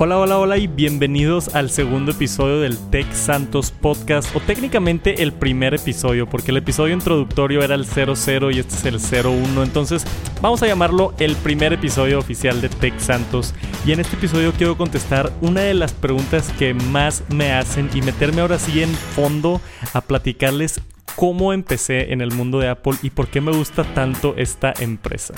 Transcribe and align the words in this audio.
Hola, 0.00 0.16
hola, 0.16 0.38
hola 0.38 0.58
y 0.58 0.68
bienvenidos 0.68 1.56
al 1.56 1.70
segundo 1.70 2.12
episodio 2.12 2.60
del 2.60 2.78
Tech 2.90 3.12
Santos 3.12 3.72
Podcast, 3.72 4.32
o 4.36 4.38
técnicamente 4.38 5.24
el 5.24 5.32
primer 5.32 5.74
episodio, 5.74 6.28
porque 6.28 6.52
el 6.52 6.58
episodio 6.58 6.94
introductorio 6.94 7.64
era 7.64 7.74
el 7.74 7.84
00 7.84 8.52
y 8.52 8.60
este 8.60 8.76
es 8.76 8.84
el 8.84 9.26
01, 9.26 9.60
entonces 9.60 10.04
vamos 10.40 10.62
a 10.62 10.68
llamarlo 10.68 11.14
el 11.18 11.34
primer 11.34 11.72
episodio 11.72 12.20
oficial 12.20 12.60
de 12.60 12.68
Tech 12.68 12.96
Santos. 13.00 13.54
Y 13.84 13.90
en 13.90 13.98
este 13.98 14.14
episodio 14.14 14.52
quiero 14.52 14.78
contestar 14.78 15.32
una 15.40 15.62
de 15.62 15.74
las 15.74 15.94
preguntas 15.94 16.52
que 16.56 16.74
más 16.74 17.24
me 17.28 17.50
hacen 17.50 17.90
y 17.92 18.00
meterme 18.00 18.40
ahora 18.40 18.60
sí 18.60 18.80
en 18.84 18.94
fondo 18.94 19.60
a 19.94 20.00
platicarles 20.00 20.80
cómo 21.16 21.52
empecé 21.52 22.12
en 22.12 22.20
el 22.20 22.30
mundo 22.30 22.60
de 22.60 22.68
Apple 22.68 22.94
y 23.02 23.10
por 23.10 23.26
qué 23.26 23.40
me 23.40 23.50
gusta 23.50 23.82
tanto 23.94 24.36
esta 24.36 24.72
empresa. 24.78 25.34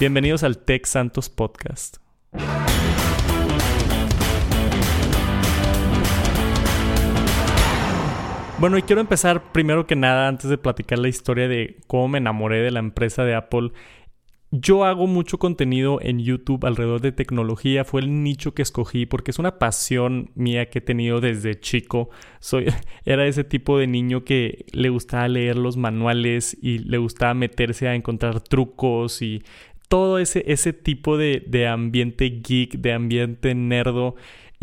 Bienvenidos 0.00 0.42
al 0.42 0.58
Tech 0.58 0.84
Santos 0.84 1.28
Podcast. 1.28 1.98
Bueno, 8.60 8.78
y 8.78 8.82
quiero 8.82 9.00
empezar 9.00 9.52
primero 9.52 9.86
que 9.86 9.96
nada, 9.96 10.28
antes 10.28 10.48
de 10.48 10.58
platicar 10.58 10.98
la 11.00 11.08
historia 11.08 11.48
de 11.48 11.76
cómo 11.88 12.08
me 12.08 12.18
enamoré 12.18 12.62
de 12.62 12.70
la 12.70 12.78
empresa 12.78 13.24
de 13.24 13.34
Apple. 13.34 13.72
Yo 14.52 14.84
hago 14.84 15.08
mucho 15.08 15.38
contenido 15.38 15.98
en 16.00 16.20
YouTube 16.20 16.64
alrededor 16.64 17.00
de 17.00 17.10
tecnología, 17.10 17.84
fue 17.84 18.02
el 18.02 18.22
nicho 18.22 18.54
que 18.54 18.62
escogí 18.62 19.06
porque 19.06 19.32
es 19.32 19.40
una 19.40 19.58
pasión 19.58 20.30
mía 20.36 20.70
que 20.70 20.78
he 20.78 20.82
tenido 20.82 21.20
desde 21.20 21.58
chico. 21.58 22.10
Soy 22.38 22.66
era 23.04 23.26
ese 23.26 23.42
tipo 23.42 23.76
de 23.76 23.88
niño 23.88 24.24
que 24.24 24.66
le 24.70 24.88
gustaba 24.88 25.26
leer 25.26 25.56
los 25.56 25.76
manuales 25.76 26.56
y 26.62 26.78
le 26.78 26.98
gustaba 26.98 27.34
meterse 27.34 27.88
a 27.88 27.96
encontrar 27.96 28.40
trucos 28.40 29.20
y 29.20 29.42
todo 29.88 30.20
ese, 30.20 30.44
ese 30.46 30.72
tipo 30.72 31.18
de, 31.18 31.42
de 31.44 31.66
ambiente 31.66 32.40
geek, 32.40 32.78
de 32.78 32.92
ambiente 32.92 33.54
nerdo 33.56 34.14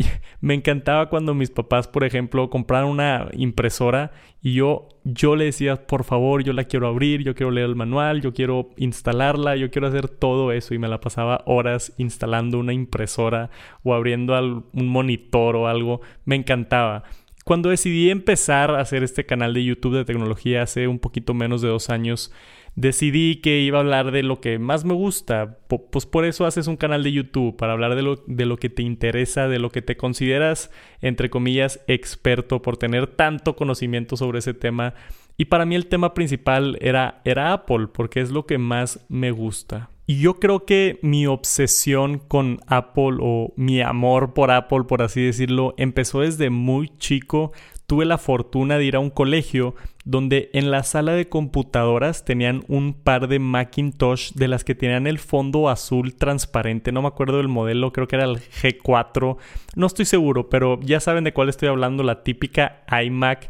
me 0.40 0.54
encantaba 0.54 1.08
cuando 1.08 1.34
mis 1.34 1.50
papás, 1.50 1.88
por 1.88 2.04
ejemplo, 2.04 2.50
compraron 2.50 2.90
una 2.90 3.28
impresora 3.32 4.12
y 4.42 4.54
yo, 4.54 4.88
yo 5.04 5.36
le 5.36 5.46
decía, 5.46 5.86
por 5.86 6.04
favor, 6.04 6.42
yo 6.42 6.52
la 6.52 6.64
quiero 6.64 6.88
abrir, 6.88 7.22
yo 7.22 7.34
quiero 7.34 7.50
leer 7.50 7.68
el 7.68 7.76
manual, 7.76 8.20
yo 8.20 8.32
quiero 8.32 8.70
instalarla, 8.76 9.56
yo 9.56 9.70
quiero 9.70 9.86
hacer 9.86 10.08
todo 10.08 10.52
eso 10.52 10.74
y 10.74 10.78
me 10.78 10.88
la 10.88 11.00
pasaba 11.00 11.42
horas 11.46 11.92
instalando 11.98 12.58
una 12.58 12.72
impresora 12.72 13.50
o 13.82 13.94
abriendo 13.94 14.34
un 14.72 14.88
monitor 14.88 15.56
o 15.56 15.68
algo. 15.68 16.00
Me 16.24 16.36
encantaba. 16.36 17.04
Cuando 17.44 17.70
decidí 17.70 18.10
empezar 18.10 18.70
a 18.70 18.80
hacer 18.80 19.02
este 19.02 19.26
canal 19.26 19.52
de 19.52 19.64
YouTube 19.64 19.96
de 19.96 20.04
tecnología 20.04 20.62
hace 20.62 20.86
un 20.86 21.00
poquito 21.00 21.34
menos 21.34 21.60
de 21.60 21.68
dos 21.68 21.90
años, 21.90 22.32
decidí 22.74 23.36
que 23.36 23.60
iba 23.60 23.78
a 23.78 23.82
hablar 23.82 24.12
de 24.12 24.22
lo 24.22 24.40
que 24.40 24.58
más 24.58 24.84
me 24.84 24.94
gusta. 24.94 25.58
Pues 25.68 26.06
por 26.06 26.24
eso 26.24 26.46
haces 26.46 26.66
un 26.66 26.76
canal 26.76 27.02
de 27.02 27.12
YouTube, 27.12 27.56
para 27.56 27.72
hablar 27.72 27.94
de 27.94 28.02
lo, 28.02 28.16
de 28.26 28.46
lo 28.46 28.56
que 28.56 28.70
te 28.70 28.82
interesa, 28.82 29.48
de 29.48 29.58
lo 29.58 29.70
que 29.70 29.82
te 29.82 29.96
consideras, 29.96 30.70
entre 31.00 31.30
comillas, 31.30 31.80
experto 31.86 32.62
por 32.62 32.76
tener 32.76 33.06
tanto 33.06 33.56
conocimiento 33.56 34.16
sobre 34.16 34.38
ese 34.38 34.54
tema. 34.54 34.94
Y 35.36 35.46
para 35.46 35.64
mí 35.64 35.74
el 35.74 35.86
tema 35.86 36.14
principal 36.14 36.78
era, 36.80 37.20
era 37.24 37.52
Apple, 37.52 37.88
porque 37.92 38.20
es 38.20 38.30
lo 38.30 38.46
que 38.46 38.58
más 38.58 39.04
me 39.08 39.30
gusta. 39.30 39.90
Y 40.04 40.18
yo 40.18 40.40
creo 40.40 40.66
que 40.66 40.98
mi 41.02 41.26
obsesión 41.26 42.18
con 42.18 42.60
Apple 42.66 43.18
o 43.20 43.54
mi 43.56 43.80
amor 43.80 44.34
por 44.34 44.50
Apple, 44.50 44.84
por 44.88 45.00
así 45.00 45.22
decirlo, 45.22 45.74
empezó 45.78 46.20
desde 46.20 46.50
muy 46.50 46.90
chico 46.98 47.52
tuve 47.92 48.06
la 48.06 48.16
fortuna 48.16 48.78
de 48.78 48.86
ir 48.86 48.96
a 48.96 49.00
un 49.00 49.10
colegio 49.10 49.74
donde 50.04 50.50
en 50.52 50.70
la 50.70 50.82
sala 50.82 51.12
de 51.12 51.28
computadoras 51.28 52.24
tenían 52.24 52.64
un 52.68 52.94
par 52.94 53.28
de 53.28 53.38
Macintosh 53.38 54.32
de 54.32 54.48
las 54.48 54.64
que 54.64 54.74
tenían 54.74 55.06
el 55.06 55.18
fondo 55.18 55.68
azul 55.68 56.14
transparente. 56.14 56.92
No 56.92 57.02
me 57.02 57.08
acuerdo 57.08 57.36
del 57.36 57.48
modelo, 57.48 57.92
creo 57.92 58.08
que 58.08 58.16
era 58.16 58.24
el 58.24 58.38
G4. 58.38 59.36
No 59.76 59.86
estoy 59.86 60.04
seguro, 60.04 60.48
pero 60.48 60.80
ya 60.80 61.00
saben 61.00 61.24
de 61.24 61.32
cuál 61.32 61.48
estoy 61.48 61.68
hablando, 61.68 62.02
la 62.02 62.22
típica 62.24 62.82
iMac 63.04 63.48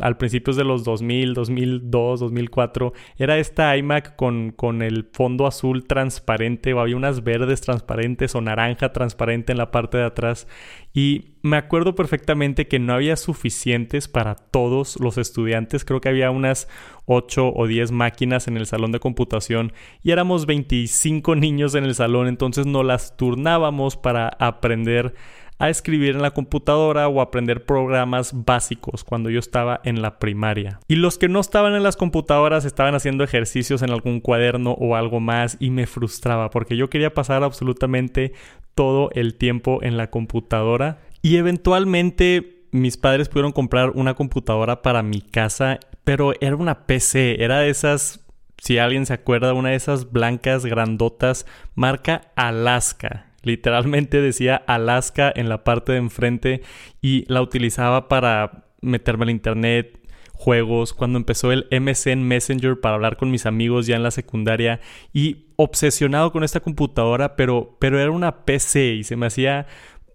al 0.00 0.16
principios 0.16 0.56
de 0.56 0.64
los 0.64 0.84
2000, 0.84 1.34
2002, 1.34 2.20
2004, 2.20 2.92
era 3.18 3.38
esta 3.38 3.76
iMac 3.76 4.16
con, 4.16 4.52
con 4.52 4.82
el 4.82 5.08
fondo 5.12 5.46
azul 5.46 5.84
transparente 5.86 6.72
o 6.72 6.80
había 6.80 6.96
unas 6.96 7.22
verdes 7.22 7.60
transparentes 7.60 8.34
o 8.34 8.40
naranja 8.40 8.92
transparente 8.92 9.52
en 9.52 9.58
la 9.58 9.70
parte 9.70 9.98
de 9.98 10.04
atrás. 10.04 10.48
Y 10.94 11.36
me 11.42 11.58
acuerdo 11.58 11.94
perfectamente 11.94 12.68
que 12.68 12.78
no 12.78 12.94
había 12.94 13.16
suficientes 13.16 14.08
para 14.08 14.34
todos 14.34 14.98
los 14.98 15.18
estudiantes. 15.18 15.84
Creo 15.86 16.02
que 16.02 16.10
había 16.10 16.30
unas 16.30 16.68
8 17.06 17.52
o 17.54 17.66
10 17.66 17.92
máquinas 17.92 18.48
en 18.48 18.58
el 18.58 18.66
salón 18.66 18.92
de 18.92 19.00
computación 19.00 19.72
y 20.02 20.10
éramos 20.10 20.44
25 20.44 21.34
niños 21.36 21.74
en 21.74 21.84
el 21.84 21.94
salón, 21.94 22.28
entonces 22.28 22.66
no 22.66 22.82
las 22.82 23.16
turnábamos 23.16 23.96
para 23.96 24.28
aprender 24.28 25.14
a 25.58 25.70
escribir 25.70 26.14
en 26.14 26.22
la 26.22 26.32
computadora 26.32 27.08
o 27.08 27.20
aprender 27.20 27.64
programas 27.64 28.32
básicos 28.44 29.04
cuando 29.04 29.30
yo 29.30 29.38
estaba 29.38 29.80
en 29.84 30.02
la 30.02 30.18
primaria. 30.18 30.80
Y 30.86 30.96
los 30.96 31.16
que 31.18 31.28
no 31.28 31.40
estaban 31.40 31.74
en 31.74 31.82
las 31.82 31.96
computadoras 31.96 32.64
estaban 32.64 32.94
haciendo 32.94 33.24
ejercicios 33.24 33.82
en 33.82 33.90
algún 33.90 34.20
cuaderno 34.20 34.72
o 34.72 34.96
algo 34.96 35.20
más 35.20 35.56
y 35.58 35.70
me 35.70 35.86
frustraba 35.86 36.50
porque 36.50 36.76
yo 36.76 36.90
quería 36.90 37.14
pasar 37.14 37.42
absolutamente 37.42 38.32
todo 38.74 39.10
el 39.12 39.34
tiempo 39.34 39.82
en 39.82 39.96
la 39.96 40.10
computadora 40.10 40.98
y 41.22 41.36
eventualmente 41.36 42.55
mis 42.72 42.96
padres 42.96 43.28
pudieron 43.28 43.52
comprar 43.52 43.90
una 43.90 44.14
computadora 44.14 44.82
para 44.82 45.02
mi 45.02 45.20
casa, 45.20 45.78
pero 46.04 46.32
era 46.40 46.56
una 46.56 46.86
PC, 46.86 47.42
era 47.42 47.60
de 47.60 47.70
esas 47.70 48.26
si 48.58 48.78
alguien 48.78 49.06
se 49.06 49.12
acuerda, 49.12 49.52
una 49.52 49.70
de 49.70 49.76
esas 49.76 50.12
blancas 50.12 50.64
grandotas 50.64 51.46
marca 51.74 52.32
Alaska. 52.36 53.26
Literalmente 53.42 54.20
decía 54.20 54.56
Alaska 54.56 55.32
en 55.34 55.48
la 55.48 55.62
parte 55.62 55.92
de 55.92 55.98
enfrente 55.98 56.62
y 57.00 57.24
la 57.32 57.42
utilizaba 57.42 58.08
para 58.08 58.64
meterme 58.80 59.24
al 59.24 59.30
internet, 59.30 60.00
juegos, 60.32 60.92
cuando 60.92 61.18
empezó 61.18 61.52
el 61.52 61.66
MSN 61.70 62.22
Messenger 62.22 62.80
para 62.80 62.96
hablar 62.96 63.16
con 63.16 63.30
mis 63.30 63.46
amigos 63.46 63.86
ya 63.86 63.96
en 63.96 64.02
la 64.02 64.10
secundaria 64.10 64.80
y 65.12 65.46
obsesionado 65.56 66.32
con 66.32 66.44
esta 66.44 66.60
computadora, 66.60 67.36
pero, 67.36 67.76
pero 67.78 68.00
era 68.00 68.10
una 68.10 68.44
PC 68.44 68.94
y 68.94 69.04
se 69.04 69.16
me 69.16 69.26
hacía 69.26 69.66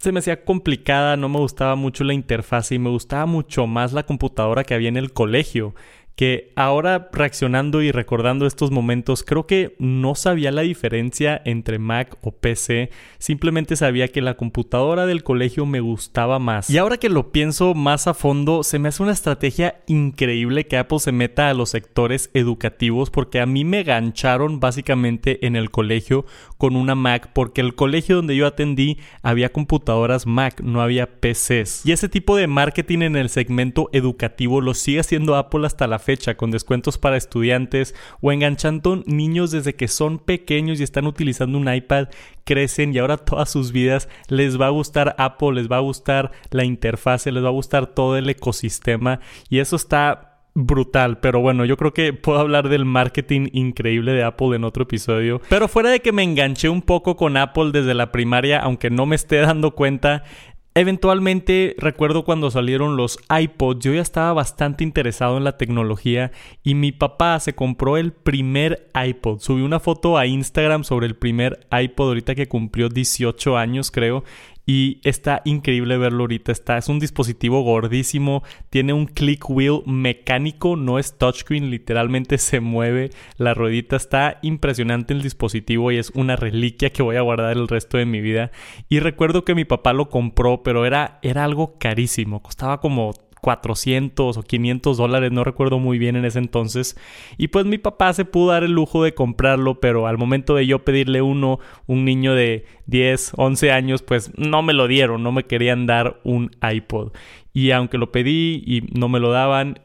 se 0.01 0.11
me 0.11 0.17
hacía 0.17 0.43
complicada, 0.43 1.15
no 1.15 1.29
me 1.29 1.37
gustaba 1.37 1.75
mucho 1.75 2.03
la 2.03 2.15
interfaz 2.15 2.71
y 2.71 2.79
me 2.79 2.89
gustaba 2.89 3.27
mucho 3.27 3.67
más 3.67 3.93
la 3.93 4.01
computadora 4.01 4.63
que 4.63 4.73
había 4.73 4.89
en 4.89 4.97
el 4.97 5.13
colegio 5.13 5.75
que 6.15 6.51
ahora 6.55 7.09
reaccionando 7.11 7.81
y 7.81 7.91
recordando 7.91 8.45
estos 8.45 8.71
momentos, 8.71 9.23
creo 9.23 9.47
que 9.47 9.75
no 9.79 10.15
sabía 10.15 10.51
la 10.51 10.61
diferencia 10.61 11.41
entre 11.45 11.79
Mac 11.79 12.17
o 12.21 12.31
PC, 12.31 12.91
simplemente 13.17 13.75
sabía 13.75 14.07
que 14.07 14.21
la 14.21 14.35
computadora 14.35 15.05
del 15.05 15.23
colegio 15.23 15.65
me 15.65 15.79
gustaba 15.79 16.39
más. 16.39 16.69
Y 16.69 16.77
ahora 16.77 16.97
que 16.97 17.09
lo 17.09 17.31
pienso 17.31 17.73
más 17.73 18.07
a 18.07 18.13
fondo, 18.13 18.63
se 18.63 18.79
me 18.79 18.89
hace 18.89 19.03
una 19.03 19.13
estrategia 19.13 19.81
increíble 19.87 20.67
que 20.67 20.77
Apple 20.77 20.99
se 20.99 21.11
meta 21.11 21.49
a 21.49 21.53
los 21.53 21.69
sectores 21.69 22.29
educativos 22.33 23.09
porque 23.09 23.39
a 23.39 23.45
mí 23.45 23.65
me 23.65 23.83
gancharon 23.83 24.59
básicamente 24.59 25.45
en 25.45 25.55
el 25.55 25.71
colegio 25.71 26.25
con 26.57 26.75
una 26.75 26.95
Mac 26.95 27.31
porque 27.33 27.61
el 27.61 27.75
colegio 27.75 28.17
donde 28.17 28.35
yo 28.35 28.45
atendí 28.45 28.97
había 29.23 29.51
computadoras 29.51 30.27
Mac, 30.27 30.61
no 30.61 30.81
había 30.81 31.19
PCs. 31.19 31.85
Y 31.85 31.91
ese 31.91 32.09
tipo 32.09 32.35
de 32.35 32.47
marketing 32.47 32.99
en 33.01 33.15
el 33.15 33.29
segmento 33.29 33.89
educativo 33.93 34.61
lo 34.61 34.73
sigue 34.73 34.99
haciendo 34.99 35.35
Apple 35.35 35.65
hasta 35.65 35.87
la 35.87 35.99
fecha 36.01 36.35
con 36.35 36.51
descuentos 36.51 36.97
para 36.97 37.17
estudiantes 37.17 37.95
o 38.19 38.31
enganchando 38.31 39.03
niños 39.05 39.51
desde 39.51 39.75
que 39.75 39.87
son 39.87 40.19
pequeños 40.19 40.79
y 40.79 40.83
están 40.83 41.07
utilizando 41.07 41.57
un 41.57 41.73
iPad, 41.73 42.09
crecen 42.43 42.93
y 42.93 42.97
ahora 42.97 43.17
todas 43.17 43.49
sus 43.49 43.71
vidas 43.71 44.09
les 44.27 44.59
va 44.59 44.67
a 44.67 44.71
gustar 44.71 45.15
Apple, 45.17 45.53
les 45.53 45.71
va 45.71 45.77
a 45.77 45.81
gustar 45.81 46.31
la 46.49 46.65
interfase, 46.65 47.31
les 47.31 47.43
va 47.43 47.47
a 47.47 47.51
gustar 47.51 47.87
todo 47.87 48.17
el 48.17 48.29
ecosistema 48.29 49.19
y 49.49 49.59
eso 49.59 49.75
está 49.75 50.31
brutal, 50.53 51.19
pero 51.19 51.39
bueno, 51.39 51.63
yo 51.63 51.77
creo 51.77 51.93
que 51.93 52.11
puedo 52.13 52.39
hablar 52.39 52.67
del 52.67 52.83
marketing 52.83 53.47
increíble 53.53 54.11
de 54.11 54.23
Apple 54.23 54.55
en 54.55 54.63
otro 54.63 54.83
episodio. 54.83 55.41
Pero 55.49 55.67
fuera 55.67 55.89
de 55.89 56.01
que 56.01 56.11
me 56.11 56.23
enganché 56.23 56.67
un 56.67 56.81
poco 56.81 57.15
con 57.15 57.37
Apple 57.37 57.71
desde 57.71 57.93
la 57.93 58.11
primaria, 58.11 58.59
aunque 58.59 58.89
no 58.89 59.05
me 59.05 59.15
esté 59.15 59.37
dando 59.37 59.71
cuenta, 59.71 60.23
Eventualmente 60.73 61.75
recuerdo 61.79 62.23
cuando 62.23 62.49
salieron 62.49 62.95
los 62.95 63.19
iPods, 63.29 63.83
yo 63.83 63.93
ya 63.93 64.01
estaba 64.01 64.31
bastante 64.31 64.85
interesado 64.85 65.35
en 65.35 65.43
la 65.43 65.57
tecnología 65.57 66.31
y 66.63 66.75
mi 66.75 66.93
papá 66.93 67.37
se 67.41 67.53
compró 67.53 67.97
el 67.97 68.13
primer 68.13 68.89
iPod. 68.95 69.39
Subí 69.39 69.63
una 69.63 69.81
foto 69.81 70.17
a 70.17 70.27
Instagram 70.27 70.85
sobre 70.85 71.07
el 71.07 71.17
primer 71.17 71.67
iPod 71.77 72.07
ahorita 72.07 72.35
que 72.35 72.47
cumplió 72.47 72.87
18 72.87 73.57
años 73.57 73.91
creo 73.91 74.23
y 74.71 75.01
está 75.03 75.41
increíble 75.43 75.97
verlo 75.97 76.23
ahorita. 76.23 76.53
Está, 76.53 76.77
es 76.77 76.87
un 76.87 76.97
dispositivo 76.97 77.61
gordísimo, 77.61 78.41
tiene 78.69 78.93
un 78.93 79.05
click 79.05 79.49
wheel 79.49 79.81
mecánico, 79.85 80.77
no 80.77 80.97
es 80.97 81.17
touchscreen, 81.17 81.69
literalmente 81.69 82.37
se 82.37 82.61
mueve 82.61 83.09
la 83.35 83.53
ruedita. 83.53 83.97
Está 83.97 84.39
impresionante 84.41 85.13
el 85.13 85.23
dispositivo 85.23 85.91
y 85.91 85.97
es 85.97 86.11
una 86.11 86.37
reliquia 86.37 86.89
que 86.89 87.03
voy 87.03 87.17
a 87.17 87.21
guardar 87.21 87.57
el 87.57 87.67
resto 87.67 87.97
de 87.97 88.05
mi 88.05 88.21
vida. 88.21 88.51
Y 88.87 88.99
recuerdo 88.99 89.43
que 89.43 89.55
mi 89.55 89.65
papá 89.65 89.91
lo 89.91 90.09
compró, 90.09 90.63
pero 90.63 90.85
era, 90.85 91.19
era 91.21 91.43
algo 91.43 91.77
carísimo, 91.77 92.41
costaba 92.41 92.79
como 92.79 93.11
400 93.41 94.37
o 94.37 94.43
500 94.43 94.97
dólares, 94.97 95.31
no 95.31 95.43
recuerdo 95.43 95.79
muy 95.79 95.97
bien 95.97 96.15
en 96.15 96.25
ese 96.25 96.39
entonces. 96.39 96.95
Y 97.37 97.49
pues 97.49 97.65
mi 97.65 97.77
papá 97.77 98.13
se 98.13 98.25
pudo 98.25 98.51
dar 98.51 98.63
el 98.63 98.71
lujo 98.71 99.03
de 99.03 99.13
comprarlo, 99.13 99.79
pero 99.79 100.07
al 100.07 100.17
momento 100.17 100.55
de 100.55 100.67
yo 100.67 100.79
pedirle 100.85 101.21
uno, 101.21 101.59
un 101.87 102.05
niño 102.05 102.33
de 102.33 102.65
10, 102.85 103.33
11 103.35 103.71
años, 103.71 104.03
pues 104.03 104.31
no 104.37 104.61
me 104.61 104.73
lo 104.73 104.87
dieron, 104.87 105.23
no 105.23 105.31
me 105.31 105.43
querían 105.43 105.85
dar 105.87 106.19
un 106.23 106.51
iPod. 106.61 107.11
Y 107.53 107.71
aunque 107.71 107.97
lo 107.97 108.11
pedí 108.11 108.63
y 108.65 108.81
no 108.97 109.09
me 109.09 109.19
lo 109.19 109.31
daban, 109.31 109.79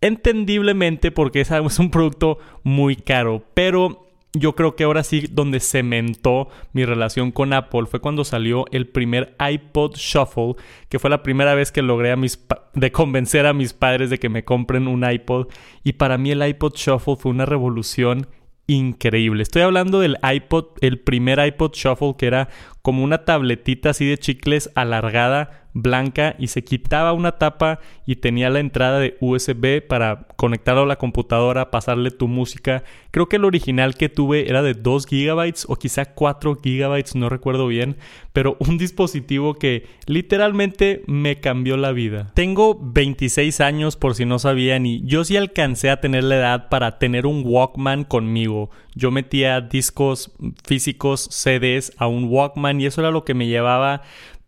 entendiblemente 0.00 1.10
porque 1.12 1.40
es 1.40 1.50
un 1.78 1.90
producto 1.90 2.38
muy 2.64 2.96
caro, 2.96 3.44
pero 3.54 4.06
yo 4.34 4.54
creo 4.54 4.76
que 4.76 4.84
ahora 4.84 5.02
sí 5.02 5.26
donde 5.30 5.60
cementó 5.60 6.48
mi 6.72 6.84
relación 6.84 7.32
con 7.32 7.52
Apple 7.52 7.86
fue 7.86 8.00
cuando 8.00 8.24
salió 8.24 8.64
el 8.70 8.88
primer 8.88 9.36
iPod 9.38 9.94
Shuffle, 9.96 10.54
que 10.88 10.98
fue 10.98 11.10
la 11.10 11.22
primera 11.22 11.54
vez 11.54 11.70
que 11.70 11.82
logré 11.82 12.12
a 12.12 12.16
mis 12.16 12.42
de 12.74 12.92
convencer 12.92 13.46
a 13.46 13.52
mis 13.52 13.74
padres 13.74 14.08
de 14.08 14.18
que 14.18 14.30
me 14.30 14.44
compren 14.44 14.88
un 14.88 15.08
iPod 15.08 15.48
y 15.84 15.94
para 15.94 16.16
mí 16.16 16.30
el 16.30 16.46
iPod 16.46 16.74
Shuffle 16.74 17.16
fue 17.16 17.30
una 17.30 17.44
revolución 17.44 18.26
increíble. 18.66 19.42
Estoy 19.42 19.62
hablando 19.62 20.00
del 20.00 20.16
iPod, 20.22 20.66
el 20.80 20.98
primer 21.00 21.44
iPod 21.44 21.72
Shuffle 21.74 22.14
que 22.16 22.26
era 22.26 22.48
como 22.82 23.04
una 23.04 23.24
tabletita 23.24 23.90
así 23.90 24.04
de 24.04 24.18
chicles 24.18 24.70
alargada 24.74 25.62
blanca 25.74 26.36
y 26.38 26.48
se 26.48 26.64
quitaba 26.64 27.12
una 27.12 27.32
tapa 27.32 27.80
y 28.06 28.16
tenía 28.16 28.50
la 28.50 28.60
entrada 28.60 28.98
de 28.98 29.16
USB 29.20 29.86
para 29.86 30.26
conectarlo 30.36 30.82
a 30.82 30.86
la 30.86 30.96
computadora, 30.96 31.70
pasarle 31.70 32.10
tu 32.10 32.28
música. 32.28 32.84
Creo 33.10 33.28
que 33.28 33.36
el 33.36 33.44
original 33.44 33.94
que 33.94 34.08
tuve 34.08 34.48
era 34.48 34.62
de 34.62 34.74
2 34.74 35.06
GB 35.06 35.54
o 35.68 35.76
quizá 35.76 36.06
4 36.06 36.56
GB, 36.62 37.04
no 37.14 37.28
recuerdo 37.28 37.66
bien, 37.66 37.96
pero 38.32 38.56
un 38.60 38.78
dispositivo 38.78 39.54
que 39.54 39.86
literalmente 40.06 41.02
me 41.06 41.40
cambió 41.40 41.76
la 41.76 41.92
vida. 41.92 42.30
Tengo 42.34 42.78
26 42.80 43.60
años 43.60 43.96
por 43.96 44.14
si 44.14 44.24
no 44.24 44.38
sabían 44.38 44.86
y 44.86 45.02
yo 45.04 45.24
sí 45.24 45.36
alcancé 45.36 45.90
a 45.90 46.00
tener 46.00 46.24
la 46.24 46.36
edad 46.36 46.68
para 46.68 46.98
tener 46.98 47.26
un 47.26 47.42
Walkman 47.44 48.04
conmigo. 48.04 48.70
Yo 48.94 49.10
metía 49.10 49.60
discos 49.60 50.32
físicos, 50.64 51.28
CDs 51.30 51.92
a 51.96 52.06
un 52.06 52.24
Walkman 52.24 52.80
y 52.80 52.86
eso 52.86 53.00
era 53.00 53.10
lo 53.10 53.24
que 53.24 53.34
me 53.34 53.46
llevaba 53.46 54.02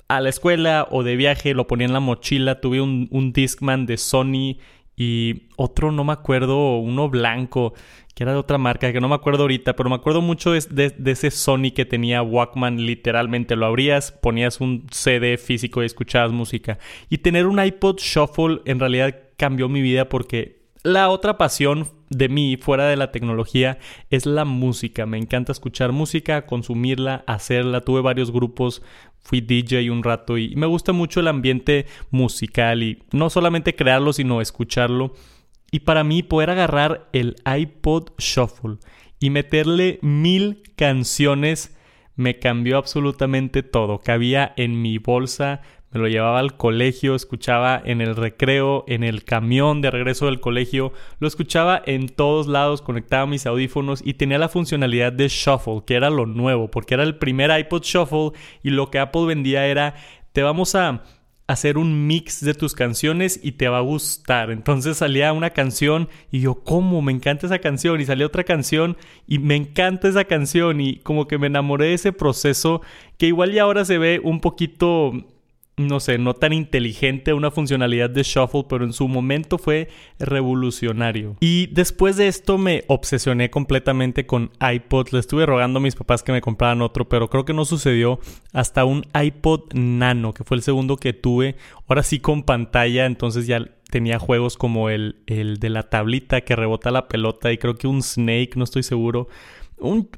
a 0.08 0.20
la 0.20 0.28
escuela 0.28 0.86
o 0.90 1.02
de 1.02 1.16
viaje, 1.16 1.54
lo 1.54 1.66
ponía 1.66 1.86
en 1.86 1.92
la 1.92 2.00
mochila, 2.00 2.60
tuve 2.60 2.80
un, 2.80 3.32
Discman 3.32 3.86
de 3.86 3.96
Sony 3.96 4.58
y 4.96 5.48
otro, 5.56 5.92
no 5.92 6.04
me 6.04 6.12
acuerdo, 6.12 6.78
uno 6.78 7.08
blanco, 7.08 7.74
que 8.14 8.22
era 8.22 8.32
de 8.32 8.38
otra 8.38 8.58
marca, 8.58 8.92
que 8.92 9.00
no 9.00 9.08
me 9.08 9.14
acuerdo 9.14 9.42
ahorita, 9.42 9.74
pero 9.74 9.88
me 9.88 9.96
acuerdo 9.96 10.20
mucho 10.20 10.52
de, 10.52 10.90
de, 10.90 11.10
ese 11.10 11.30
Sony 11.30 11.72
que 11.74 11.84
tenía 11.84 12.22
Walkman, 12.22 12.84
literalmente 12.84 13.56
lo 13.56 13.66
abrías, 13.66 14.12
ponías 14.12 14.60
un 14.60 14.86
CD 14.90 15.36
físico 15.36 15.82
y 15.82 15.86
escuchabas 15.86 16.32
música. 16.32 16.78
Y 17.08 17.18
tener 17.18 17.46
un 17.46 17.64
iPod 17.64 17.98
Shuffle 17.98 18.60
en 18.66 18.78
realidad 18.78 19.16
cambió 19.36 19.68
mi 19.68 19.82
vida 19.82 20.08
porque 20.08 20.63
la 20.84 21.08
otra 21.08 21.38
pasión 21.38 21.88
de 22.10 22.28
mí, 22.28 22.58
fuera 22.58 22.86
de 22.86 22.96
la 22.96 23.10
tecnología, 23.10 23.78
es 24.10 24.26
la 24.26 24.44
música. 24.44 25.06
Me 25.06 25.18
encanta 25.18 25.50
escuchar 25.50 25.92
música, 25.92 26.46
consumirla, 26.46 27.24
hacerla. 27.26 27.80
Tuve 27.80 28.02
varios 28.02 28.30
grupos, 28.30 28.82
fui 29.18 29.40
DJ 29.40 29.90
un 29.90 30.02
rato 30.02 30.36
y 30.36 30.54
me 30.56 30.66
gusta 30.66 30.92
mucho 30.92 31.20
el 31.20 31.28
ambiente 31.28 31.86
musical 32.10 32.82
y 32.82 33.02
no 33.12 33.30
solamente 33.30 33.74
crearlo, 33.74 34.12
sino 34.12 34.42
escucharlo. 34.42 35.14
Y 35.72 35.80
para 35.80 36.04
mí 36.04 36.22
poder 36.22 36.50
agarrar 36.50 37.08
el 37.12 37.36
iPod 37.44 38.10
Shuffle 38.18 38.76
y 39.18 39.30
meterle 39.30 39.98
mil 40.02 40.62
canciones 40.76 41.76
me 42.14 42.38
cambió 42.38 42.76
absolutamente 42.76 43.62
todo. 43.62 44.00
Cabía 44.00 44.52
en 44.56 44.82
mi 44.82 44.98
bolsa, 44.98 45.62
me 45.94 46.00
lo 46.00 46.08
llevaba 46.08 46.40
al 46.40 46.56
colegio, 46.56 47.14
escuchaba 47.14 47.80
en 47.82 48.00
el 48.00 48.16
recreo, 48.16 48.84
en 48.88 49.04
el 49.04 49.22
camión 49.22 49.80
de 49.80 49.92
regreso 49.92 50.26
del 50.26 50.40
colegio, 50.40 50.92
lo 51.20 51.28
escuchaba 51.28 51.80
en 51.86 52.08
todos 52.08 52.48
lados, 52.48 52.82
conectaba 52.82 53.26
mis 53.26 53.46
audífonos 53.46 54.02
y 54.04 54.14
tenía 54.14 54.38
la 54.38 54.48
funcionalidad 54.48 55.12
de 55.12 55.28
shuffle, 55.28 55.82
que 55.86 55.94
era 55.94 56.10
lo 56.10 56.26
nuevo, 56.26 56.68
porque 56.68 56.94
era 56.94 57.04
el 57.04 57.16
primer 57.16 57.56
iPod 57.56 57.82
shuffle 57.82 58.32
y 58.64 58.70
lo 58.70 58.90
que 58.90 58.98
Apple 58.98 59.26
vendía 59.26 59.66
era, 59.68 59.94
te 60.32 60.42
vamos 60.42 60.74
a 60.74 61.04
hacer 61.46 61.76
un 61.78 62.06
mix 62.06 62.40
de 62.44 62.54
tus 62.54 62.74
canciones 62.74 63.38
y 63.42 63.52
te 63.52 63.68
va 63.68 63.78
a 63.78 63.82
gustar. 63.82 64.50
Entonces 64.50 64.96
salía 64.96 65.32
una 65.32 65.50
canción 65.50 66.08
y 66.32 66.40
yo, 66.40 66.56
¿cómo? 66.64 67.02
Me 67.02 67.12
encanta 67.12 67.46
esa 67.46 67.58
canción. 67.58 68.00
Y 68.00 68.06
salía 68.06 68.26
otra 68.26 68.44
canción 68.44 68.96
y 69.26 69.38
me 69.38 69.54
encanta 69.54 70.08
esa 70.08 70.24
canción. 70.24 70.80
Y 70.80 70.96
como 70.96 71.28
que 71.28 71.38
me 71.38 71.48
enamoré 71.48 71.86
de 71.86 71.94
ese 71.94 72.12
proceso 72.12 72.80
que 73.18 73.26
igual 73.26 73.52
ya 73.52 73.62
ahora 73.62 73.84
se 73.84 73.98
ve 73.98 74.20
un 74.24 74.40
poquito 74.40 75.12
no 75.76 75.98
sé, 75.98 76.18
no 76.18 76.34
tan 76.34 76.52
inteligente 76.52 77.32
una 77.32 77.50
funcionalidad 77.50 78.08
de 78.08 78.22
shuffle, 78.22 78.64
pero 78.68 78.84
en 78.84 78.92
su 78.92 79.08
momento 79.08 79.58
fue 79.58 79.88
revolucionario. 80.18 81.36
Y 81.40 81.66
después 81.66 82.16
de 82.16 82.28
esto 82.28 82.58
me 82.58 82.84
obsesioné 82.86 83.50
completamente 83.50 84.24
con 84.26 84.52
iPod. 84.60 85.08
Le 85.10 85.18
estuve 85.18 85.46
rogando 85.46 85.78
a 85.78 85.82
mis 85.82 85.96
papás 85.96 86.22
que 86.22 86.32
me 86.32 86.40
compraran 86.40 86.80
otro, 86.80 87.08
pero 87.08 87.28
creo 87.28 87.44
que 87.44 87.54
no 87.54 87.64
sucedió 87.64 88.20
hasta 88.52 88.84
un 88.84 89.04
iPod 89.20 89.72
Nano, 89.74 90.32
que 90.32 90.44
fue 90.44 90.56
el 90.56 90.62
segundo 90.62 90.96
que 90.96 91.12
tuve. 91.12 91.56
Ahora 91.88 92.04
sí 92.04 92.20
con 92.20 92.44
pantalla, 92.44 93.06
entonces 93.06 93.46
ya 93.48 93.64
tenía 93.90 94.18
juegos 94.18 94.56
como 94.56 94.90
el, 94.90 95.22
el 95.26 95.58
de 95.58 95.70
la 95.70 95.84
tablita 95.84 96.40
que 96.42 96.56
rebota 96.56 96.90
la 96.90 97.08
pelota 97.08 97.52
y 97.52 97.58
creo 97.58 97.76
que 97.76 97.86
un 97.86 98.02
Snake, 98.02 98.52
no 98.56 98.64
estoy 98.64 98.82
seguro 98.82 99.28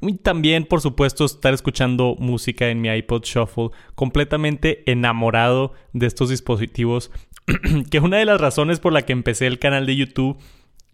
y 0.01 0.17
también, 0.17 0.65
por 0.65 0.81
supuesto, 0.81 1.25
estar 1.25 1.53
escuchando 1.53 2.15
música 2.19 2.69
en 2.69 2.81
mi 2.81 2.89
iPod 2.89 3.23
Shuffle, 3.23 3.71
completamente 3.95 4.89
enamorado 4.89 5.73
de 5.93 6.07
estos 6.07 6.29
dispositivos, 6.29 7.11
que 7.91 7.99
una 7.99 8.17
de 8.17 8.25
las 8.25 8.39
razones 8.39 8.79
por 8.79 8.93
la 8.93 9.03
que 9.03 9.13
empecé 9.13 9.47
el 9.47 9.59
canal 9.59 9.85
de 9.85 9.95
YouTube 9.95 10.37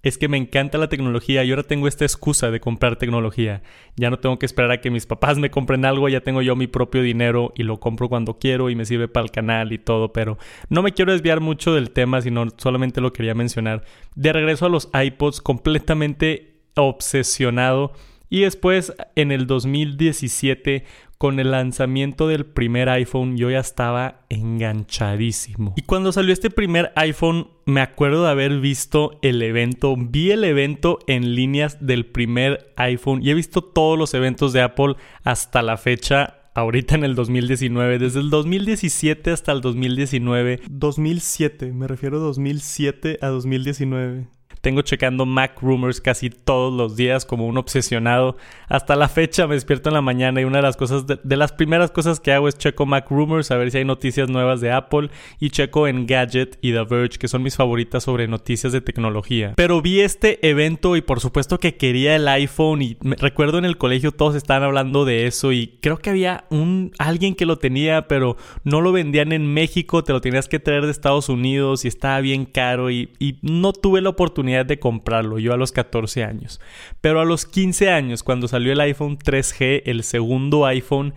es 0.04 0.18
que 0.18 0.28
me 0.28 0.38
encanta 0.38 0.78
la 0.78 0.90
tecnología 0.90 1.44
y 1.44 1.50
ahora 1.50 1.64
tengo 1.64 1.88
esta 1.88 2.04
excusa 2.04 2.52
de 2.52 2.60
comprar 2.60 2.98
tecnología. 2.98 3.64
Ya 3.96 4.10
no 4.10 4.20
tengo 4.20 4.38
que 4.38 4.46
esperar 4.46 4.70
a 4.72 4.82
que 4.82 4.92
mis 4.92 5.06
papás 5.06 5.40
me 5.40 5.50
compren 5.50 5.86
algo, 5.86 6.10
ya 6.10 6.20
tengo 6.20 6.42
yo 6.42 6.58
mi 6.58 6.68
propio 6.68 7.02
dinero 7.02 7.54
y 7.56 7.64
lo 7.64 7.80
compro 7.80 8.10
cuando 8.10 8.38
quiero 8.38 8.70
y 8.70 8.76
me 8.76 8.86
sirve 8.86 9.08
para 9.08 9.24
el 9.24 9.32
canal 9.32 9.72
y 9.72 9.78
todo, 9.78 10.12
pero 10.12 10.38
no 10.68 10.84
me 10.84 10.92
quiero 10.92 11.14
desviar 11.14 11.40
mucho 11.40 11.74
del 11.74 11.92
tema, 11.92 12.22
sino 12.22 12.48
solamente 12.58 13.00
lo 13.00 13.14
quería 13.14 13.34
mencionar. 13.34 13.86
De 14.14 14.34
regreso 14.34 14.66
a 14.66 14.70
los 14.70 14.90
iPods, 14.94 15.40
completamente 15.40 16.60
obsesionado 16.76 17.94
y 18.34 18.42
después, 18.42 18.94
en 19.16 19.32
el 19.32 19.46
2017, 19.46 20.86
con 21.20 21.40
el 21.40 21.52
lanzamiento 21.52 22.28
del 22.28 22.48
primer 22.48 22.90
iPhone, 22.90 23.38
yo 23.38 23.52
ya 23.52 23.60
estaba 23.60 24.22
enganchadísimo. 24.30 25.76
Y 25.78 25.84
cuando 25.84 26.12
salió 26.12 26.34
este 26.34 26.50
primer 26.50 26.92
iPhone, 26.96 27.50
me 27.68 27.82
acuerdo 27.82 28.24
de 28.24 28.32
haber 28.32 28.60
visto 28.60 29.20
el 29.22 29.40
evento. 29.44 29.96
Vi 29.96 30.32
el 30.32 30.46
evento 30.46 30.98
en 31.06 31.36
líneas 31.36 31.78
del 31.86 32.08
primer 32.08 32.74
iPhone 32.76 33.22
y 33.22 33.30
he 33.30 33.36
visto 33.36 33.62
todos 33.64 34.00
los 34.00 34.16
eventos 34.16 34.52
de 34.52 34.64
Apple 34.64 34.96
hasta 35.24 35.62
la 35.62 35.78
fecha 35.78 36.40
ahorita 36.56 36.96
en 36.96 37.04
el 37.04 37.14
2019, 37.14 38.00
desde 38.00 38.20
el 38.20 38.32
2017 38.32 39.30
hasta 39.30 39.52
el 39.52 39.62
2019. 39.62 40.62
2007, 40.72 41.72
me 41.72 41.88
refiero 41.88 42.20
2007 42.20 43.20
a 43.22 43.28
2019. 43.28 44.28
Tengo 44.64 44.82
checando 44.82 45.26
Mac 45.26 45.60
Rumors 45.62 46.00
casi 46.00 46.30
todos 46.30 46.74
los 46.74 46.96
días 46.96 47.26
como 47.26 47.48
un 47.48 47.58
obsesionado. 47.58 48.38
Hasta 48.70 48.96
la 48.96 49.10
fecha 49.10 49.46
me 49.46 49.56
despierto 49.56 49.90
en 49.90 49.94
la 49.94 50.02
mañana 50.02 50.40
y 50.40 50.46
una 50.46 50.60
de 50.60 50.62
las 50.62 50.78
cosas, 50.78 51.04
de, 51.06 51.36
las 51.36 51.52
primeras 51.52 51.92
cosas 51.92 52.22
que 52.22 52.32
hago 52.32 52.48
es 52.48 52.58
checo 52.58 52.86
Mac 52.86 53.10
Rumors 53.10 53.52
a 53.52 53.58
ver 53.58 53.72
si 53.72 53.80
hay 53.80 53.84
noticias 53.84 54.30
nuevas 54.30 54.62
de 54.62 54.72
Apple 54.72 55.10
y 55.42 55.50
checo 55.50 55.86
en 55.86 56.08
Gadget 56.08 56.60
y 56.62 56.72
The 56.72 56.86
Verge, 56.86 57.18
que 57.18 57.28
son 57.28 57.44
mis 57.44 57.58
favoritas 57.58 58.06
sobre 58.06 58.30
noticias 58.30 58.72
de 58.72 58.80
tecnología. 58.80 59.52
Pero 59.58 59.82
vi 59.82 60.00
este 60.00 60.40
evento 60.48 60.96
y 60.96 61.02
por 61.02 61.20
supuesto 61.20 61.60
que 61.60 61.76
quería 61.76 62.16
el 62.16 62.26
iPhone 62.30 62.82
y 62.82 62.98
recuerdo 63.02 63.58
en 63.58 63.66
el 63.66 63.78
colegio 63.78 64.14
todos 64.14 64.34
estaban 64.36 64.64
hablando 64.64 65.04
de 65.04 65.28
eso 65.28 65.52
y 65.52 65.78
creo 65.82 65.98
que 65.98 66.10
había 66.10 66.46
un 66.50 66.94
alguien 67.00 67.36
que 67.36 67.46
lo 67.46 67.58
tenía, 67.58 68.08
pero 68.08 68.38
no 68.64 68.80
lo 68.80 68.94
vendían 68.94 69.34
en 69.34 69.46
México, 69.54 70.06
te 70.06 70.14
lo 70.14 70.22
tenías 70.22 70.48
que 70.48 70.60
traer 70.60 70.86
de 70.86 70.92
Estados 70.92 71.28
Unidos 71.28 71.84
y 71.84 71.90
estaba 71.90 72.22
bien 72.22 72.46
caro 72.46 72.90
y, 72.90 73.10
no 73.42 73.74
tuve 73.74 74.02
la 74.02 74.10
oportunidad 74.10 74.53
de 74.62 74.80
comprarlo, 74.80 75.40
yo 75.40 75.54
a 75.54 75.58
los 75.58 75.72
14 75.72 76.24
años. 76.24 76.62
Pero 77.02 77.20
a 77.20 77.26
los 77.26 77.46
15 77.46 77.90
años, 77.90 78.24
cuando 78.24 78.48
salió 78.48 78.74
el 78.74 78.82
iPhone 78.82 79.18
3G, 79.18 79.82
el 79.86 80.04
segundo 80.04 80.66
iPhone, 80.66 81.14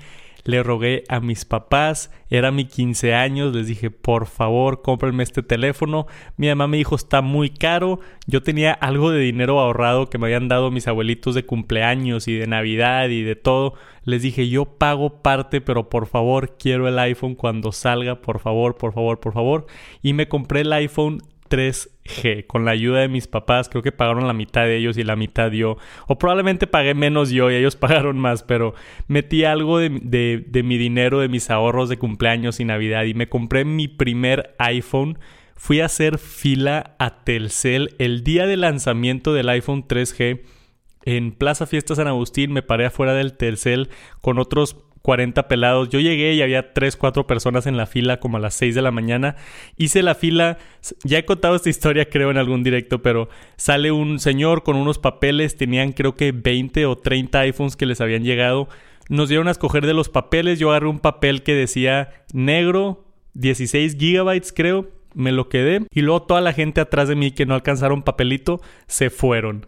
le 0.46 0.62
rogué 0.62 1.02
a 1.08 1.18
mis 1.18 1.44
papás, 1.44 2.12
era 2.30 2.52
mi 2.52 2.66
15 2.66 3.14
años, 3.14 3.54
les 3.54 3.66
dije, 3.66 3.90
por 3.90 4.26
favor, 4.26 4.80
cómprenme 4.80 5.24
este 5.24 5.42
teléfono. 5.42 6.06
Mi 6.36 6.46
mamá 6.46 6.68
me 6.68 6.76
dijo, 6.76 6.94
está 6.94 7.20
muy 7.20 7.50
caro. 7.50 7.98
Yo 8.26 8.42
tenía 8.42 8.72
algo 8.72 9.10
de 9.10 9.18
dinero 9.18 9.58
ahorrado 9.58 10.08
que 10.08 10.18
me 10.18 10.26
habían 10.26 10.46
dado 10.46 10.70
mis 10.70 10.86
abuelitos 10.86 11.34
de 11.34 11.44
cumpleaños 11.44 12.28
y 12.28 12.34
de 12.34 12.46
Navidad 12.46 13.08
y 13.08 13.22
de 13.22 13.34
todo. 13.34 13.74
Les 14.04 14.22
dije, 14.22 14.48
yo 14.48 14.66
pago 14.66 15.20
parte, 15.20 15.60
pero 15.60 15.88
por 15.88 16.06
favor, 16.06 16.56
quiero 16.56 16.86
el 16.86 16.98
iPhone 17.00 17.34
cuando 17.34 17.72
salga, 17.72 18.22
por 18.22 18.38
favor, 18.38 18.76
por 18.76 18.92
favor, 18.92 19.18
por 19.18 19.32
favor. 19.32 19.66
Y 20.00 20.12
me 20.12 20.28
compré 20.28 20.60
el 20.60 20.72
iPhone 20.72 21.22
3G. 21.48 22.46
Con 22.46 22.64
la 22.64 22.72
ayuda 22.72 23.00
de 23.00 23.08
mis 23.08 23.26
papás, 23.26 23.68
creo 23.68 23.82
que 23.82 23.92
pagaron 23.92 24.26
la 24.26 24.32
mitad 24.32 24.64
de 24.64 24.76
ellos 24.76 24.96
y 24.96 25.04
la 25.04 25.16
mitad 25.16 25.50
yo. 25.50 25.76
O 26.06 26.18
probablemente 26.18 26.66
pagué 26.66 26.94
menos 26.94 27.30
yo 27.30 27.50
y 27.50 27.54
ellos 27.54 27.76
pagaron 27.76 28.18
más, 28.18 28.42
pero 28.42 28.74
metí 29.08 29.44
algo 29.44 29.78
de, 29.78 29.90
mi 29.90 30.78
dinero, 30.78 31.20
de 31.20 31.28
mis 31.28 31.50
ahorros 31.50 31.88
de 31.88 31.98
cumpleaños 31.98 32.60
y 32.60 32.64
Navidad 32.64 33.04
y 33.04 33.14
me 33.14 33.28
compré 33.28 33.64
mi 33.64 33.88
primer 33.88 34.54
iPhone. 34.58 35.18
fui 35.54 35.80
a 35.80 35.86
hacer 35.86 36.18
fila 36.18 36.94
a 36.98 37.24
Telcel 37.24 37.94
el 37.98 38.22
día 38.24 38.46
de 38.46 38.56
lanzamiento 38.56 39.32
del 39.32 39.48
iPhone 39.48 39.86
3G 39.86 40.42
en 41.02 41.32
Plaza 41.32 41.66
Fiesta 41.66 41.94
San 41.94 42.08
Agustín. 42.08 42.52
Me 42.52 42.62
paré 42.62 42.86
afuera 42.86 43.14
del 43.14 43.36
Telcel 43.36 43.88
con 44.20 44.38
otros 44.38 44.85
40 45.06 45.46
pelados. 45.46 45.88
Yo 45.88 46.00
llegué 46.00 46.34
y 46.34 46.42
había 46.42 46.72
3, 46.72 46.96
4 46.96 47.28
personas 47.28 47.68
en 47.68 47.76
la 47.76 47.86
fila 47.86 48.18
como 48.18 48.38
a 48.38 48.40
las 48.40 48.54
6 48.54 48.74
de 48.74 48.82
la 48.82 48.90
mañana. 48.90 49.36
Hice 49.76 50.02
la 50.02 50.16
fila, 50.16 50.58
ya 51.04 51.18
he 51.18 51.24
contado 51.24 51.54
esta 51.54 51.70
historia 51.70 52.10
creo 52.10 52.32
en 52.32 52.38
algún 52.38 52.64
directo, 52.64 53.02
pero 53.02 53.28
sale 53.56 53.92
un 53.92 54.18
señor 54.18 54.64
con 54.64 54.74
unos 54.74 54.98
papeles, 54.98 55.56
tenían 55.56 55.92
creo 55.92 56.16
que 56.16 56.32
20 56.32 56.86
o 56.86 56.96
30 56.96 57.38
iPhones 57.38 57.76
que 57.76 57.86
les 57.86 58.00
habían 58.00 58.24
llegado. 58.24 58.68
Nos 59.08 59.28
dieron 59.28 59.46
a 59.46 59.52
escoger 59.52 59.86
de 59.86 59.94
los 59.94 60.08
papeles, 60.08 60.58
yo 60.58 60.70
agarré 60.70 60.88
un 60.88 60.98
papel 60.98 61.44
que 61.44 61.54
decía 61.54 62.10
negro, 62.32 63.04
16 63.34 63.96
gigabytes 63.96 64.52
creo, 64.52 64.90
me 65.14 65.30
lo 65.30 65.48
quedé 65.48 65.86
y 65.92 66.00
luego 66.00 66.24
toda 66.24 66.40
la 66.40 66.52
gente 66.52 66.80
atrás 66.80 67.08
de 67.08 67.14
mí 67.14 67.30
que 67.30 67.46
no 67.46 67.54
alcanzaron 67.54 68.02
papelito 68.02 68.60
se 68.88 69.10
fueron. 69.10 69.66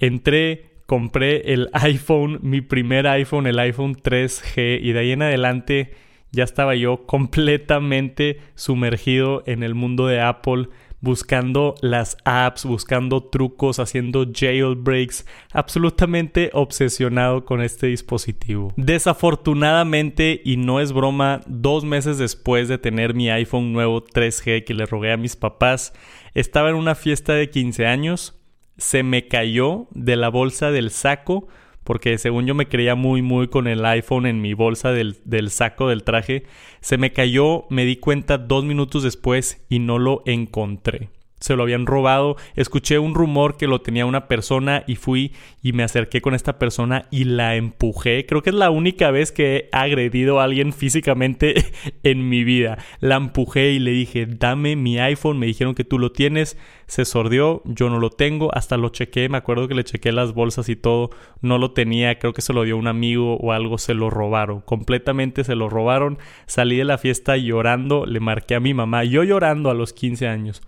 Entré, 0.00 0.75
compré 0.86 1.52
el 1.52 1.68
iPhone, 1.72 2.38
mi 2.42 2.60
primer 2.60 3.06
iPhone, 3.06 3.46
el 3.46 3.58
iPhone 3.58 3.94
3G, 3.94 4.80
y 4.82 4.92
de 4.92 4.98
ahí 4.98 5.12
en 5.12 5.22
adelante 5.22 5.94
ya 6.32 6.44
estaba 6.44 6.74
yo 6.74 7.06
completamente 7.06 8.40
sumergido 8.54 9.42
en 9.46 9.62
el 9.62 9.74
mundo 9.74 10.06
de 10.06 10.20
Apple 10.20 10.68
buscando 11.00 11.74
las 11.82 12.16
apps, 12.24 12.64
buscando 12.64 13.22
trucos, 13.22 13.78
haciendo 13.78 14.26
jailbreaks, 14.32 15.26
absolutamente 15.52 16.50
obsesionado 16.52 17.44
con 17.44 17.62
este 17.62 17.88
dispositivo. 17.88 18.72
Desafortunadamente, 18.76 20.40
y 20.44 20.56
no 20.56 20.80
es 20.80 20.92
broma, 20.92 21.42
dos 21.46 21.84
meses 21.84 22.18
después 22.18 22.68
de 22.68 22.78
tener 22.78 23.14
mi 23.14 23.30
iPhone 23.30 23.72
nuevo 23.72 24.04
3G 24.04 24.64
que 24.64 24.74
le 24.74 24.86
rogué 24.86 25.12
a 25.12 25.16
mis 25.16 25.36
papás, 25.36 25.92
estaba 26.34 26.70
en 26.70 26.76
una 26.76 26.94
fiesta 26.94 27.34
de 27.34 27.50
15 27.50 27.86
años, 27.86 28.35
se 28.78 29.02
me 29.02 29.28
cayó 29.28 29.86
de 29.92 30.16
la 30.16 30.28
bolsa 30.28 30.70
del 30.70 30.90
saco, 30.90 31.48
porque 31.84 32.18
según 32.18 32.46
yo 32.46 32.54
me 32.54 32.68
creía 32.68 32.94
muy 32.94 33.22
muy 33.22 33.48
con 33.48 33.68
el 33.68 33.84
iPhone 33.84 34.26
en 34.26 34.40
mi 34.40 34.54
bolsa 34.54 34.92
del, 34.92 35.18
del, 35.24 35.50
saco 35.50 35.88
del 35.88 36.02
traje, 36.02 36.44
se 36.80 36.98
me 36.98 37.12
cayó, 37.12 37.66
me 37.70 37.84
di 37.84 37.96
cuenta 37.96 38.38
dos 38.38 38.64
minutos 38.64 39.02
después 39.02 39.64
y 39.68 39.78
no 39.78 39.98
lo 39.98 40.22
encontré 40.26 41.10
se 41.40 41.54
lo 41.54 41.62
habían 41.62 41.86
robado. 41.86 42.36
Escuché 42.54 42.98
un 42.98 43.14
rumor 43.14 43.56
que 43.56 43.66
lo 43.66 43.80
tenía 43.80 44.06
una 44.06 44.28
persona 44.28 44.84
y 44.86 44.96
fui 44.96 45.32
y 45.62 45.72
me 45.72 45.82
acerqué 45.82 46.20
con 46.20 46.34
esta 46.34 46.58
persona 46.58 47.06
y 47.10 47.24
la 47.24 47.56
empujé. 47.56 48.26
Creo 48.26 48.42
que 48.42 48.50
es 48.50 48.56
la 48.56 48.70
única 48.70 49.10
vez 49.10 49.32
que 49.32 49.56
he 49.56 49.68
agredido 49.72 50.40
a 50.40 50.44
alguien 50.44 50.72
físicamente 50.72 51.66
en 52.02 52.28
mi 52.28 52.44
vida. 52.44 52.78
La 53.00 53.16
empujé 53.16 53.72
y 53.72 53.78
le 53.78 53.90
dije, 53.90 54.26
dame 54.26 54.76
mi 54.76 54.98
iPhone. 54.98 55.38
Me 55.38 55.46
dijeron 55.46 55.74
que 55.74 55.84
tú 55.84 55.98
lo 55.98 56.12
tienes. 56.12 56.56
Se 56.86 57.04
sordió, 57.04 57.62
yo 57.64 57.90
no 57.90 57.98
lo 57.98 58.10
tengo. 58.10 58.54
Hasta 58.54 58.76
lo 58.76 58.88
chequé, 58.88 59.28
me 59.28 59.38
acuerdo 59.38 59.68
que 59.68 59.74
le 59.74 59.84
chequé 59.84 60.12
las 60.12 60.32
bolsas 60.32 60.68
y 60.68 60.76
todo. 60.76 61.10
No 61.42 61.58
lo 61.58 61.72
tenía, 61.72 62.18
creo 62.18 62.32
que 62.32 62.42
se 62.42 62.52
lo 62.52 62.62
dio 62.62 62.76
un 62.76 62.86
amigo 62.86 63.36
o 63.36 63.52
algo. 63.52 63.78
Se 63.78 63.94
lo 63.94 64.08
robaron. 64.08 64.60
Completamente 64.60 65.44
se 65.44 65.54
lo 65.54 65.68
robaron. 65.68 66.18
Salí 66.46 66.76
de 66.76 66.84
la 66.84 66.98
fiesta 66.98 67.36
llorando, 67.36 68.06
le 68.06 68.20
marqué 68.20 68.54
a 68.54 68.60
mi 68.60 68.72
mamá. 68.72 69.04
Yo 69.04 69.22
llorando 69.22 69.70
a 69.70 69.74
los 69.74 69.92
15 69.92 70.28
años 70.28 70.62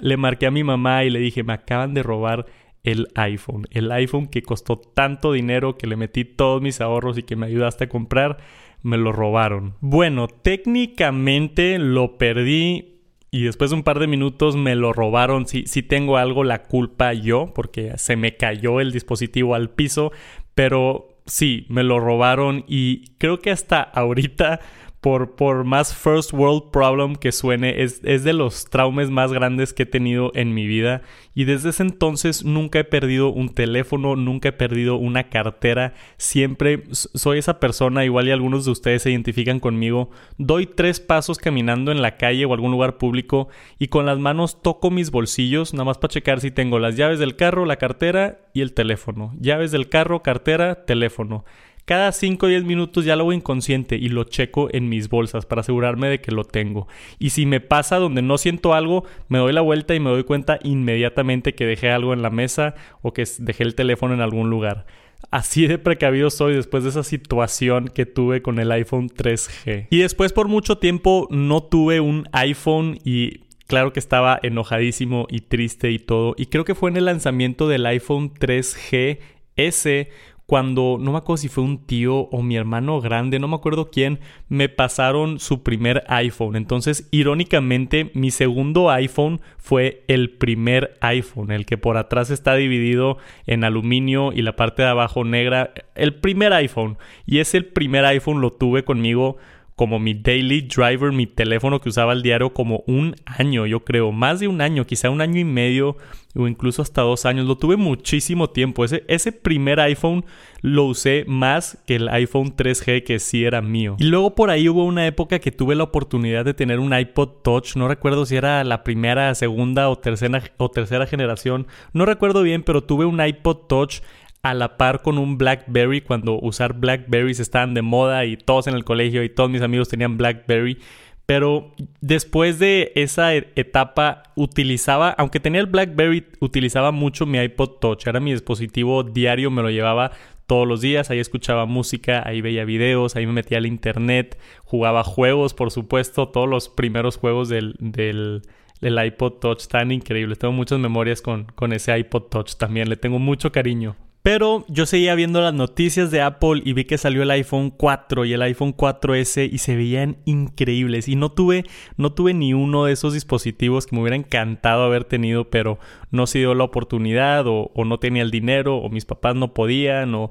le 0.00 0.16
marqué 0.16 0.46
a 0.46 0.50
mi 0.50 0.64
mamá 0.64 1.04
y 1.04 1.10
le 1.10 1.18
dije, 1.18 1.42
me 1.42 1.52
acaban 1.52 1.94
de 1.94 2.02
robar 2.02 2.46
el 2.82 3.08
iPhone. 3.14 3.66
El 3.70 3.90
iPhone 3.92 4.26
que 4.26 4.42
costó 4.42 4.78
tanto 4.78 5.32
dinero, 5.32 5.76
que 5.76 5.86
le 5.86 5.96
metí 5.96 6.24
todos 6.24 6.62
mis 6.62 6.80
ahorros 6.80 7.18
y 7.18 7.22
que 7.22 7.36
me 7.36 7.46
ayudaste 7.46 7.84
a 7.84 7.88
comprar, 7.88 8.38
me 8.82 8.96
lo 8.96 9.12
robaron. 9.12 9.74
Bueno, 9.80 10.28
técnicamente 10.28 11.78
lo 11.78 12.16
perdí 12.16 13.00
y 13.30 13.42
después 13.42 13.70
de 13.70 13.76
un 13.76 13.82
par 13.82 13.98
de 13.98 14.06
minutos 14.06 14.56
me 14.56 14.74
lo 14.74 14.92
robaron. 14.92 15.46
Si 15.46 15.82
tengo 15.82 16.16
algo 16.16 16.44
la 16.44 16.62
culpa 16.62 17.12
yo, 17.12 17.52
porque 17.54 17.92
se 17.96 18.16
me 18.16 18.36
cayó 18.36 18.80
el 18.80 18.92
dispositivo 18.92 19.54
al 19.54 19.70
piso, 19.70 20.12
pero 20.54 21.08
sí, 21.26 21.66
me 21.68 21.84
lo 21.84 22.00
robaron 22.00 22.64
y 22.66 23.12
creo 23.18 23.38
que 23.38 23.50
hasta 23.50 23.82
ahorita 23.82 24.60
por, 25.00 25.34
por 25.34 25.64
más 25.64 25.94
first 25.94 26.32
world 26.32 26.70
problem 26.70 27.16
que 27.16 27.32
suene, 27.32 27.82
es, 27.82 28.02
es, 28.04 28.22
de 28.22 28.34
los 28.34 28.66
traumas 28.66 29.10
más 29.10 29.32
grandes 29.32 29.72
que 29.72 29.84
he 29.84 29.86
tenido 29.86 30.30
en 30.34 30.52
mi 30.52 30.66
vida. 30.66 31.00
Y 31.34 31.44
desde 31.44 31.70
ese 31.70 31.82
entonces 31.82 32.44
nunca 32.44 32.80
he 32.80 32.84
perdido 32.84 33.30
un 33.30 33.48
teléfono, 33.48 34.14
nunca 34.14 34.50
he 34.50 34.52
perdido 34.52 34.96
una 34.96 35.30
cartera. 35.30 35.94
Siempre 36.18 36.84
soy 36.90 37.38
esa 37.38 37.60
persona, 37.60 38.04
igual 38.04 38.28
y 38.28 38.30
algunos 38.30 38.66
de 38.66 38.72
ustedes 38.72 39.02
se 39.02 39.10
identifican 39.10 39.58
conmigo. 39.58 40.10
Doy 40.36 40.66
tres 40.66 41.00
pasos 41.00 41.38
caminando 41.38 41.92
en 41.92 42.02
la 42.02 42.18
calle 42.18 42.44
o 42.44 42.52
algún 42.52 42.70
lugar 42.70 42.98
público 42.98 43.48
y 43.78 43.88
con 43.88 44.04
las 44.04 44.18
manos 44.18 44.60
toco 44.60 44.90
mis 44.90 45.10
bolsillos, 45.10 45.72
nada 45.72 45.84
más 45.84 45.98
para 45.98 46.12
checar 46.12 46.40
si 46.40 46.50
tengo 46.50 46.78
las 46.78 46.96
llaves 46.96 47.18
del 47.18 47.36
carro, 47.36 47.64
la 47.64 47.76
cartera 47.76 48.38
y 48.52 48.60
el 48.60 48.74
teléfono. 48.74 49.32
Llaves 49.40 49.70
del 49.70 49.88
carro, 49.88 50.22
cartera, 50.22 50.84
teléfono. 50.84 51.44
Cada 51.90 52.12
5 52.12 52.46
o 52.46 52.48
10 52.48 52.62
minutos 52.62 53.04
ya 53.04 53.16
lo 53.16 53.22
hago 53.22 53.32
inconsciente 53.32 53.96
y 53.96 54.10
lo 54.10 54.22
checo 54.22 54.68
en 54.70 54.88
mis 54.88 55.08
bolsas 55.08 55.44
para 55.44 55.62
asegurarme 55.62 56.08
de 56.08 56.20
que 56.20 56.30
lo 56.30 56.44
tengo. 56.44 56.86
Y 57.18 57.30
si 57.30 57.46
me 57.46 57.58
pasa 57.58 57.96
donde 57.96 58.22
no 58.22 58.38
siento 58.38 58.74
algo, 58.74 59.02
me 59.26 59.38
doy 59.38 59.52
la 59.52 59.60
vuelta 59.60 59.96
y 59.96 59.98
me 59.98 60.10
doy 60.10 60.22
cuenta 60.22 60.60
inmediatamente 60.62 61.56
que 61.56 61.66
dejé 61.66 61.90
algo 61.90 62.12
en 62.12 62.22
la 62.22 62.30
mesa 62.30 62.76
o 63.02 63.12
que 63.12 63.24
dejé 63.40 63.64
el 63.64 63.74
teléfono 63.74 64.14
en 64.14 64.20
algún 64.20 64.50
lugar. 64.50 64.86
Así 65.32 65.66
de 65.66 65.78
precavido 65.78 66.30
soy 66.30 66.54
después 66.54 66.84
de 66.84 66.90
esa 66.90 67.02
situación 67.02 67.88
que 67.88 68.06
tuve 68.06 68.40
con 68.40 68.60
el 68.60 68.70
iPhone 68.70 69.08
3G. 69.08 69.88
Y 69.90 69.98
después 69.98 70.32
por 70.32 70.46
mucho 70.46 70.78
tiempo 70.78 71.26
no 71.32 71.60
tuve 71.60 71.98
un 71.98 72.28
iPhone 72.30 73.00
y 73.04 73.40
claro 73.66 73.92
que 73.92 73.98
estaba 73.98 74.38
enojadísimo 74.44 75.26
y 75.28 75.40
triste 75.40 75.90
y 75.90 75.98
todo. 75.98 76.36
Y 76.38 76.46
creo 76.46 76.64
que 76.64 76.76
fue 76.76 76.90
en 76.90 76.98
el 76.98 77.06
lanzamiento 77.06 77.66
del 77.66 77.84
iPhone 77.84 78.32
3G 78.32 79.18
S 79.56 80.08
cuando 80.50 80.96
no 81.00 81.12
me 81.12 81.18
acuerdo 81.18 81.36
si 81.36 81.48
fue 81.48 81.62
un 81.62 81.86
tío 81.86 82.22
o 82.22 82.42
mi 82.42 82.56
hermano 82.56 83.00
grande, 83.00 83.38
no 83.38 83.46
me 83.46 83.54
acuerdo 83.54 83.88
quién, 83.92 84.18
me 84.48 84.68
pasaron 84.68 85.38
su 85.38 85.62
primer 85.62 86.02
iPhone. 86.08 86.56
Entonces, 86.56 87.06
irónicamente, 87.12 88.10
mi 88.14 88.32
segundo 88.32 88.90
iPhone 88.90 89.40
fue 89.58 90.02
el 90.08 90.28
primer 90.30 90.98
iPhone, 91.02 91.52
el 91.52 91.66
que 91.66 91.78
por 91.78 91.96
atrás 91.96 92.30
está 92.30 92.56
dividido 92.56 93.16
en 93.46 93.62
aluminio 93.62 94.32
y 94.32 94.42
la 94.42 94.56
parte 94.56 94.82
de 94.82 94.88
abajo 94.88 95.22
negra, 95.22 95.72
el 95.94 96.16
primer 96.16 96.52
iPhone. 96.52 96.98
Y 97.26 97.38
ese 97.38 97.62
primer 97.62 98.04
iPhone 98.04 98.40
lo 98.40 98.50
tuve 98.50 98.82
conmigo 98.82 99.36
como 99.80 99.98
mi 99.98 100.12
daily 100.12 100.60
driver, 100.60 101.10
mi 101.10 101.26
teléfono 101.26 101.80
que 101.80 101.88
usaba 101.88 102.12
al 102.12 102.20
diario 102.20 102.52
como 102.52 102.84
un 102.86 103.16
año, 103.24 103.64
yo 103.64 103.80
creo, 103.80 104.12
más 104.12 104.38
de 104.38 104.46
un 104.46 104.60
año, 104.60 104.86
quizá 104.86 105.08
un 105.08 105.22
año 105.22 105.40
y 105.40 105.44
medio 105.44 105.96
o 106.36 106.46
incluso 106.46 106.82
hasta 106.82 107.00
dos 107.00 107.24
años. 107.24 107.46
Lo 107.46 107.56
tuve 107.56 107.78
muchísimo 107.78 108.50
tiempo. 108.50 108.84
Ese, 108.84 109.04
ese 109.08 109.32
primer 109.32 109.80
iPhone 109.80 110.26
lo 110.60 110.84
usé 110.84 111.24
más 111.26 111.78
que 111.86 111.96
el 111.96 112.10
iPhone 112.10 112.54
3G 112.54 113.04
que 113.04 113.18
sí 113.18 113.46
era 113.46 113.62
mío. 113.62 113.96
Y 113.98 114.04
luego 114.04 114.34
por 114.34 114.50
ahí 114.50 114.68
hubo 114.68 114.84
una 114.84 115.06
época 115.06 115.38
que 115.38 115.50
tuve 115.50 115.74
la 115.74 115.84
oportunidad 115.84 116.44
de 116.44 116.52
tener 116.52 116.78
un 116.78 116.92
iPod 116.92 117.40
Touch. 117.42 117.74
No 117.76 117.88
recuerdo 117.88 118.26
si 118.26 118.36
era 118.36 118.62
la 118.64 118.84
primera, 118.84 119.34
segunda 119.34 119.88
o 119.88 119.96
tercera, 119.96 120.42
o 120.58 120.70
tercera 120.70 121.06
generación. 121.06 121.66
No 121.94 122.04
recuerdo 122.04 122.42
bien, 122.42 122.64
pero 122.64 122.84
tuve 122.84 123.06
un 123.06 123.24
iPod 123.24 123.66
Touch 123.66 124.02
a 124.42 124.54
la 124.54 124.76
par 124.76 125.02
con 125.02 125.18
un 125.18 125.36
BlackBerry 125.36 126.00
cuando 126.00 126.38
usar 126.40 126.74
BlackBerrys 126.74 127.40
estaban 127.40 127.74
de 127.74 127.82
moda 127.82 128.24
y 128.24 128.36
todos 128.36 128.66
en 128.66 128.74
el 128.74 128.84
colegio 128.84 129.22
y 129.22 129.28
todos 129.28 129.50
mis 129.50 129.62
amigos 129.62 129.88
tenían 129.88 130.16
BlackBerry. 130.16 130.78
Pero 131.26 131.72
después 132.00 132.58
de 132.58 132.90
esa 132.96 133.36
e-, 133.36 133.52
etapa 133.54 134.24
utilizaba, 134.34 135.10
aunque 135.10 135.38
tenía 135.38 135.60
el 135.60 135.68
BlackBerry, 135.68 136.26
utilizaba 136.40 136.90
mucho 136.90 137.24
mi 137.24 137.38
iPod 137.38 137.78
Touch. 137.80 138.06
Era 138.08 138.18
mi 138.18 138.32
dispositivo 138.32 139.04
diario, 139.04 139.48
me 139.50 139.62
lo 139.62 139.70
llevaba 139.70 140.10
todos 140.46 140.66
los 140.66 140.80
días. 140.80 141.08
Ahí 141.10 141.20
escuchaba 141.20 141.66
música, 141.66 142.24
ahí 142.26 142.40
veía 142.40 142.64
videos, 142.64 143.14
ahí 143.14 143.26
me 143.26 143.32
metía 143.32 143.58
al 143.58 143.66
internet, 143.66 144.40
jugaba 144.64 145.04
juegos, 145.04 145.54
por 145.54 145.70
supuesto. 145.70 146.28
Todos 146.30 146.48
los 146.48 146.68
primeros 146.68 147.16
juegos 147.16 147.48
del, 147.48 147.76
del, 147.78 148.42
iPod 148.82 149.34
Touch 149.34 149.68
tan 149.68 149.92
increíbles. 149.92 150.40
Tengo 150.40 150.52
muchas 150.52 150.80
memorias 150.80 151.22
con, 151.22 151.44
con 151.44 151.72
ese 151.72 151.96
iPod 151.96 152.24
Touch 152.24 152.56
también. 152.56 152.88
Le 152.88 152.96
tengo 152.96 153.20
mucho 153.20 153.52
cariño. 153.52 153.94
Pero 154.22 154.66
yo 154.68 154.84
seguía 154.84 155.14
viendo 155.14 155.40
las 155.40 155.54
noticias 155.54 156.10
de 156.10 156.20
Apple 156.20 156.60
y 156.62 156.74
vi 156.74 156.84
que 156.84 156.98
salió 156.98 157.22
el 157.22 157.30
iPhone 157.30 157.70
4 157.70 158.26
y 158.26 158.34
el 158.34 158.42
iPhone 158.42 158.76
4S 158.76 159.48
y 159.50 159.58
se 159.58 159.76
veían 159.76 160.18
increíbles. 160.26 161.08
Y 161.08 161.16
no 161.16 161.32
tuve, 161.32 161.64
no 161.96 162.12
tuve 162.12 162.34
ni 162.34 162.52
uno 162.52 162.84
de 162.84 162.92
esos 162.92 163.14
dispositivos 163.14 163.86
que 163.86 163.96
me 163.96 164.02
hubiera 164.02 164.16
encantado 164.16 164.84
haber 164.84 165.04
tenido, 165.04 165.48
pero 165.48 165.78
no 166.10 166.26
se 166.26 166.38
dio 166.38 166.54
la 166.54 166.64
oportunidad 166.64 167.44
o, 167.46 167.70
no 167.84 167.98
tenía 167.98 168.22
el 168.22 168.30
dinero 168.30 168.76
o 168.76 168.90
mis 168.90 169.04
papás 169.04 169.34
no 169.34 169.54
podían 169.54 170.14
o 170.14 170.30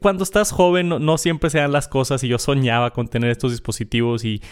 cuando 0.00 0.24
estás 0.24 0.50
joven 0.50 0.88
no, 0.88 1.18
siempre 1.18 1.50
se 1.50 1.58
dan 1.58 1.72
las 1.72 1.88
cosas 1.88 2.22
y 2.24 2.28
yo 2.28 2.38
soñaba 2.38 2.92
con 2.92 3.08
tener 3.08 3.30
estos 3.30 3.52
dispositivos 3.52 4.24
y 4.24 4.42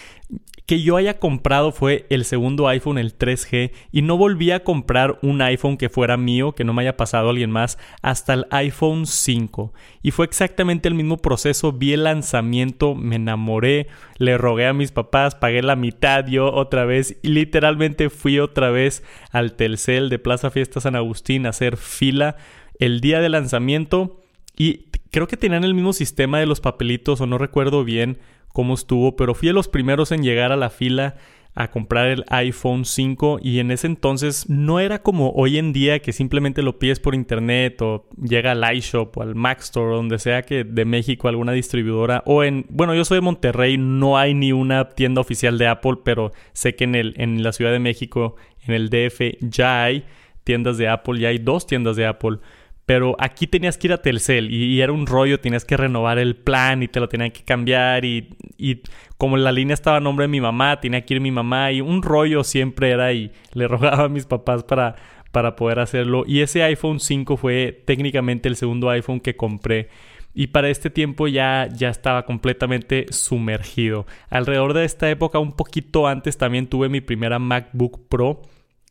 que 0.67 0.81
yo 0.81 0.97
haya 0.97 1.19
comprado 1.19 1.73
fue 1.73 2.07
el 2.09 2.25
segundo 2.25 2.69
iPhone, 2.69 2.97
el 2.97 3.19
3G, 3.19 3.73
y 3.91 4.03
no 4.03 4.17
volví 4.17 4.53
a 4.53 4.63
comprar 4.63 5.19
un 5.21 5.43
iPhone 5.43 5.77
que 5.77 5.89
fuera 5.89 6.17
mío, 6.17 6.53
que 6.53 6.65
no 6.65 6.73
me 6.73 6.83
haya 6.83 6.97
pasado 6.97 7.31
alguien 7.31 7.51
más, 7.51 7.79
hasta 8.01 8.33
el 8.33 8.47
iPhone 8.51 9.07
5 9.07 9.73
y 10.03 10.11
fue 10.13 10.25
exactamente 10.25 10.89
el 10.89 10.95
mismo 10.95 11.19
proceso. 11.19 11.73
Vi 11.73 11.93
el 11.93 12.05
lanzamiento, 12.05 12.95
me 12.95 13.17
enamoré, 13.17 13.89
le 14.19 14.39
rogué 14.39 14.67
a 14.67 14.73
mis 14.73 14.93
papás, 14.93 15.35
pagué 15.35 15.63
la 15.63 15.77
mitad 15.77 16.27
yo 16.27 16.53
otra 16.53 16.85
vez 16.85 17.19
y 17.23 17.29
literalmente 17.29 18.11
fui 18.11 18.39
otra 18.39 18.71
vez 18.71 19.03
al 19.31 19.55
Telcel 19.55 20.09
de 20.09 20.19
Plaza 20.19 20.42
Fiesta 20.51 20.81
San 20.81 20.97
Agustín 20.97 21.47
a 21.47 21.51
hacer 21.51 21.77
fila 21.77 22.37
el 22.79 23.01
día 23.01 23.21
de 23.21 23.29
lanzamiento 23.29 24.21
y 24.57 24.87
creo 25.11 25.29
que 25.29 25.37
tenían 25.37 25.65
el 25.65 25.75
mismo 25.75 25.93
sistema 25.93 26.39
de 26.41 26.47
los 26.47 26.61
papelitos 26.61 27.21
o 27.21 27.27
no 27.27 27.39
recuerdo 27.39 27.85
bien 27.85 28.19
cómo 28.49 28.75
estuvo, 28.75 29.17
pero 29.17 29.35
fui 29.35 29.49
de 29.49 29.55
los 29.55 29.69
primeros 29.69 30.13
en 30.13 30.23
llegar 30.23 30.53
a 30.53 30.57
la 30.57 30.71
fila 30.71 31.17
a 31.55 31.71
comprar 31.71 32.09
el 32.09 32.25
iPhone 32.29 32.87
5 32.87 33.41
y 33.43 33.59
en 33.59 33.71
ese 33.71 33.87
entonces 33.87 34.49
no 34.49 34.81
era 34.81 35.03
como 35.03 35.33
hoy 35.33 35.59
en 35.59 35.75
día 35.75 36.01
que 36.01 36.15
simplemente 36.15 36.63
lo 36.63 36.79
pides 36.79 36.99
por 36.99 37.15
internet 37.15 37.81
o 37.83 38.07
llega 38.23 38.53
al 38.53 38.77
iShop 38.77 39.19
o 39.19 39.23
al 39.23 39.35
Mac 39.35 39.61
Store 39.61 39.95
donde 39.95 40.19
sea 40.19 40.43
que 40.43 40.65
de 40.65 40.85
México 40.87 41.29
alguna 41.29 41.53
distribuidora 41.53 42.23
o 42.25 42.43
en 42.43 42.65
bueno 42.71 42.95
yo 42.95 43.05
soy 43.05 43.19
de 43.19 43.23
Monterrey 43.23 43.77
no 43.77 44.17
hay 44.17 44.33
ni 44.33 44.53
una 44.53 44.89
tienda 44.89 45.21
oficial 45.21 45.59
de 45.59 45.67
Apple 45.67 45.99
pero 46.03 46.33
sé 46.55 46.75
que 46.75 46.85
en 46.85 46.95
el 46.95 47.15
en 47.19 47.43
la 47.43 47.53
Ciudad 47.53 47.73
de 47.73 47.81
México 47.81 48.37
en 48.67 48.73
el 48.73 48.89
DF 48.89 49.37
ya 49.43 49.85
hay 49.85 50.05
tiendas 50.45 50.79
de 50.79 50.89
Apple 50.89 51.21
ya 51.21 51.29
hay 51.29 51.39
dos 51.39 51.67
tiendas 51.67 51.97
de 51.97 52.07
Apple 52.07 52.39
pero 52.85 53.15
aquí 53.19 53.47
tenías 53.47 53.79
que 53.79 53.87
ir 53.87 53.93
a 53.93 54.03
Telcel 54.03 54.53
y, 54.53 54.81
era 54.81 54.93
un 54.93 55.07
rollo, 55.07 55.39
tenías 55.41 55.65
que 55.65 55.77
renovar 55.77 56.19
el 56.19 56.35
plan 56.35 56.83
y 56.83 56.89
te 56.89 56.99
lo 56.99 57.09
tenían 57.09 57.31
que 57.31 57.45
cambiar 57.45 58.05
y, 58.05 58.37
y, 58.59 58.81
como 59.19 59.37
la 59.37 59.53
línea 59.53 59.75
estaba 59.75 59.99
a 59.99 60.01
nombre 60.01 60.25
de 60.25 60.29
mi 60.29 60.41
mamá, 60.41 60.81
tenía 60.81 61.05
que 61.05 61.15
ir 61.15 61.21
mi 61.21 61.31
mamá 61.31 61.71
y 61.71 61.81
un 61.81 62.03
rollo 62.03 62.43
siempre 62.43 62.91
era 62.91 63.13
y 63.13 63.31
le 63.53 63.69
rogaba 63.69 64.05
a 64.05 64.09
mis 64.09 64.27
papás 64.27 64.65
para, 64.65 64.97
para 65.31 65.55
poder 65.55 65.79
hacerlo. 65.79 66.25
Y 66.27 66.41
ese 66.41 66.65
iPhone 66.65 66.99
5 66.99 67.37
fue 67.37 67.83
técnicamente 67.85 68.49
el 68.49 68.57
segundo 68.57 68.91
iPhone 68.91 69.21
que 69.21 69.37
compré. 69.37 69.89
Y 70.35 70.49
para 70.49 70.71
este 70.71 70.91
tiempo 70.91 71.29
ya, 71.29 71.69
ya 71.73 71.89
estaba 71.89 72.25
completamente 72.25 73.07
sumergido. 73.11 74.07
Alrededor 74.29 74.73
de 74.73 74.85
esta 74.85 75.09
época, 75.11 75.39
un 75.39 75.53
poquito 75.53 76.09
antes, 76.09 76.37
también 76.37 76.67
tuve 76.67 76.89
mi 76.89 77.01
primera 77.01 77.39
MacBook 77.39 78.09
Pro. 78.09 78.43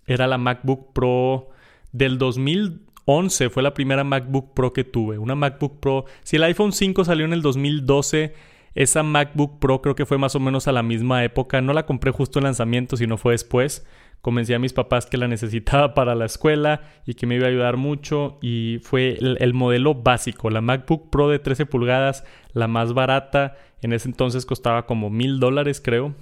Era 0.06 0.28
la 0.28 0.38
MacBook 0.38 0.94
Pro 0.94 1.50
del 1.92 2.18
2000 2.18 2.88
11 3.06 3.50
fue 3.50 3.64
la 3.64 3.74
primera 3.74 4.04
MacBook 4.04 4.54
Pro 4.54 4.74
que 4.74 4.84
tuve. 4.84 5.18
Una 5.18 5.36
MacBook 5.36 5.80
Pro. 5.80 6.06
Si 6.24 6.36
el 6.36 6.44
iPhone 6.44 6.72
5 6.72 7.06
salió 7.06 7.26
en 7.26 7.34
el 7.34 7.42
2012, 7.42 8.34
esa 8.76 9.04
MacBook 9.04 9.60
Pro 9.60 9.82
creo 9.82 9.96
que 9.96 10.06
fue 10.06 10.18
más 10.18 10.36
o 10.36 10.40
menos 10.40 10.68
a 10.68 10.72
la 10.72 10.84
misma 10.84 11.24
época. 11.24 11.62
No 11.62 11.74
la 11.74 11.86
compré 11.86 12.12
justo 12.12 12.40
en 12.40 12.46
lanzamiento, 12.46 12.98
sino 12.98 13.18
fue 13.18 13.34
después. 13.34 13.86
Convencí 14.22 14.54
a 14.54 14.60
mis 14.60 14.74
papás 14.74 15.08
que 15.08 15.18
la 15.18 15.28
necesitaba 15.28 15.94
para 15.96 16.14
la 16.14 16.26
escuela 16.26 16.82
y 17.06 17.16
que 17.16 17.26
me 17.26 17.36
iba 17.36 17.48
a 17.48 17.50
ayudar 17.50 17.78
mucho. 17.78 18.38
Y 18.42 18.80
fue 18.84 19.18
el, 19.20 19.54
modelo 19.54 19.96
básico, 19.96 20.50
la 20.50 20.62
MacBook 20.62 21.10
Pro 21.10 21.28
de 21.30 21.40
13 21.40 21.66
pulgadas, 21.66 22.24
la 22.54 22.68
más 22.68 22.94
barata. 22.94 23.58
En 23.82 23.94
ese 23.94 24.08
entonces 24.08 24.46
costaba 24.46 24.86
como 24.86 25.10
mil 25.10 25.40
dólares, 25.40 25.82
creo. 25.84 26.14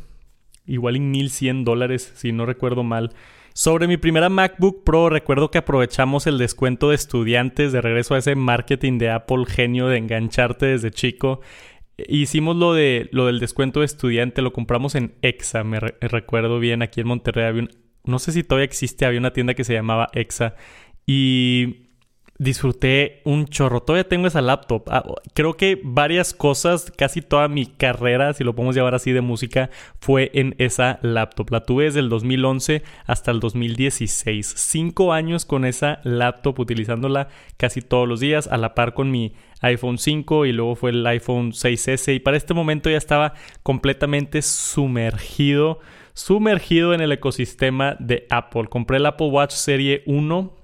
Igual 0.65 0.95
en 0.95 1.11
mil 1.11 1.29
cien 1.29 1.65
dólares, 1.65 2.13
si 2.15 2.31
no 2.31 2.45
recuerdo 2.45 2.83
mal. 2.83 3.11
Sobre 3.53 3.87
mi 3.87 3.97
primera 3.97 4.29
MacBook 4.29 4.83
Pro, 4.83 5.09
recuerdo 5.09 5.51
que 5.51 5.57
aprovechamos 5.57 6.27
el 6.27 6.37
descuento 6.37 6.89
de 6.89 6.95
estudiantes 6.95 7.71
de 7.71 7.81
regreso 7.81 8.15
a 8.15 8.19
ese 8.19 8.35
marketing 8.35 8.97
de 8.97 9.09
Apple 9.11 9.45
genio 9.47 9.87
de 9.87 9.97
engancharte 9.97 10.67
desde 10.67 10.91
chico. 10.91 11.41
Hicimos 12.07 12.55
lo, 12.55 12.73
de, 12.73 13.09
lo 13.11 13.25
del 13.25 13.39
descuento 13.39 13.81
de 13.81 13.87
estudiante, 13.87 14.41
lo 14.41 14.53
compramos 14.53 14.95
en 14.95 15.15
Exa, 15.21 15.63
me 15.63 15.79
recuerdo 15.79 16.59
bien, 16.59 16.81
aquí 16.81 17.01
en 17.01 17.07
Monterrey 17.07 17.45
había 17.45 17.63
un, 17.63 17.69
no 18.05 18.19
sé 18.19 18.31
si 18.31 18.43
todavía 18.43 18.65
existe, 18.65 19.05
había 19.05 19.19
una 19.19 19.33
tienda 19.33 19.53
que 19.53 19.65
se 19.65 19.73
llamaba 19.73 20.07
Exa 20.13 20.55
y 21.05 21.88
disfruté 22.39 23.21
un 23.25 23.47
chorro. 23.47 23.81
Todavía 23.81 24.07
tengo 24.07 24.25
esa 24.25 24.41
laptop. 24.41 24.83
Ah, 24.87 25.03
creo 25.33 25.55
que 25.55 25.79
varias 25.83 26.33
cosas, 26.33 26.91
casi 26.95 27.21
toda 27.21 27.47
mi 27.49 27.65
carrera, 27.65 28.33
si 28.33 28.43
lo 28.43 28.55
podemos 28.55 28.75
llamar 28.75 28.95
así, 28.95 29.11
de 29.11 29.21
música, 29.21 29.69
fue 29.99 30.31
en 30.33 30.55
esa 30.57 30.99
laptop. 31.01 31.51
La 31.51 31.65
tuve 31.65 31.83
desde 31.83 31.99
el 31.99 32.09
2011 32.09 32.81
hasta 33.05 33.31
el 33.31 33.41
2016. 33.41 34.53
Cinco 34.57 35.13
años 35.13 35.45
con 35.45 35.65
esa 35.65 35.99
laptop, 36.03 36.59
utilizándola 36.59 37.27
casi 37.57 37.81
todos 37.81 38.07
los 38.07 38.21
días, 38.21 38.47
a 38.47 38.57
la 38.57 38.73
par 38.73 38.93
con 38.93 39.11
mi 39.11 39.33
iPhone 39.61 39.97
5 39.97 40.45
y 40.45 40.53
luego 40.53 40.75
fue 40.75 40.91
el 40.91 41.05
iPhone 41.05 41.51
6S. 41.51 42.15
Y 42.15 42.19
para 42.21 42.37
este 42.37 42.53
momento 42.53 42.89
ya 42.89 42.97
estaba 42.97 43.33
completamente 43.63 44.41
sumergido. 44.41 45.79
Sumergido 46.13 46.93
en 46.93 47.01
el 47.01 47.11
ecosistema 47.11 47.97
de 47.99 48.25
Apple. 48.29 48.67
Compré 48.69 48.97
el 48.97 49.05
Apple 49.05 49.27
Watch 49.27 49.51
Serie 49.51 50.03
1 50.05 50.58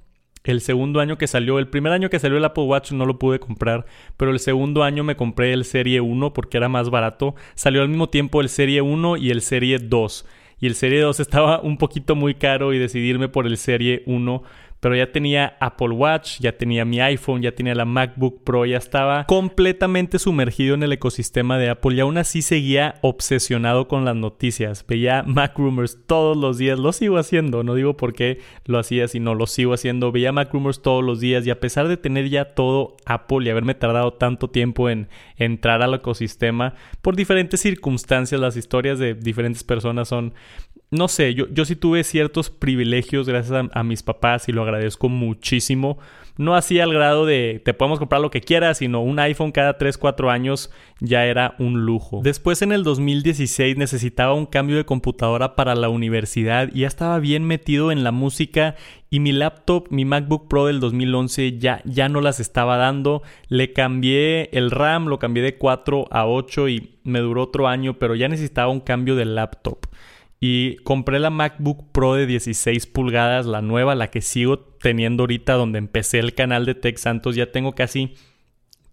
el 0.52 0.62
segundo 0.62 1.00
año 1.00 1.18
que 1.18 1.28
salió, 1.28 1.60
el 1.60 1.68
primer 1.68 1.94
año 1.94 2.10
que 2.10 2.20
salió 2.20 2.38
el 2.38 2.46
Apple 2.46 2.64
Watch 2.66 2.92
no 2.92 3.06
lo 3.06 3.20
pude 3.20 3.40
comprar, 3.40 3.86
pero 4.18 4.32
el 4.32 4.40
segundo 4.40 4.84
año 4.84 5.04
me 5.04 5.16
compré 5.16 5.54
el 5.54 5.66
Serie 5.66 6.02
1 6.02 6.34
porque 6.34 6.58
era 6.58 6.70
más 6.70 6.90
barato. 6.90 7.36
Salió 7.56 7.82
al 7.82 7.90
mismo 7.90 8.10
tiempo 8.10 8.42
el 8.42 8.50
Serie 8.50 8.82
1 8.82 9.18
y 9.18 9.32
el 9.32 9.42
Serie 9.42 9.80
2. 9.80 10.26
Y 10.60 10.68
el 10.68 10.76
Serie 10.76 11.02
2 11.02 11.20
estaba 11.20 11.60
un 11.60 11.78
poquito 11.78 12.16
muy 12.16 12.36
caro 12.36 12.74
y 12.74 12.80
decidirme 12.80 13.28
por 13.28 13.46
el 13.46 13.58
Serie 13.58 14.04
1 14.06 14.44
pero 14.86 14.95
ya 14.95 15.12
tenía 15.12 15.58
Apple 15.60 15.89
Watch, 15.89 16.39
ya 16.39 16.56
tenía 16.56 16.86
mi 16.86 17.02
iPhone, 17.02 17.41
ya 17.41 17.54
tenía 17.54 17.74
la 17.74 17.86
MacBook 17.86 18.43
Pro, 18.43 18.67
ya 18.67 18.78
estaba 18.78 19.26
completamente 19.26 20.19
sumergido 20.19 20.76
en 20.76 20.84
el 20.84 20.91
ecosistema 20.91 21.58
de 21.58 21.69
Apple 21.69 21.95
y 21.95 22.02
aún 22.02 22.19
así 22.19 22.43
seguía 22.43 22.93
obsesionado 23.02 23.88
con 23.88 24.06
las 24.06 24.15
noticias. 24.15 24.86
Veía 24.88 25.24
Mac 25.24 25.58
Rumors 25.58 26.06
todos 26.06 26.38
los 26.38 26.60
días, 26.60 26.78
lo 26.78 26.93
sigo 26.93 27.17
haciendo, 27.17 27.63
no 27.63 27.74
digo 27.74 27.98
por 27.98 28.13
qué 28.13 28.41
lo 28.65 28.78
hacía, 28.78 29.08
sino 29.08 29.34
lo 29.34 29.48
sigo 29.48 29.74
haciendo. 29.74 30.12
Veía 30.12 30.32
Mac 30.32 30.54
Rumors 30.54 30.84
todos 30.84 31.04
los 31.04 31.19
días 31.19 31.48
y 31.48 31.50
a 31.50 31.60
pesar 31.60 31.88
de 31.88 31.98
tener 31.98 32.30
ya 32.30 32.54
todo 32.54 32.95
Apple 33.08 33.39
y 33.43 33.50
haberme 33.50 33.74
tardado 33.74 34.13
tanto 34.13 34.52
tiempo 34.52 34.88
en 34.88 35.10
entrar 35.38 35.82
al 35.82 35.95
ecosistema, 35.95 36.76
por 37.02 37.15
diferentes 37.15 37.60
circunstancias, 37.60 38.39
las 38.39 38.56
historias 38.56 39.00
de 39.00 39.15
diferentes 39.15 39.63
personas 39.63 40.10
son 40.10 40.36
no 40.91 41.08
sé, 41.08 41.34
yo, 41.34 41.48
yo 41.50 41.65
sí 41.65 41.76
tuve 41.76 42.04
ciertos 42.04 42.50
privilegios 42.50 43.28
gracias 43.28 43.67
a, 43.71 43.84
mis 43.84 44.04
papás 44.04 44.48
y 44.48 44.52
lo 44.52 44.63
agradezco 44.63 45.10
muchísimo. 45.10 45.98
No 46.38 46.56
así 46.56 46.80
al 46.80 46.93
grado 46.93 47.26
de 47.26 47.62
te 47.63 47.74
podemos 47.74 47.98
comprar 47.98 48.21
lo 48.21 48.30
que 48.30 48.41
quieras, 48.41 48.80
sino 48.80 49.02
un 49.02 49.19
iPhone 49.19 49.52
cada 49.52 49.78
3, 49.78 49.98
4 49.98 50.30
años 50.30 50.69
ya 51.00 51.26
era 51.26 51.56
un 51.60 51.86
lujo. 51.86 52.19
Después 52.24 52.62
en 52.62 52.71
el 52.71 52.84
2016 52.84 53.78
necesitaba 53.78 54.34
un 54.34 54.45
cambio 54.45 54.76
de 54.76 54.86
computadora 54.86 55.56
para 55.56 55.76
la 55.76 55.89
universidad 55.89 56.69
y 56.74 56.82
ya 56.82 56.88
estaba 56.88 57.19
bien 57.19 57.45
metido 57.45 57.91
en 57.91 58.04
la 58.04 58.12
música 58.12 58.76
y 59.10 59.21
mi 59.21 59.32
laptop, 59.32 59.88
mi 59.91 60.04
MacBook 60.04 60.50
Pro 60.50 60.65
del 60.65 60.82
2011 60.82 61.58
ya, 61.58 61.82
ya 61.86 62.10
no 62.10 62.19
las 62.19 62.39
estaba 62.39 62.76
dando. 62.78 63.24
Le 63.48 63.71
cambié 63.71 64.50
el 64.52 64.71
RAM, 64.71 65.06
lo 65.06 65.19
cambié 65.19 65.41
de 65.41 65.58
4 65.58 66.08
a 66.12 66.28
8 66.28 66.69
y 66.69 67.00
me 67.04 67.19
duró 67.19 67.43
otro 67.43 67.67
año, 67.69 67.98
pero 67.98 68.15
ya 68.15 68.28
necesitaba 68.28 68.69
un 68.69 68.82
cambio 68.82 69.15
de 69.15 69.26
laptop. 69.26 69.86
Y 70.39 70.78
compré 70.78 71.19
la 71.19 71.30
MacBook 71.30 71.91
Pro 71.91 72.15
de 72.15 72.26
16 72.26 72.86
pulgadas, 72.88 73.45
la 73.45 73.62
nueva, 73.62 73.95
la 73.95 74.12
que 74.12 74.21
sigo 74.21 74.60
teniendo 74.60 75.24
ahorita 75.24 75.54
donde 75.54 75.80
empecé 75.80 76.19
el 76.19 76.36
canal 76.36 76.65
de 76.65 76.76
Tech 76.76 76.98
Santos. 76.98 77.36
Ya 77.36 77.52
tengo 77.52 77.74
casi 77.74 78.15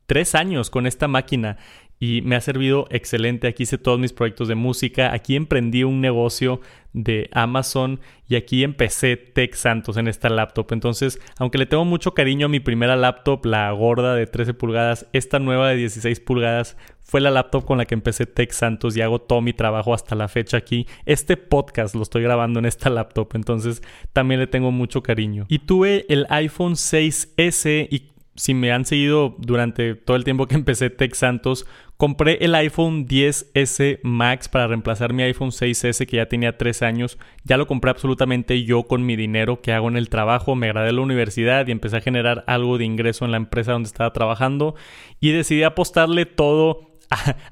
tres 0.06 0.34
años 0.34 0.70
con 0.70 0.86
esta 0.86 1.08
máquina 1.08 1.58
y 2.02 2.20
me 2.22 2.34
ha 2.34 2.40
servido 2.40 2.88
excelente. 2.90 3.46
Aquí 3.46 3.62
hice 3.62 3.78
todos 3.78 4.00
mis 4.00 4.12
proyectos 4.12 4.48
de 4.48 4.56
música, 4.56 5.12
aquí 5.12 5.36
emprendí 5.36 5.84
un 5.84 6.00
negocio 6.00 6.60
de 6.92 7.30
Amazon 7.30 8.00
y 8.26 8.34
aquí 8.34 8.64
empecé 8.64 9.16
Tech 9.16 9.54
Santos 9.54 9.96
en 9.96 10.08
esta 10.08 10.28
laptop. 10.28 10.72
Entonces, 10.72 11.20
aunque 11.38 11.58
le 11.58 11.66
tengo 11.66 11.84
mucho 11.84 12.12
cariño 12.12 12.46
a 12.46 12.48
mi 12.48 12.58
primera 12.58 12.96
laptop, 12.96 13.46
la 13.46 13.70
gorda 13.70 14.16
de 14.16 14.26
13 14.26 14.52
pulgadas, 14.52 15.06
esta 15.12 15.38
nueva 15.38 15.68
de 15.68 15.76
16 15.76 16.18
pulgadas 16.18 16.76
fue 17.04 17.20
la 17.20 17.30
laptop 17.30 17.64
con 17.64 17.78
la 17.78 17.84
que 17.84 17.94
empecé 17.94 18.26
Tech 18.26 18.50
Santos 18.50 18.96
y 18.96 19.00
hago 19.00 19.20
todo 19.20 19.40
mi 19.40 19.52
trabajo 19.52 19.94
hasta 19.94 20.16
la 20.16 20.26
fecha 20.26 20.56
aquí. 20.56 20.88
Este 21.06 21.36
podcast 21.36 21.94
lo 21.94 22.02
estoy 22.02 22.24
grabando 22.24 22.58
en 22.58 22.66
esta 22.66 22.90
laptop, 22.90 23.28
entonces 23.34 23.80
también 24.12 24.40
le 24.40 24.48
tengo 24.48 24.72
mucho 24.72 25.04
cariño. 25.04 25.46
Y 25.46 25.60
tuve 25.60 26.04
el 26.08 26.26
iPhone 26.30 26.72
6S 26.72 27.86
y 27.92 28.12
si 28.34 28.54
me 28.54 28.72
han 28.72 28.84
seguido 28.84 29.34
durante 29.38 29.94
todo 29.94 30.16
el 30.16 30.24
tiempo 30.24 30.46
que 30.46 30.54
empecé 30.54 30.90
Tech 30.90 31.14
Santos, 31.14 31.66
compré 32.02 32.38
el 32.40 32.56
iPhone 32.56 33.06
10S 33.06 34.00
Max 34.02 34.48
para 34.48 34.66
reemplazar 34.66 35.12
mi 35.12 35.22
iPhone 35.22 35.50
6S 35.50 36.04
que 36.04 36.16
ya 36.16 36.26
tenía 36.26 36.58
3 36.58 36.82
años. 36.82 37.16
Ya 37.44 37.56
lo 37.56 37.68
compré 37.68 37.92
absolutamente 37.92 38.64
yo 38.64 38.88
con 38.88 39.06
mi 39.06 39.14
dinero 39.14 39.60
que 39.62 39.72
hago 39.72 39.86
en 39.86 39.96
el 39.96 40.08
trabajo. 40.08 40.56
Me 40.56 40.66
agradé 40.66 40.90
la 40.90 41.00
universidad 41.00 41.64
y 41.68 41.70
empecé 41.70 41.98
a 41.98 42.00
generar 42.00 42.42
algo 42.48 42.76
de 42.76 42.86
ingreso 42.86 43.24
en 43.24 43.30
la 43.30 43.36
empresa 43.36 43.70
donde 43.70 43.86
estaba 43.86 44.12
trabajando. 44.12 44.74
Y 45.20 45.30
decidí 45.30 45.62
apostarle 45.62 46.26
todo 46.26 46.91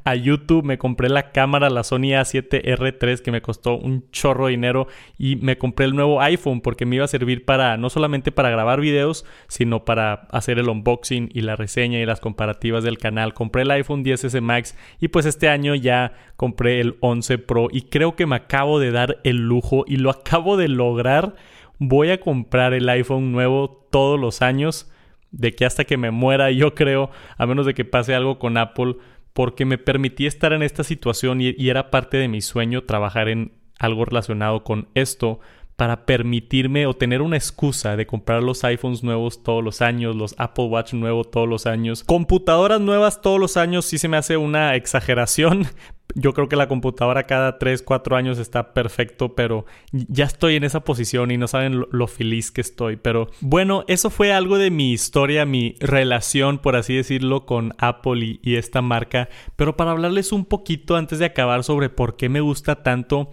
a, 0.04 0.14
YouTube, 0.14 0.64
me 0.64 0.78
compré 0.78 1.08
la 1.08 1.32
cámara, 1.32 1.70
la 1.70 1.84
Sony 1.84 2.12
A7R3 2.14 3.20
que 3.20 3.30
me 3.30 3.42
costó 3.42 3.76
un 3.76 4.10
chorro 4.10 4.46
de 4.46 4.52
dinero 4.52 4.86
y 5.18 5.36
me 5.36 5.58
compré 5.58 5.86
el 5.86 5.94
nuevo 5.94 6.20
iPhone 6.20 6.60
porque 6.60 6.86
me 6.86 6.96
iba 6.96 7.04
a 7.04 7.08
servir 7.08 7.44
para 7.44 7.76
no 7.76 7.90
solamente 7.90 8.32
para 8.32 8.50
grabar 8.50 8.80
videos, 8.80 9.24
sino 9.48 9.84
para 9.84 10.28
hacer 10.30 10.58
el 10.58 10.68
unboxing 10.68 11.30
y 11.32 11.42
la 11.42 11.56
reseña 11.56 11.98
y 11.98 12.06
las 12.06 12.20
comparativas 12.20 12.84
del 12.84 12.98
canal. 12.98 13.34
Compré 13.34 13.62
el 13.62 13.70
iPhone 13.70 14.04
10S 14.04 14.40
Max 14.40 14.76
y 14.98 15.08
pues 15.08 15.26
este 15.26 15.48
año 15.48 15.74
ya 15.74 16.12
compré 16.36 16.80
el 16.80 16.96
11 17.00 17.38
Pro 17.38 17.68
y 17.70 17.82
creo 17.82 18.16
que 18.16 18.26
me 18.26 18.36
acabo 18.36 18.80
de 18.80 18.90
dar 18.92 19.18
el 19.24 19.36
lujo 19.36 19.84
y 19.86 19.96
lo 19.96 20.10
acabo 20.10 20.56
de 20.56 20.68
lograr. 20.68 21.34
Voy 21.78 22.10
a 22.10 22.20
comprar 22.20 22.74
el 22.74 22.88
iPhone 22.88 23.32
nuevo 23.32 23.86
todos 23.90 24.18
los 24.18 24.42
años 24.42 24.90
de 25.32 25.52
que 25.52 25.64
hasta 25.64 25.84
que 25.84 25.96
me 25.96 26.10
muera, 26.10 26.50
yo 26.50 26.74
creo, 26.74 27.10
a 27.36 27.46
menos 27.46 27.66
de 27.66 27.74
que 27.74 27.84
pase 27.84 28.14
algo 28.14 28.38
con 28.38 28.56
Apple, 28.56 28.96
porque 29.32 29.64
me 29.64 29.78
permití 29.78 30.26
estar 30.26 30.52
en 30.52 30.62
esta 30.62 30.84
situación 30.84 31.40
y, 31.40 31.54
y 31.56 31.70
era 31.70 31.90
parte 31.90 32.16
de 32.16 32.28
mi 32.28 32.40
sueño 32.40 32.84
trabajar 32.84 33.28
en 33.28 33.52
algo 33.78 34.04
relacionado 34.04 34.62
con 34.62 34.88
esto 34.94 35.40
para 35.80 36.04
permitirme 36.04 36.84
o 36.84 36.92
tener 36.92 37.22
una 37.22 37.38
excusa 37.38 37.96
de 37.96 38.06
comprar 38.06 38.42
los 38.42 38.64
iPhones 38.64 39.02
nuevos 39.02 39.42
todos 39.42 39.64
los 39.64 39.80
años, 39.80 40.14
los 40.14 40.34
Apple 40.36 40.66
Watch 40.66 40.92
nuevos 40.92 41.30
todos 41.30 41.48
los 41.48 41.64
años. 41.64 42.04
Computadoras 42.04 42.82
nuevas 42.82 43.22
todos 43.22 43.40
los 43.40 43.56
años 43.56 43.86
sí 43.86 43.96
se 43.96 44.06
me 44.06 44.18
hace 44.18 44.36
una 44.36 44.74
exageración. 44.74 45.66
Yo 46.14 46.34
creo 46.34 46.50
que 46.50 46.56
la 46.56 46.68
computadora 46.68 47.26
cada 47.26 47.56
3, 47.56 47.80
4 47.80 48.14
años 48.14 48.38
está 48.38 48.74
perfecto, 48.74 49.34
pero 49.34 49.64
ya 49.90 50.26
estoy 50.26 50.56
en 50.56 50.64
esa 50.64 50.80
posición 50.80 51.30
y 51.30 51.38
no 51.38 51.48
saben 51.48 51.82
lo, 51.90 52.06
feliz 52.08 52.50
que 52.50 52.60
estoy. 52.60 52.96
Pero 52.96 53.30
bueno, 53.40 53.84
eso 53.88 54.10
fue 54.10 54.34
algo 54.34 54.58
de 54.58 54.70
mi 54.70 54.92
historia, 54.92 55.46
mi 55.46 55.76
relación, 55.80 56.58
por 56.58 56.76
así 56.76 56.94
decirlo, 56.94 57.46
con 57.46 57.72
Apple 57.78 58.22
y, 58.22 58.40
y 58.42 58.56
esta 58.56 58.82
marca. 58.82 59.30
Pero 59.56 59.78
para 59.78 59.92
hablarles 59.92 60.32
un 60.32 60.44
poquito 60.44 60.96
antes 60.96 61.20
de 61.20 61.24
acabar 61.24 61.64
sobre 61.64 61.88
por 61.88 62.16
qué 62.16 62.28
me 62.28 62.42
gusta 62.42 62.82
tanto 62.82 63.30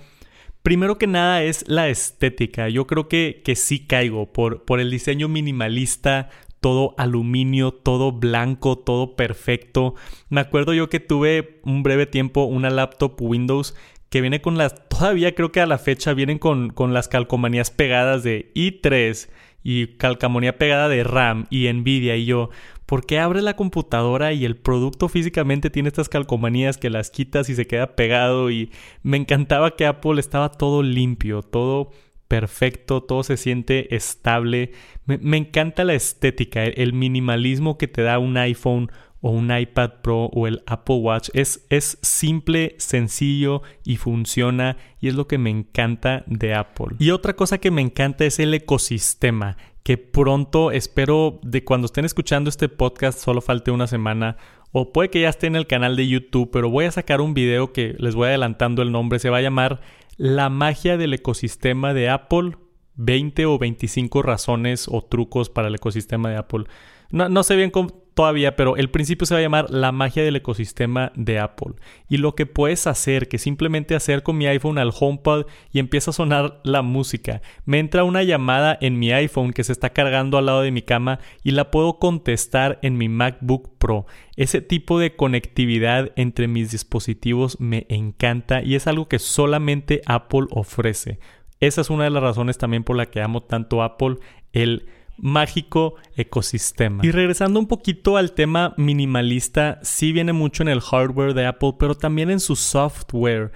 Primero 0.64 0.98
que 0.98 1.08
nada 1.08 1.44
es 1.44 1.68
la 1.68 1.88
estética. 1.88 2.70
Yo 2.70 2.88
creo 2.88 3.08
que, 3.08 3.42
que 3.44 3.56
sí 3.56 3.86
caigo 3.86 4.32
por, 4.34 4.66
por 4.66 4.80
el 4.80 4.92
diseño 4.92 5.28
minimalista, 5.28 6.30
todo 6.60 6.96
aluminio, 6.98 7.72
todo 7.72 8.12
blanco, 8.12 8.78
todo 8.78 9.16
perfecto. 9.16 9.96
Me 10.30 10.42
acuerdo 10.42 10.74
yo 10.74 10.90
que 10.90 11.00
tuve 11.00 11.60
un 11.64 11.84
breve 11.84 12.06
tiempo 12.06 12.44
una 12.44 12.70
laptop 12.70 13.22
Windows 13.22 13.76
que 14.10 14.22
viene 14.22 14.42
con 14.42 14.58
las, 14.58 14.88
todavía 14.90 15.36
creo 15.36 15.52
que 15.52 15.62
a 15.62 15.66
la 15.66 15.78
fecha 15.78 16.14
vienen 16.14 16.40
con, 16.40 16.70
con 16.70 16.94
las 16.94 17.08
calcomanías 17.08 17.72
pegadas 17.72 18.24
de 18.24 18.52
i3 18.56 19.30
y 19.64 19.88
calcamonía 19.98 20.58
pegada 20.58 20.88
de 20.88 21.04
RAM 21.04 21.46
y 21.50 21.72
Nvidia 21.72 22.16
y 22.16 22.26
yo, 22.26 22.50
¿Por 22.88 23.06
qué 23.06 23.20
abre 23.20 23.42
la 23.42 23.58
computadora 23.58 24.32
y 24.32 24.46
el 24.46 24.56
producto 24.56 25.10
físicamente 25.10 25.70
tiene 25.70 25.90
estas 25.90 26.08
calcomanías 26.08 26.78
que 26.78 26.90
las 26.90 27.12
quitas 27.12 27.50
y 27.50 27.56
se 27.56 27.68
queda 27.68 27.98
pegado? 27.98 28.50
Y 28.50 28.72
me 29.04 29.18
encantaba 29.18 29.76
que 29.76 29.86
Apple 29.86 30.22
estaba 30.22 30.54
todo 30.54 30.82
limpio, 30.84 31.44
todo 31.44 31.92
perfecto, 32.30 33.04
todo 33.04 33.24
se 33.24 33.36
siente 33.36 33.94
estable. 33.94 34.72
Me, 35.06 35.36
encanta 35.36 35.84
la 35.84 35.96
estética, 35.96 36.64
el 36.64 36.94
minimalismo 36.94 37.78
que 37.78 37.90
te 37.90 38.04
da 38.04 38.20
un 38.20 38.38
iPhone 38.38 38.90
o 39.20 39.32
un 39.32 39.54
iPad 39.54 39.96
Pro 40.02 40.28
o 40.28 40.48
el 40.48 40.64
Apple 40.66 40.96
Watch. 40.96 41.30
Es, 41.34 41.66
es 41.70 41.98
simple, 42.02 42.76
sencillo 42.78 43.64
y 43.84 43.98
funciona 43.98 44.78
y 45.02 45.10
es 45.10 45.16
lo 45.16 45.28
que 45.28 45.38
me 45.38 45.50
encanta 45.50 46.24
de 46.26 46.54
Apple. 46.54 46.96
Y 47.00 47.10
otra 47.10 47.36
cosa 47.36 47.58
que 47.58 47.70
me 47.70 47.82
encanta 47.82 48.24
es 48.24 48.40
el 48.40 48.54
ecosistema 48.54 49.58
que 49.88 49.98
pronto 49.98 50.72
espero 50.72 51.40
de 51.44 51.64
cuando 51.64 51.86
estén 51.86 52.04
escuchando 52.04 52.50
este 52.50 52.68
podcast 52.68 53.18
solo 53.20 53.40
falte 53.40 53.72
una 53.72 53.88
semana 53.88 54.36
o 54.74 54.92
puede 54.92 55.10
que 55.10 55.22
ya 55.22 55.30
esté 55.30 55.48
en 55.48 55.56
el 55.56 55.66
canal 55.66 55.96
de 55.96 56.06
YouTube, 56.06 56.50
pero 56.52 56.70
voy 56.70 56.84
a 56.84 56.92
sacar 56.92 57.22
un 57.22 57.34
video 57.34 57.72
que 57.72 57.96
les 57.98 58.14
voy 58.14 58.28
adelantando 58.28 58.82
el 58.82 58.92
nombre, 58.92 59.20
se 59.20 59.30
va 59.30 59.38
a 59.38 59.42
llamar 59.42 59.80
La 60.18 60.50
magia 60.50 60.98
del 60.98 61.14
ecosistema 61.14 61.94
de 61.94 62.10
Apple, 62.10 62.58
20 62.96 63.46
o 63.46 63.58
25 63.58 64.24
razones 64.24 64.90
o 64.92 65.06
trucos 65.06 65.50
para 65.50 65.70
el 65.70 65.76
ecosistema 65.76 66.32
de 66.32 66.36
Apple. 66.36 66.66
No, 67.10 67.30
no 67.30 67.44
sé 67.44 67.56
bien 67.56 67.72
cómo 67.72 68.07
todavía, 68.18 68.56
pero 68.56 68.78
el 68.78 68.90
principio 68.90 69.28
se 69.28 69.36
va 69.36 69.40
a 69.40 69.44
llamar 69.44 69.70
la 69.70 69.92
magia 69.92 70.24
del 70.24 70.36
ecosistema 70.36 71.12
de 71.16 71.38
Apple. 71.38 71.76
Y 72.10 72.18
lo 72.18 72.34
que 72.34 72.48
puedes 72.48 72.88
hacer, 72.88 73.28
que 73.28 73.38
simplemente 73.38 73.94
hacer 73.94 74.24
con 74.24 74.40
mi 74.40 74.48
iPhone 74.48 74.80
al 74.80 74.92
HomePod 74.92 75.46
y 75.72 75.78
empieza 75.78 76.10
a 76.10 76.16
sonar 76.16 76.60
la 76.64 76.82
música. 76.82 77.44
Me 77.66 77.78
entra 77.78 78.04
una 78.04 78.24
llamada 78.24 78.76
en 78.82 78.98
mi 78.98 79.12
iPhone 79.14 79.54
que 79.54 79.64
se 79.64 79.72
está 79.72 79.92
cargando 79.92 80.40
al 80.40 80.48
lado 80.48 80.64
de 80.64 80.72
mi 80.72 80.82
cama 80.82 81.20
y 81.44 81.52
la 81.52 81.70
puedo 81.70 82.00
contestar 82.00 82.80
en 82.82 82.98
mi 82.98 83.08
MacBook 83.08 83.78
Pro. 83.78 84.08
Ese 84.36 84.62
tipo 84.62 84.98
de 84.98 85.16
conectividad 85.16 86.12
entre 86.16 86.48
mis 86.48 86.72
dispositivos 86.72 87.60
me 87.60 87.86
encanta 87.88 88.64
y 88.64 88.74
es 88.74 88.88
algo 88.88 89.08
que 89.08 89.20
solamente 89.20 90.02
Apple 90.08 90.48
ofrece. 90.50 91.20
Esa 91.60 91.82
es 91.82 91.92
una 91.92 92.06
de 92.06 92.10
las 92.10 92.24
razones 92.24 92.58
también 92.58 92.84
por 92.84 92.96
la 92.96 93.12
que 93.12 93.22
amo 93.22 93.44
tanto 93.44 93.84
Apple, 93.84 94.16
el 94.54 94.88
mágico 95.18 95.96
ecosistema. 96.16 97.06
Y 97.06 97.12
regresando 97.12 97.60
un 97.60 97.68
poquito 97.68 98.18
al 98.18 98.34
tema 98.34 98.74
minimalista, 98.78 99.80
sí 99.82 100.12
viene 100.12 100.34
mucho 100.34 100.64
en 100.64 100.70
el 100.70 100.82
hardware 100.82 101.34
de 101.34 101.46
Apple, 101.46 101.74
pero 101.80 101.96
también 101.96 102.30
en 102.30 102.40
su 102.40 102.56
software. 102.56 103.52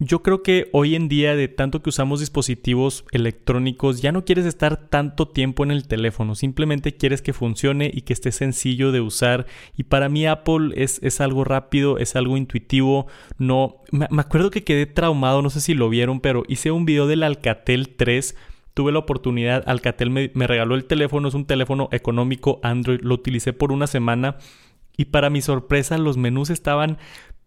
Yo 0.00 0.24
creo 0.24 0.42
que 0.42 0.70
hoy 0.72 0.96
en 0.96 1.08
día, 1.08 1.36
de 1.36 1.46
tanto 1.46 1.80
que 1.80 1.90
usamos 1.90 2.18
dispositivos 2.18 3.04
electrónicos, 3.12 4.02
ya 4.02 4.10
no 4.10 4.24
quieres 4.24 4.44
estar 4.44 4.88
tanto 4.88 5.28
tiempo 5.28 5.62
en 5.62 5.70
el 5.70 5.86
teléfono, 5.86 6.34
simplemente 6.34 6.96
quieres 6.96 7.22
que 7.22 7.32
funcione 7.32 7.92
y 7.94 8.00
que 8.00 8.12
esté 8.12 8.32
sencillo 8.32 8.90
de 8.90 9.00
usar. 9.00 9.46
Y 9.76 9.84
para 9.84 10.08
mí 10.08 10.26
Apple 10.26 10.72
es, 10.74 11.00
es 11.04 11.20
algo 11.20 11.44
rápido, 11.44 11.98
es 11.98 12.16
algo 12.16 12.36
intuitivo. 12.36 13.06
No, 13.38 13.82
me, 13.92 14.08
me 14.10 14.20
acuerdo 14.20 14.50
que 14.50 14.64
quedé 14.64 14.86
traumado, 14.86 15.42
no 15.42 15.50
sé 15.50 15.60
si 15.60 15.74
lo 15.74 15.88
vieron, 15.88 16.18
pero 16.18 16.42
hice 16.48 16.72
un 16.72 16.86
video 16.86 17.06
del 17.06 17.22
Alcatel 17.22 17.90
3 17.90 18.34
tuve 18.74 18.92
la 18.92 18.98
oportunidad, 18.98 19.62
Alcatel 19.66 20.10
me, 20.10 20.28
regaló 20.46 20.74
el 20.74 20.84
teléfono, 20.84 21.28
es 21.28 21.34
un 21.34 21.46
teléfono 21.46 21.88
económico 21.92 22.60
Android, 22.62 23.00
lo 23.02 23.14
utilicé 23.14 23.52
por 23.52 23.72
una 23.72 23.86
semana 23.86 24.36
y 24.96 25.06
para 25.06 25.30
mi 25.30 25.40
sorpresa 25.40 25.96
los 25.96 26.16
menús 26.16 26.50
estaban 26.50 26.98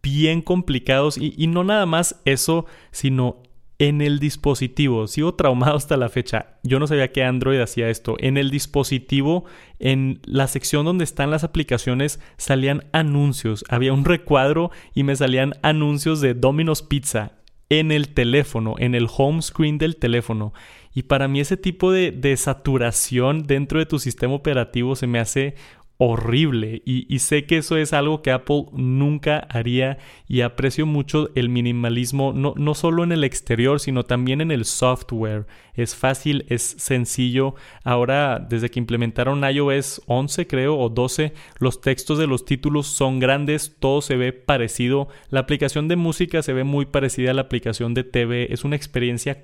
bien 0.02 0.42
complicados 0.42 1.18
y, 1.18 1.34
y, 1.38 1.48
no 1.48 1.63
nada 1.63 1.86
más 1.86 2.22
eso, 2.26 2.66
sino 2.92 3.44
en 3.80 4.02
el 4.02 4.20
dispositivo. 4.20 5.08
Sigo 5.08 5.36
traumado 5.36 5.76
hasta 5.76 5.98
la 5.98 6.10
fecha. 6.10 6.58
Yo 6.63 6.80
no 6.80 6.88
sabía 6.88 7.12
que 7.12 7.24
Android 7.24 7.60
hacía 7.60 7.90
esto. 7.90 8.16
En 8.20 8.38
el 8.38 8.50
dispositivo, 8.50 9.46
en 9.80 10.20
la 10.26 10.48
sección 10.48 10.86
donde 10.86 11.04
están 11.04 11.30
las 11.30 11.44
aplicaciones, 11.44 12.20
salían 12.38 12.86
anuncios. 12.92 13.66
Había 13.70 13.94
un 13.94 14.06
recuadro 14.06 14.72
y 14.94 15.04
me 15.04 15.16
salían 15.16 15.54
anuncios 15.62 16.22
de 16.22 16.34
Domino's 16.34 16.82
Pizza 16.82 17.34
en 17.70 17.92
el 17.92 18.10
teléfono, 18.10 18.76
en 18.80 18.96
el 18.96 19.08
home 19.16 19.42
screen 19.42 19.78
del 19.78 19.98
teléfono. 19.98 20.54
Y 20.98 21.04
para 21.04 21.28
mí 21.28 21.40
ese 21.40 21.58
tipo 21.58 21.92
de, 21.92 22.36
saturación 22.38 23.44
dentro 23.44 23.78
de 23.78 23.86
tu 23.86 24.00
sistema 24.00 24.34
operativo 24.34 24.96
se 24.96 25.06
me 25.06 25.20
hace 25.20 25.54
horrible. 25.98 26.84
Y, 26.86 27.18
sé 27.20 27.46
que 27.46 27.58
eso 27.58 27.76
es 27.78 27.92
algo 27.92 28.22
que 28.22 28.32
Apple 28.32 28.66
nunca 28.72 29.48
haría 29.50 29.98
y 30.28 30.42
aprecio 30.42 30.86
mucho 30.86 31.30
el 31.36 31.50
minimalismo 31.50 32.34
no, 32.34 32.54
no 32.56 32.76
solo 32.76 33.04
en 33.04 33.12
el 33.12 33.24
exterior 33.24 33.80
sino 33.80 34.04
también 34.04 34.42
en 34.42 34.52
el 34.52 34.66
software. 34.66 35.48
Es 35.74 35.96
fácil 35.96 36.46
es 36.50 36.62
sencillo. 36.62 37.56
Ahora 37.84 38.40
desde 38.40 38.70
que 38.70 38.80
implementaron 38.80 39.44
iOS 39.44 40.02
11 40.06 40.48
creo 40.48 40.78
o 40.78 40.90
12 40.90 41.34
los 41.60 41.82
textos 41.82 42.20
de 42.20 42.28
los 42.28 42.46
títulos 42.46 42.88
son 42.88 43.20
grandes 43.20 43.76
todo 43.80 44.02
se 44.02 44.16
ve 44.16 44.34
parecido. 44.34 45.08
La 45.30 45.42
aplicación 45.42 45.88
de 45.88 45.96
música 45.96 46.44
se 46.44 46.54
ve 46.54 46.64
muy 46.64 46.86
parecida 46.86 47.32
a 47.32 47.34
la 47.34 47.42
aplicación 47.42 47.94
de 47.96 48.04
TV 48.04 48.54
es 48.54 48.64
una 48.64 48.76
experiencia 48.76 49.44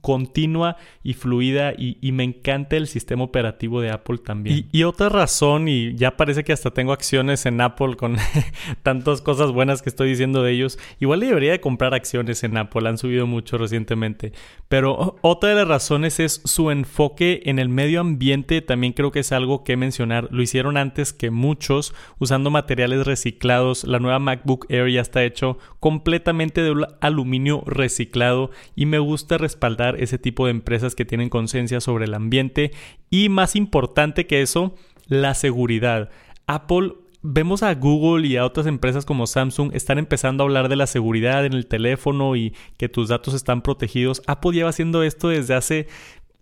continua 0.00 0.76
y 1.02 1.14
fluida 1.14 1.74
y, 1.76 1.98
me 2.10 2.24
encanta 2.24 2.76
el 2.76 2.88
sistema 2.88 3.22
operativo 3.22 3.80
de 3.80 3.90
Apple 3.90 4.18
también. 4.18 4.66
Y 4.72 4.82
otra 4.82 5.08
razón 5.08 5.68
y 5.68 5.89
ya 5.94 6.16
parece 6.16 6.44
que 6.44 6.52
hasta 6.52 6.70
tengo 6.70 6.92
acciones 6.92 7.46
en 7.46 7.60
Apple 7.60 7.96
con 7.96 8.16
tantas 8.82 9.20
cosas 9.22 9.52
buenas 9.52 9.82
que 9.82 9.88
estoy 9.88 10.10
diciendo 10.10 10.42
de 10.42 10.52
ellos. 10.52 10.78
Igual 10.98 11.20
debería 11.20 11.52
de 11.52 11.60
comprar 11.60 11.94
acciones 11.94 12.42
en 12.44 12.56
Apple, 12.56 12.88
han 12.88 12.98
subido 12.98 13.26
mucho 13.26 13.58
recientemente. 13.58 14.32
Pero 14.68 15.16
otra 15.22 15.50
de 15.50 15.54
las 15.56 15.68
razones 15.68 16.20
es 16.20 16.42
su 16.44 16.70
enfoque 16.70 17.42
en 17.44 17.58
el 17.58 17.68
medio 17.68 18.00
ambiente, 18.00 18.62
también 18.62 18.92
creo 18.92 19.10
que 19.10 19.20
es 19.20 19.32
algo 19.32 19.64
que 19.64 19.76
mencionar. 19.76 20.28
Lo 20.30 20.42
hicieron 20.42 20.76
antes 20.76 21.12
que 21.12 21.30
muchos, 21.30 21.94
usando 22.18 22.50
materiales 22.50 23.06
reciclados. 23.06 23.84
La 23.84 23.98
nueva 23.98 24.18
MacBook 24.18 24.66
Air 24.68 24.90
ya 24.90 25.00
está 25.00 25.24
hecho 25.24 25.58
completamente 25.80 26.62
de 26.62 26.86
aluminio 27.00 27.62
reciclado 27.66 28.50
y 28.74 28.86
me 28.86 28.98
gusta 28.98 29.38
respaldar 29.38 30.00
ese 30.00 30.18
tipo 30.18 30.44
de 30.44 30.52
empresas 30.52 30.94
que 30.94 31.04
tienen 31.04 31.28
conciencia 31.28 31.80
sobre 31.80 32.04
el 32.04 32.14
ambiente. 32.14 32.72
Y 33.10 33.28
más 33.28 33.56
importante 33.56 34.26
que 34.26 34.40
eso, 34.40 34.74
la 35.10 35.34
seguridad. 35.34 36.08
Apple 36.46 36.94
vemos 37.20 37.62
a 37.62 37.74
Google 37.74 38.26
y 38.26 38.36
a 38.36 38.46
otras 38.46 38.66
empresas 38.66 39.04
como 39.04 39.26
Samsung 39.26 39.74
están 39.74 39.98
empezando 39.98 40.42
a 40.42 40.46
hablar 40.46 40.70
de 40.70 40.76
la 40.76 40.86
seguridad 40.86 41.44
en 41.44 41.52
el 41.52 41.66
teléfono 41.66 42.36
y 42.36 42.54
que 42.78 42.88
tus 42.88 43.08
datos 43.08 43.34
están 43.34 43.60
protegidos. 43.60 44.22
Apple 44.26 44.52
lleva 44.52 44.70
haciendo 44.70 45.02
esto 45.02 45.28
desde 45.28 45.54
hace 45.54 45.88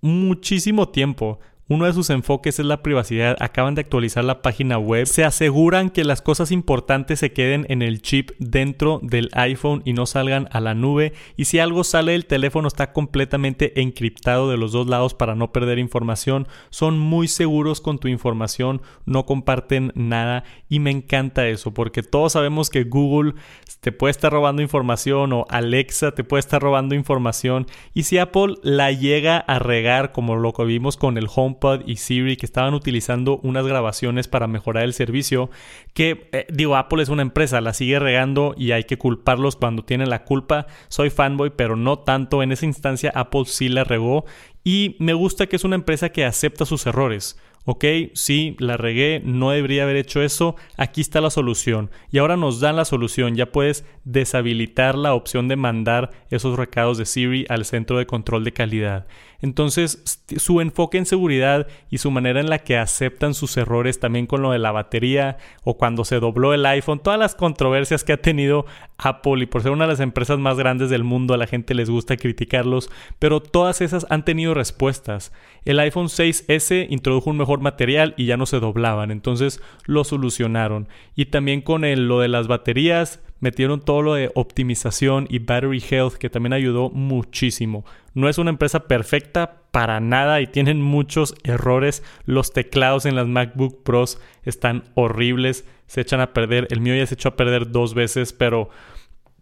muchísimo 0.01 0.91
tiempo. 0.91 1.41
Uno 1.71 1.85
de 1.85 1.93
sus 1.93 2.09
enfoques 2.09 2.59
es 2.59 2.65
la 2.65 2.83
privacidad. 2.83 3.37
Acaban 3.41 3.75
de 3.75 3.83
actualizar 3.83 4.25
la 4.25 4.41
página 4.41 4.79
web. 4.79 5.07
Se 5.07 5.25
aseguran 5.25 5.91
que 5.91 6.03
las 6.03 6.23
cosas 6.23 6.51
importantes 6.51 7.21
se 7.21 7.35
queden 7.35 7.67
en 7.69 7.83
el 7.83 8.01
chip 8.01 8.31
dentro 8.39 9.01
del 9.03 9.29
iPhone 9.35 9.83
y 9.85 9.93
no 9.93 10.07
salgan 10.07 10.49
a 10.51 10.61
la 10.61 10.73
nube. 10.75 11.13
Y 11.37 11.45
si 11.45 11.59
algo 11.59 11.85
sale 11.85 12.13
del 12.13 12.25
teléfono 12.25 12.69
está 12.69 12.95
completamente 12.95 13.83
encriptado 13.83 14.51
de 14.51 14.57
los 14.57 14.73
dos 14.73 14.87
lados 14.87 15.13
para 15.13 15.35
no 15.35 15.53
perder 15.53 15.79
información. 15.79 16.49
Son 16.71 16.99
muy 16.99 17.29
seguros 17.29 17.83
con 17.83 17.99
tu 17.99 18.09
información. 18.09 18.81
No 19.05 19.27
comparten 19.27 19.93
nada. 19.95 20.45
Y 20.71 20.81
me 20.81 20.91
encanta 20.91 21.49
eso 21.49 21.75
porque 21.75 22.03
todos 22.03 22.33
sabemos 22.33 22.71
que 22.71 22.85
Google 22.85 23.35
te 23.81 23.93
puede 23.93 24.13
estar 24.13 24.33
robando 24.33 24.63
información 24.63 25.35
o 25.35 25.45
Alexa 25.51 26.13
te 26.13 26.25
puede 26.25 26.41
estar 26.41 26.63
robando 26.63 26.95
información. 26.95 27.67
Y 27.93 28.05
si 28.05 28.17
Apple 28.17 28.55
la 28.63 28.91
llega 28.91 29.37
a 29.37 29.59
regar 29.59 30.13
como 30.13 30.37
lo 30.37 30.55
que 30.55 30.65
vimos 30.65 30.97
con 30.97 31.19
el 31.19 31.29
Home 31.35 31.58
Y 31.87 31.97
Siri 31.97 32.37
que 32.37 32.47
estaban 32.47 32.75
utilizando 32.75 33.39
unas 33.43 33.67
grabaciones 33.67 34.29
para 34.29 34.47
mejorar 34.47 34.85
el 34.85 34.93
servicio. 34.93 35.51
Que 35.95 36.29
eh, 36.33 36.47
digo, 36.51 36.77
Apple 36.77 37.03
es 37.03 37.09
una 37.09 37.23
empresa, 37.23 37.61
la 37.61 37.75
sigue 37.75 37.99
regando 37.99 38.55
y 38.57 38.73
hay 38.73 38.85
que 38.85 38.99
culparlos 38.99 39.57
cuando 39.57 39.85
tienen 39.85 40.11
la 40.11 40.25
culpa. 40.25 40.67
Soy 40.89 41.11
fanboy, 41.11 41.51
pero 41.51 41.77
no 41.77 41.99
tanto. 41.99 42.43
En 42.43 42.53
esa 42.53 42.67
instancia 42.67 43.13
Apple 43.15 43.45
sí 43.47 43.69
la 43.69 43.85
regó 43.85 44.25
y 44.65 44.97
me 44.99 45.15
gusta 45.15 45.47
que 45.47 45.57
es 45.57 45.65
una 45.65 45.77
empresa 45.77 46.11
que 46.11 46.25
acepta 46.25 46.65
sus 46.65 46.87
errores 46.87 47.39
ok, 47.71 47.85
sí, 48.15 48.57
la 48.61 48.79
regué, 48.79 49.21
no 49.23 49.51
debería 49.51 49.83
haber 49.83 49.97
hecho 49.97 50.23
eso, 50.23 50.57
aquí 50.79 51.03
está 51.03 51.21
la 51.21 51.29
solución. 51.29 51.91
Y 52.11 52.17
ahora 52.17 52.39
nos 52.39 52.61
dan 52.61 52.77
la 52.77 52.87
solución, 52.87 53.37
ya 53.37 53.53
puedes 53.53 53.85
deshabilitar 54.05 54.95
la 54.95 55.13
opción 55.13 55.49
de 55.49 55.57
mandar 55.57 56.13
esos 56.31 56.57
recados 56.57 56.97
de 56.97 57.05
Siri 57.05 57.45
al 57.51 57.67
centro 57.67 57.99
de 57.99 58.07
control 58.07 58.45
de 58.45 58.55
calidad. 58.55 59.07
Entonces, 59.43 60.03
su 60.39 60.63
enfoque 60.63 60.97
en 60.97 61.05
seguridad 61.05 61.67
y 61.91 61.99
su 61.99 62.11
manera 62.11 62.41
en 62.41 62.49
la 62.49 62.61
que 62.61 62.79
aceptan 62.79 63.35
sus 63.35 63.55
errores 63.59 64.01
también 64.01 64.27
con 64.27 64.41
lo 64.41 64.51
de 64.51 64.59
la 64.59 64.73
batería 64.73 65.37
o 65.63 65.77
cuando 65.77 66.07
se 66.07 66.21
dobló 66.21 66.55
el 66.55 66.65
iPhone, 66.65 67.01
todas 67.01 67.21
las 67.21 67.35
controversias 67.35 68.03
que 68.03 68.15
ha 68.15 68.23
tenido 68.23 68.65
Apple 68.99 69.43
y 69.43 69.47
por 69.47 69.63
ser 69.63 69.71
una 69.71 69.85
de 69.85 69.93
las 69.93 70.01
empresas 70.01 70.39
más 70.39 70.59
grandes 70.59 70.91
del 70.91 71.05
mundo 71.05 71.33
a 71.33 71.37
la 71.37 71.47
gente 71.47 71.75
les 71.75 71.89
gusta 71.89 72.17
criticarlos, 72.17 72.91
pero 73.19 73.41
todas 73.41 73.81
esas 73.81 74.07
han 74.11 74.25
tenido 74.25 74.55
respuestas. 74.55 75.33
El 75.65 75.79
iPhone 75.79 76.07
6S 76.07 76.87
introdujo 76.91 77.31
un 77.31 77.39
mejor 77.39 77.61
material 77.61 78.15
y 78.17 78.27
ya 78.27 78.37
no 78.37 78.47
se 78.47 78.61
doblaban, 78.61 79.11
entonces 79.11 79.63
lo 79.87 80.05
solucionaron. 80.05 80.89
Y 81.15 81.27
también 81.27 81.63
con 81.63 81.83
lo 82.09 82.21
de 82.21 82.29
las 82.29 82.49
baterías, 82.49 83.21
metieron 83.41 83.81
todo 83.81 84.03
lo 84.03 84.15
de 84.15 84.31
optimización 84.35 85.27
y 85.31 85.39
battery 85.39 85.83
health 85.91 86.15
que 86.15 86.31
también 86.31 86.53
ayudó 86.53 86.91
muchísimo. 86.91 87.85
No 88.15 88.29
es 88.29 88.39
una 88.39 88.51
empresa 88.51 88.89
perfecta 88.89 89.63
para 89.71 90.01
nada 90.01 90.41
y 90.41 90.47
tienen 90.47 90.83
muchos 90.83 91.35
errores. 91.45 92.03
Los 92.25 92.53
teclados 92.53 93.07
en 93.07 93.15
las 93.15 93.29
MacBook 93.29 93.83
Pros 93.83 94.21
están 94.45 94.85
horribles, 94.95 95.65
se 95.87 96.01
echan 96.01 96.21
a 96.21 96.33
perder. 96.33 96.67
El 96.71 96.81
mío 96.81 96.95
ya 96.95 97.07
se 97.07 97.15
echó 97.15 97.31
a 97.31 97.37
perder 97.37 97.71
dos 97.71 97.95
veces, 97.95 98.33
pero 98.33 98.71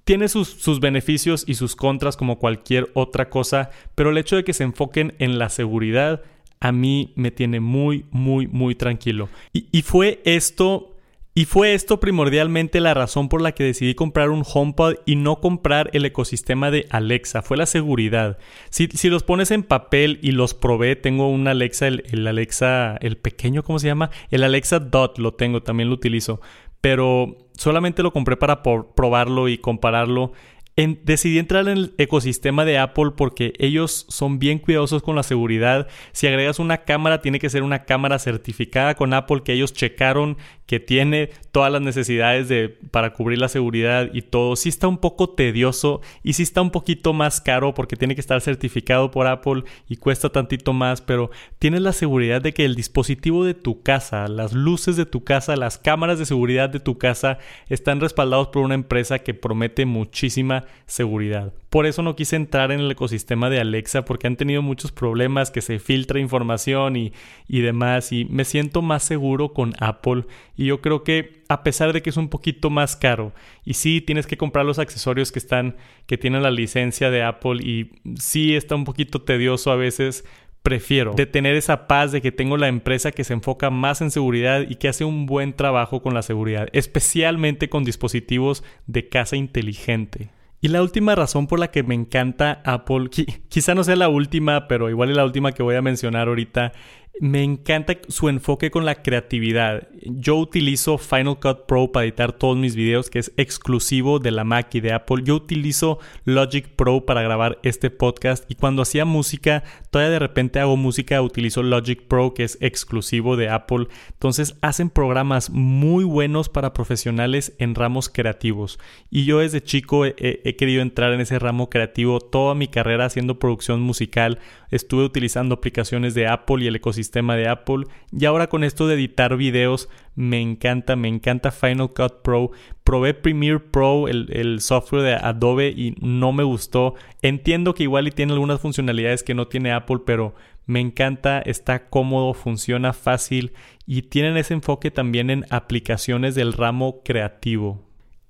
tiene 0.05 0.29
sus, 0.29 0.49
sus, 0.49 0.79
beneficios 0.79 1.45
y 1.47 1.55
sus 1.55 1.75
contras 1.75 2.17
como 2.17 2.39
cualquier 2.39 2.91
otra 2.95 3.29
cosa, 3.29 3.71
pero 3.95 4.11
el 4.11 4.19
hecho 4.19 4.37
de 4.37 4.45
que 4.45 4.53
se 4.53 4.63
enfoquen 4.63 5.15
en 5.19 5.39
la 5.39 5.49
seguridad 5.49 6.23
a 6.61 6.71
mí 6.71 7.13
me 7.17 7.31
tiene 7.31 7.61
muy, 7.61 8.07
muy, 8.11 8.47
muy 8.47 8.75
tranquilo. 8.75 9.29
Y, 9.53 9.67
y 9.73 9.83
fue 9.83 10.21
esto 10.25 10.96
y 11.39 11.45
fue 11.45 11.75
esto 11.75 12.01
primordialmente 12.01 12.81
la 12.81 12.95
razón 12.95 13.29
por 13.29 13.43
la 13.43 13.53
que 13.53 13.63
decidí 13.63 13.95
comprar 13.95 14.31
un 14.31 14.43
HomePod 14.43 14.95
y 15.05 15.17
no 15.17 15.39
comprar 15.43 15.91
el 15.93 16.07
ecosistema 16.07 16.71
de 16.71 16.87
Alexa, 16.89 17.43
fue 17.43 17.59
la 17.59 17.67
seguridad. 17.67 18.39
Si, 18.71 18.89
los 19.11 19.23
pones 19.23 19.51
en 19.51 19.63
papel 19.63 20.19
y 20.23 20.31
los 20.31 20.55
probé, 20.55 20.97
tengo 20.97 21.29
un 21.29 21.47
Alexa, 21.47 21.89
el, 21.89 22.27
Alexa, 22.27 22.97
el 23.03 23.19
pequeño, 23.19 23.63
¿cómo 23.63 23.79
se 23.79 23.87
llama? 23.87 24.09
El 24.31 24.45
Alexa 24.45 24.79
Dot 24.79 25.19
lo 25.19 25.35
tengo, 25.35 25.63
también 25.63 25.91
lo 25.91 25.97
utilizo. 25.97 26.41
Pero 26.81 27.37
solamente 27.53 28.03
lo 28.03 28.15
compré 28.15 28.39
para 28.39 28.63
probarlo 28.63 29.51
y 29.51 29.59
compararlo 29.59 30.33
decidí 30.77 31.39
entrar 31.39 31.69
en 31.69 31.79
el 31.79 31.95
ecosistema 31.97 32.67
de 32.67 32.79
Apple 32.79 33.13
porque 33.17 33.55
ellos 33.59 34.05
son 34.09 34.39
bien 34.39 34.59
cuidadosos 34.59 35.03
con 35.03 35.17
la 35.17 35.23
seguridad. 35.23 35.89
Si 36.13 36.27
agregas 36.27 36.59
una 36.59 36.85
cámara, 36.85 37.23
tiene 37.23 37.39
que 37.39 37.49
ser 37.49 37.63
una 37.63 37.85
cámara 37.85 38.19
certificada 38.19 38.95
con 38.95 39.15
Apple 39.15 39.43
que 39.43 39.55
ellos 39.55 39.73
checaron 39.73 40.37
que 40.67 40.81
tiene 40.81 41.31
todas 41.53 41.73
las 41.73 41.81
necesidades 41.81 42.49
de, 42.49 42.69
para 42.91 43.13
cubrir 43.13 43.39
la 43.39 43.49
seguridad 43.49 44.11
y 44.13 44.23
todo. 44.23 44.57
Sí 44.57 44.69
está 44.69 44.89
un 44.89 44.99
poco 44.99 45.31
tedioso 45.31 46.01
y 46.23 46.35
sí 46.35 46.43
está 46.43 46.61
un 46.61 46.71
poquito 46.71 47.13
más 47.13 47.41
caro 47.41 47.73
porque 47.73 47.97
tiene 47.97 48.15
que 48.15 48.21
estar 48.21 48.41
certificado 48.41 49.11
por 49.11 49.29
Apple 49.29 49.63
y 49.89 49.97
cuesta 49.97 50.29
tantito 50.31 50.73
más, 50.73 51.01
pero 51.01 51.31
tienes 51.59 51.81
la 51.83 51.93
seguridad 51.93 52.43
de 52.43 52.53
que 52.53 52.65
el 52.65 52.75
dispositivo 52.75 53.45
de 53.45 53.55
tu 53.55 53.83
casa, 53.83 54.29
las 54.29 54.53
luces 54.53 54.97
de 54.97 55.07
tu 55.07 55.25
casa, 55.25 55.57
las 55.57 55.79
cámaras 55.79 56.19
de 56.19 56.27
seguridad 56.27 56.69
de 56.69 56.81
tu 56.81 56.99
casa 56.99 57.39
están 57.69 58.01
respaldados 58.01 58.49
por 58.49 58.63
una 58.63 58.75
empresa 58.75 59.21
que 59.21 59.35
promete 59.35 59.87
muchísima 59.87 60.66
seguridad. 60.87 61.53
Por 61.71 61.87
eso 61.87 62.03
no 62.03 62.17
quise 62.17 62.37
entrar 62.37 62.73
en 62.73 62.81
el 62.81 62.91
ecosistema 62.91 63.51
de 63.51 63.61
Alexa 63.61 64.05
porque 64.05 64.27
han 64.27 64.37
tenido 64.37 64.63
muchos 64.63 64.93
problemas 64.93 65.51
que 65.51 65.61
se 65.61 65.79
filtra 65.79 66.21
información 66.21 66.97
y, 66.97 67.13
y 67.49 67.61
demás 67.61 68.13
y 68.13 68.25
me 68.27 68.45
siento 68.45 68.83
más 68.83 69.03
seguro 69.03 69.53
con 69.53 69.73
Apple 69.81 70.25
y 70.57 70.67
yo 70.67 70.81
creo 70.81 71.05
que 71.05 71.43
a 71.49 71.63
pesar 71.63 71.93
de 71.93 72.03
que 72.03 72.11
es 72.11 72.17
un 72.17 72.29
poquito 72.29 72.71
más 72.71 72.97
caro 72.97 73.33
y 73.65 73.75
sí 73.75 74.01
tienes 74.01 74.27
que 74.27 74.37
comprar 74.37 74.65
los 74.65 74.79
accesorios 74.79 75.33
que 75.33 75.39
están 75.39 75.77
que 76.07 76.19
tienen 76.19 76.43
la 76.43 76.51
licencia 76.51 77.11
de 77.11 77.23
Apple 77.23 77.63
y 77.63 77.93
sí 78.19 78.55
está 78.55 78.75
un 78.75 78.85
poquito 78.85 79.23
tedioso 79.23 79.71
a 79.71 79.77
veces 79.77 80.25
prefiero 80.67 81.15
de 81.15 81.27
tener 81.27 81.55
esa 81.55 81.87
paz 81.87 82.11
de 82.11 82.21
que 82.21 82.33
tengo 82.33 82.57
la 82.57 82.67
empresa 82.67 83.13
que 83.13 83.23
se 83.23 83.35
enfoca 83.35 83.71
más 83.71 84.01
en 84.01 84.11
seguridad 84.11 84.65
y 84.69 84.75
que 84.75 84.89
hace 84.89 85.05
un 85.05 85.25
buen 85.27 85.53
trabajo 85.53 86.03
con 86.03 86.13
la 86.13 86.23
seguridad, 86.23 86.69
especialmente 86.73 87.69
con 87.69 87.85
dispositivos 87.85 88.65
de 88.89 89.09
casa 89.09 89.37
inteligente. 89.37 90.31
Y 90.61 90.69
la 90.69 90.83
última 90.83 91.15
razón 91.15 91.47
por 91.47 91.59
la 91.59 91.71
que 91.71 91.83
me 91.83 91.95
encanta 91.95 92.63
Apple, 92.65 93.11
quizá 93.49 93.75
no 93.75 93.85
sea 93.85 93.97
la 93.97 94.09
última, 94.09 94.69
pero 94.69 94.89
igual 94.89 95.11
es 95.11 95.17
la 95.17 95.25
última 95.25 95.53
que 95.53 95.63
voy 95.63 95.77
a 95.77 95.83
mencionar 95.83 96.29
ahorita, 96.29 96.73
me 97.21 97.43
encanta 97.43 97.95
su 98.09 98.29
enfoque 98.29 98.71
con 98.71 98.85
la 98.85 99.03
creatividad. 99.03 99.89
Yo 100.03 100.37
utilizo 100.37 100.99
Final 100.99 101.39
Cut 101.41 101.67
Pro 101.67 101.91
para 101.91 102.05
editar 102.05 102.33
todos 102.33 102.57
mis 102.57 102.77
videos, 102.77 103.09
que 103.09 103.19
es 103.19 103.33
exclusivo 103.37 104.19
de 104.19 104.31
la 104.31 104.45
Mac 104.45 104.75
y 104.75 104.81
de 104.81 104.93
Apple. 104.93 105.23
Yo 105.25 105.37
utilizo 105.37 105.99
Logic 106.25 106.69
Pro 106.69 107.07
para 107.07 107.23
grabar 107.23 107.59
este 107.63 107.91
podcast 107.91 108.51
y 108.51 108.55
cuando 108.55 108.83
hacía 108.83 109.05
música, 109.05 109.65
todavía 109.91 110.13
de 110.13 110.19
repente 110.19 110.61
hago 110.61 110.77
música, 110.77 111.23
utilizo 111.23 111.63
Logic 111.63 112.03
Pro, 112.07 112.35
que 112.35 112.45
es 112.45 112.59
exclusivo 112.61 113.37
de 113.37 113.49
Apple. 113.49 113.89
Entonces 114.13 114.57
hacen 114.61 114.91
programas 114.91 115.51
muy 115.51 116.05
buenos 116.05 116.49
para 116.49 116.75
profesionales 116.75 117.55
en 117.59 117.75
ramos 117.75 118.09
creativos. 118.11 118.79
Y 119.11 119.25
yo 119.25 119.39
desde 119.39 119.63
chico 119.63 120.05
he, 120.05 120.15
he 120.19 120.57
querido 120.57 120.83
entrar 120.83 121.13
en 121.13 121.21
ese 121.21 121.39
ramo 121.39 121.71
creativo 121.71 122.21
toda 122.21 122.55
mi 122.55 122.69
carrera 122.69 123.07
haciendo 123.07 123.39
producción 123.39 123.81
musical. 123.81 124.39
Estuve 124.71 125.05
utilizando 125.05 125.55
aplicaciones 125.55 126.15
de 126.15 126.27
Apple 126.27 126.65
y 126.65 126.67
el 126.67 126.77
ecosistema 126.77 126.97
sistema 126.97 127.37
de 127.37 127.49
Apple. 127.49 127.85
Y 128.11 128.25
ahora 128.25 128.49
con 128.49 128.65
esto 128.65 128.89
de 128.89 128.95
editar 128.97 129.37
videos, 129.37 129.89
me 130.17 130.41
encanta, 130.41 130.97
me 130.97 131.09
encanta 131.09 131.53
Final 131.53 131.93
Cut 131.93 132.23
Pro. 132.23 132.51
Probé 132.83 133.15
Premiere 133.15 133.61
Pro, 133.61 134.09
el, 134.09 134.61
software 134.61 135.03
de 135.03 135.15
Adobe, 135.15 135.69
y 135.69 135.95
no 136.01 136.33
me 136.33 136.43
gustó. 136.43 136.95
Entiendo 137.23 137.75
que 137.75 137.85
igual 137.85 138.09
y 138.09 138.11
tiene 138.11 138.33
algunas 138.33 138.61
funcionalidades 138.61 139.23
que 139.23 139.35
no 139.35 139.47
tiene 139.47 139.73
Apple, 139.73 140.01
pero 140.05 140.35
me 140.67 140.81
encanta, 140.81 141.41
está 141.41 141.89
cómodo, 141.89 142.35
funciona 142.35 142.93
fácil 142.93 143.53
y 143.87 144.03
tienen 144.03 144.37
ese 144.37 144.55
enfoque 144.55 144.91
también 144.91 145.31
en 145.31 145.45
aplicaciones 145.51 146.35
del 146.35 146.53
ramo 146.53 147.03
creativo. 147.05 147.86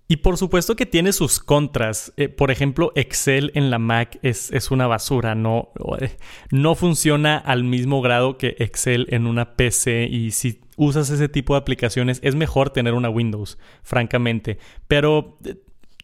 Y 0.08 0.18
por 0.18 0.36
supuesto 0.36 0.76
que 0.76 0.86
tiene 0.86 1.12
sus 1.12 1.40
contras. 1.40 2.12
Eh, 2.16 2.28
por 2.28 2.50
ejemplo, 2.50 2.92
Excel 2.94 3.50
en 3.54 3.70
la 3.70 3.78
Mac 3.78 4.18
es, 4.22 4.52
es, 4.52 4.70
una 4.70 4.86
basura. 4.86 5.34
No, 5.34 5.70
no 6.50 6.74
funciona 6.76 7.36
al 7.38 7.64
mismo 7.64 8.00
grado 8.02 8.38
que 8.38 8.54
Excel 8.58 9.06
en 9.10 9.26
una 9.26 9.56
PC. 9.56 10.04
Y 10.04 10.30
si 10.30 10.60
usas 10.76 11.10
ese 11.10 11.28
tipo 11.28 11.54
de 11.54 11.60
aplicaciones, 11.60 12.20
es 12.22 12.36
mejor 12.36 12.70
tener 12.70 12.94
una 12.94 13.10
Windows, 13.10 13.58
francamente. 13.82 14.58
Pero 14.86 15.38
eh, 15.44 15.56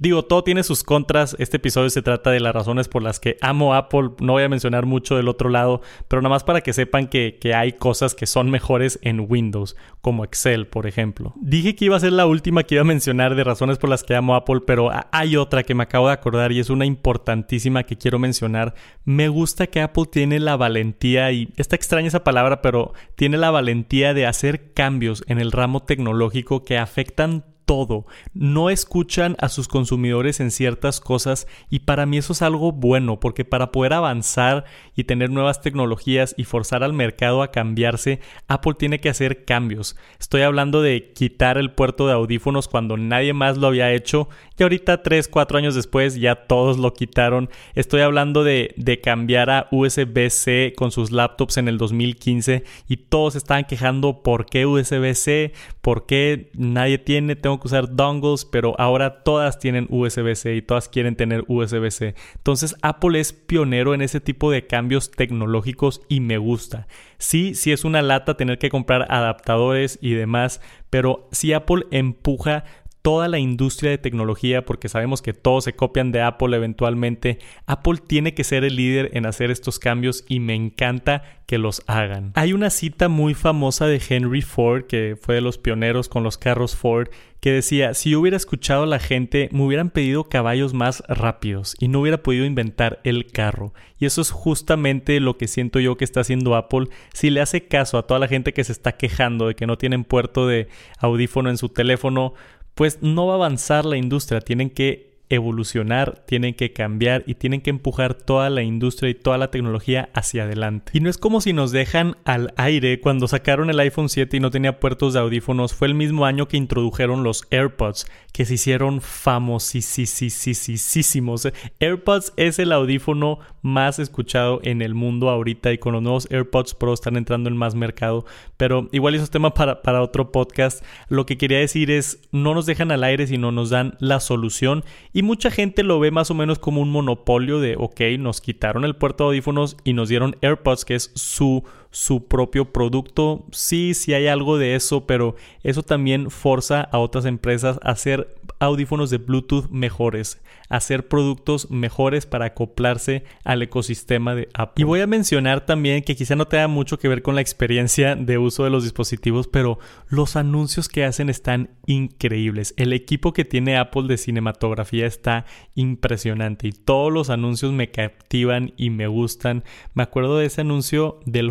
Digo, 0.03 0.25
todo 0.25 0.43
tiene 0.43 0.65
sus 0.65 0.83
contras. 0.83 1.37
Este 1.39 1.59
episodio 1.59 1.89
se 1.89 2.03
trata 2.03 2.33
de 2.33 2.41
las 2.41 2.53
razones 2.53 2.89
por 2.89 3.05
las 3.05 3.21
que 3.21 3.37
amo 3.41 3.73
Apple. 3.73 4.11
No 4.19 4.33
voy 4.33 4.43
a 4.43 4.49
mencionar 4.49 4.85
mucho 4.85 5.15
del 5.17 5.29
otro 5.29 5.49
lado, 5.49 5.81
pero 6.09 6.21
nada 6.21 6.35
más 6.35 6.43
para 6.43 6.61
que 6.61 6.73
sepan 6.73 7.07
que, 7.07 7.39
hay 7.55 7.75
cosas 7.75 8.17
que 8.17 8.27
son 8.27 8.51
mejores 8.51 8.99
en 9.03 9.25
Windows, 9.29 9.77
como 10.01 10.25
Excel, 10.25 10.67
por 10.67 10.89
ejemplo. 10.89 11.35
Dije 11.37 11.77
que 11.77 11.85
iba 11.85 11.97
a 11.97 12.01
ser 12.01 12.15
la 12.15 12.27
última 12.27 12.65
que 12.65 12.75
iba 12.75 12.83
a 12.83 12.85
mencionar 12.85 13.37
de 13.37 13.45
razones 13.45 13.79
por 13.79 13.91
las 13.91 14.03
que 14.03 14.17
amo 14.17 14.35
Apple, 14.35 14.63
pero 14.67 14.91
hay 15.13 15.37
otra 15.37 15.63
que 15.63 15.77
me 15.77 15.85
acabo 15.85 16.09
de 16.09 16.15
acordar 16.15 16.51
y 16.51 16.59
es 16.59 16.69
una 16.69 16.85
importantísima 16.85 17.85
que 17.85 17.97
quiero 17.97 18.19
mencionar. 18.19 18.75
Me 19.05 19.29
gusta 19.29 19.69
que 19.69 19.83
Apple 19.83 20.07
tiene 20.11 20.41
la 20.41 20.57
valentía, 20.57 21.31
y 21.31 21.53
está 21.57 21.77
extraña 21.77 22.09
esa 22.09 22.25
palabra, 22.25 22.61
pero 22.61 22.93
tiene 23.15 23.37
la 23.37 23.53
valentía 23.53 24.15
de 24.15 24.27
hacer 24.27 24.73
cambios 24.73 25.23
en 25.29 25.39
el 25.39 25.53
ramo 25.53 25.85
tecnológico 25.85 26.65
que 26.65 26.77
afectan 26.77 27.45
todo, 27.65 28.07
no 28.35 28.71
escuchan 28.71 29.37
a 29.41 29.49
sus 29.49 29.69
consumidores 29.69 30.41
en 30.41 30.51
ciertas 30.51 31.01
cosas 31.01 31.47
y 31.71 31.81
para 31.81 32.07
mí 32.07 32.19
eso 32.19 32.33
es 32.33 32.43
algo 32.43 32.73
bueno 32.73 33.21
porque 33.21 33.45
para 33.45 33.73
poder 33.73 33.93
avanzar 33.93 34.65
y 34.95 35.05
tener 35.05 35.31
nuevas 35.31 35.61
tecnologías 35.61 36.35
y 36.37 36.45
forzar 36.45 36.83
al 36.83 36.93
mercado 36.93 37.43
a 37.43 37.51
cambiarse, 37.51 38.21
Apple 38.49 38.75
tiene 38.79 39.01
que 39.01 39.09
hacer 39.09 39.45
cambios. 39.45 39.97
Estoy 40.21 40.43
hablando 40.43 40.83
de 40.83 41.13
quitar 41.13 41.59
el 41.59 41.73
puerto 41.73 42.07
de 42.07 42.13
audífonos 42.13 42.69
cuando 42.69 42.97
nadie 42.97 43.33
más 43.33 43.59
lo 43.59 43.69
había 43.69 43.93
hecho 43.93 44.29
y 44.59 44.63
ahorita 44.63 45.03
3, 45.03 45.29
4 45.29 45.59
años 45.59 45.75
después 45.75 46.17
ya 46.17 46.35
todos 46.47 46.79
lo 46.79 46.93
quitaron. 46.95 47.51
Estoy 47.75 48.03
hablando 48.03 48.45
de, 48.45 48.75
de 48.77 49.01
cambiar 49.01 49.51
a 49.51 49.69
USB-C 49.71 50.75
con 50.77 50.91
sus 50.91 51.11
laptops 51.11 51.57
en 51.57 51.69
el 51.69 51.79
2015 51.79 52.65
y 52.89 52.97
todos 52.97 53.35
estaban 53.35 53.65
quejando 53.65 54.23
por 54.23 54.47
qué 54.47 54.67
USB-C, 54.67 55.53
por 55.81 56.07
qué 56.07 56.51
nadie 56.55 56.99
tiene, 56.99 57.37
que 57.61 57.69
usar 57.69 57.95
dongles, 57.95 58.45
pero 58.45 58.75
ahora 58.79 59.23
todas 59.23 59.59
tienen 59.59 59.87
USB-C 59.91 60.55
y 60.57 60.63
todas 60.63 60.89
quieren 60.89 61.17
tener 61.17 61.45
USB-C. 61.49 62.15
Entonces 62.37 62.77
Apple 62.83 63.19
es 63.19 63.33
pionero 63.33 63.95
en 63.95 64.03
ese 64.03 64.21
tipo 64.21 64.51
de 64.51 64.67
cambios 64.67 65.11
tecnológicos 65.11 66.03
y 66.09 66.21
me 66.21 66.39
gusta. 66.39 66.87
Sí, 67.19 67.55
sí 67.55 67.73
es 67.73 67.85
una 67.85 68.03
lata 68.03 68.37
tener 68.37 68.59
que 68.59 68.71
comprar 68.71 69.07
adaptadores 69.11 69.99
y 70.03 70.15
demás, 70.15 70.61
pero 70.91 71.29
si 71.33 71.53
Apple 71.53 71.87
empuja 71.91 72.65
toda 73.03 73.27
la 73.27 73.39
industria 73.39 73.91
de 73.91 73.99
tecnología, 73.99 74.65
porque 74.65 74.89
sabemos 74.89 75.23
que 75.23 75.35
todos 75.35 75.65
se 75.65 75.75
copian 75.75 76.13
de 76.13 76.23
Apple 76.23 76.57
eventualmente, 76.57 77.39
Apple 77.67 77.99
tiene 78.07 78.33
que 78.33 78.45
ser 78.45 78.65
el 78.65 78.77
líder 78.77 79.11
en 79.15 79.27
hacer 79.27 79.51
estos 79.51 79.81
cambios 79.81 80.25
y 80.29 80.39
me 80.39 80.55
encanta 80.55 81.23
que 81.47 81.59
los 81.59 81.83
hagan. 81.89 82.33
Hay 82.37 82.53
una 82.53 82.71
cita 82.71 83.09
muy 83.09 83.35
famosa 83.35 83.87
de 83.87 84.01
Henry 84.09 84.41
Ford, 84.41 84.85
que 84.85 85.17
fue 85.21 85.35
de 85.35 85.41
los 85.41 85.59
pioneros 85.59 86.09
con 86.09 86.23
los 86.23 86.39
carros 86.39 86.77
Ford, 86.77 87.09
que 87.41 87.51
decía, 87.51 87.93
si 87.93 88.11
yo 88.11 88.21
hubiera 88.21 88.37
escuchado 88.37 88.85
a 88.85 88.87
la 88.87 89.01
gente, 89.01 89.49
me 89.51 89.65
hubieran 89.65 89.91
pedido 89.91 90.29
caballos 90.29 90.73
más 90.73 91.03
rápidos 91.09 91.75
y 91.81 91.89
no 91.89 92.01
hubiera 92.01 92.23
podido 92.23 92.47
inventar 92.47 93.01
el 93.03 93.27
carro. 93.27 93.75
Y 93.99 94.07
eso 94.07 94.21
es 94.21 94.31
justamente 94.31 95.19
lo 95.19 95.37
que 95.37 95.49
siento 95.49 95.81
yo 95.81 95.97
que 95.97 96.05
está 96.05 96.21
haciendo 96.21 96.55
Apple. 96.55 96.87
Si 97.13 97.31
le 97.31 97.41
hace 97.41 97.67
caso 97.67 97.99
a 97.99 98.07
toda 98.07 98.21
la 98.21 98.29
gente 98.29 98.53
que 98.53 98.63
se 98.63 98.71
está 98.71 98.93
quejando 98.93 99.49
de 99.49 99.57
que 99.57 99.67
no 99.67 99.77
tienen 99.77 100.05
puerto 100.05 100.47
de 100.47 100.69
audífono 100.99 101.51
en 101.51 101.59
su 101.59 101.69
teléfono, 101.69 102.35
pues 102.75 103.03
no 103.03 103.27
va 103.27 103.35
a 103.35 103.37
avanzar 103.37 103.85
la 103.85 103.97
industria. 103.97 104.41
Tienen 104.41 104.71
que 104.71 105.13
evolucionar, 105.35 106.23
tienen 106.27 106.53
que 106.55 106.75
cambiar 106.75 107.25
y 107.27 107.37
tienen 107.37 107.63
que 107.63 107.71
empujar 107.71 108.13
toda 108.15 108.51
la 108.51 108.63
industria 108.63 109.09
y 109.11 109.15
toda 109.15 109.39
la 109.39 109.51
tecnología 109.51 110.11
hacia 110.13 110.43
adelante. 110.45 110.93
Y 110.95 111.01
no 111.01 111.09
es 111.09 111.17
como 111.17 111.41
si 111.41 111.55
nos 111.55 111.73
dejan 111.73 112.19
al 112.25 112.53
aire 112.57 113.01
cuando 113.01 113.27
sacaron 113.29 113.71
el 113.71 113.81
iPhone 113.81 114.11
7 114.11 114.37
y 114.37 114.41
no 114.41 114.51
tenía 114.51 114.79
puertos 114.79 115.15
de 115.15 115.21
audífonos. 115.21 115.73
Fue 115.73 115.89
el 115.89 115.95
mismo 115.95 116.27
año 116.27 116.49
que 116.49 116.59
introdujeron 116.59 117.23
los 117.23 117.47
AirPods, 117.51 118.07
que 118.33 118.45
se 118.45 118.55
hicieron 118.55 119.01
famosísimos. 119.01 121.49
AirPods 121.81 122.35
es 122.37 122.59
el 122.59 122.73
audífono 122.73 123.39
más 123.63 123.99
escuchado 123.99 124.61
en 124.63 124.83
el 124.83 124.95
mundo 124.95 125.31
ahorita 125.31 125.73
y 125.73 125.79
con 125.79 125.95
los 125.95 126.03
nuevos 126.03 126.29
AirPods 126.31 126.75
Pro 126.75 126.93
están 126.93 127.17
entrando 127.17 127.49
en 127.49 127.57
más 127.57 127.75
mercado. 127.75 128.27
Pero 128.57 128.89
igual 128.93 129.15
eso 129.15 129.25
es 129.25 129.31
tema 129.31 129.55
para, 129.55 129.83
para 129.83 130.03
otro 130.03 130.31
podcast. 130.33 130.85
Lo 131.09 131.25
que 131.27 131.39
quería 131.39 131.59
decir 131.59 131.91
es, 131.91 132.29
no 132.33 132.55
nos 132.55 132.67
dejan 132.67 132.91
al 132.91 133.05
aire, 133.05 133.27
sino 133.27 133.53
nos 133.53 133.71
dan 133.71 133.97
la 134.01 134.21
solución 134.21 134.85
y 135.13 135.23
mucha 135.23 135.51
gente 135.51 135.83
lo 135.83 136.01
ve 136.01 136.11
más 136.11 136.31
o 136.31 136.35
menos 136.35 136.59
como 136.59 136.81
un 136.81 136.91
monopolio 136.91 137.61
de, 137.61 137.77
ok, 137.79 138.01
nos 138.19 138.41
quitaron 138.41 138.85
el 138.85 138.97
puerto 138.97 139.25
de 139.25 139.29
audífonos 139.29 139.77
y 139.85 139.93
nos 139.93 140.09
dieron 140.09 140.37
AirPods, 140.43 140.85
que 140.85 140.95
es 140.95 141.13
su, 141.15 141.65
su 141.93 142.27
propio 142.27 142.73
producto. 142.73 143.47
Sí, 143.53 143.95
sí 143.95 144.15
hay 144.15 144.27
algo 144.27 144.59
de 144.59 144.75
eso, 144.75 145.07
pero 145.07 145.37
eso 145.63 145.85
también 145.85 146.31
forza 146.31 146.81
a 146.81 146.99
otras 146.99 147.27
empresas 147.27 147.79
a 147.83 147.91
hacer 147.93 148.35
audífonos 148.59 149.11
de 149.11 149.19
Bluetooth 149.19 149.69
mejores, 149.71 150.41
hacer 150.69 151.09
productos 151.09 151.71
mejores 151.71 152.27
para 152.27 152.47
acoplarse 152.47 153.25
al 153.45 153.63
ecosistema 153.63 154.35
de 154.35 154.49
Apple. 154.55 154.83
Y 154.83 154.85
voy 154.85 155.01
a 155.01 155.07
mencionar 155.07 155.67
también 155.67 156.03
que 156.03 156.17
quizá 156.17 156.37
no 156.37 156.47
tenga 156.47 156.69
mucho 156.69 156.99
que 156.99 157.09
ver 157.09 157.23
con 157.23 157.35
la 157.35 157.41
experiencia 157.41 158.15
de 158.15 158.39
uso 158.39 158.65
de 158.65 158.71
los 158.71 158.85
dispositivos, 158.85 159.49
pero 159.49 159.79
los 160.09 160.37
anuncios 160.37 160.89
que 160.89 161.05
hacen 161.05 161.29
están 161.29 161.71
increíbles. 161.87 162.73
El 162.77 162.93
equipo 162.93 163.33
que 163.33 163.45
tiene 163.45 163.77
Apple 163.77 164.05
de 164.07 164.17
cinematografía 164.17 165.07
está 165.07 165.45
impresionante 165.75 166.69
y 166.69 166.73
todos 166.73 167.13
los 167.13 167.31
anuncios 167.31 167.73
me 167.73 167.91
captivan 167.91 168.73
y 168.77 168.91
me 168.91 169.09
gustan. 169.09 169.65
Me 169.95 170.05
acuerdo 170.05 170.39
de 170.39 170.47
ese 170.47 170.61
anuncio 170.61 171.21
del 171.27 171.51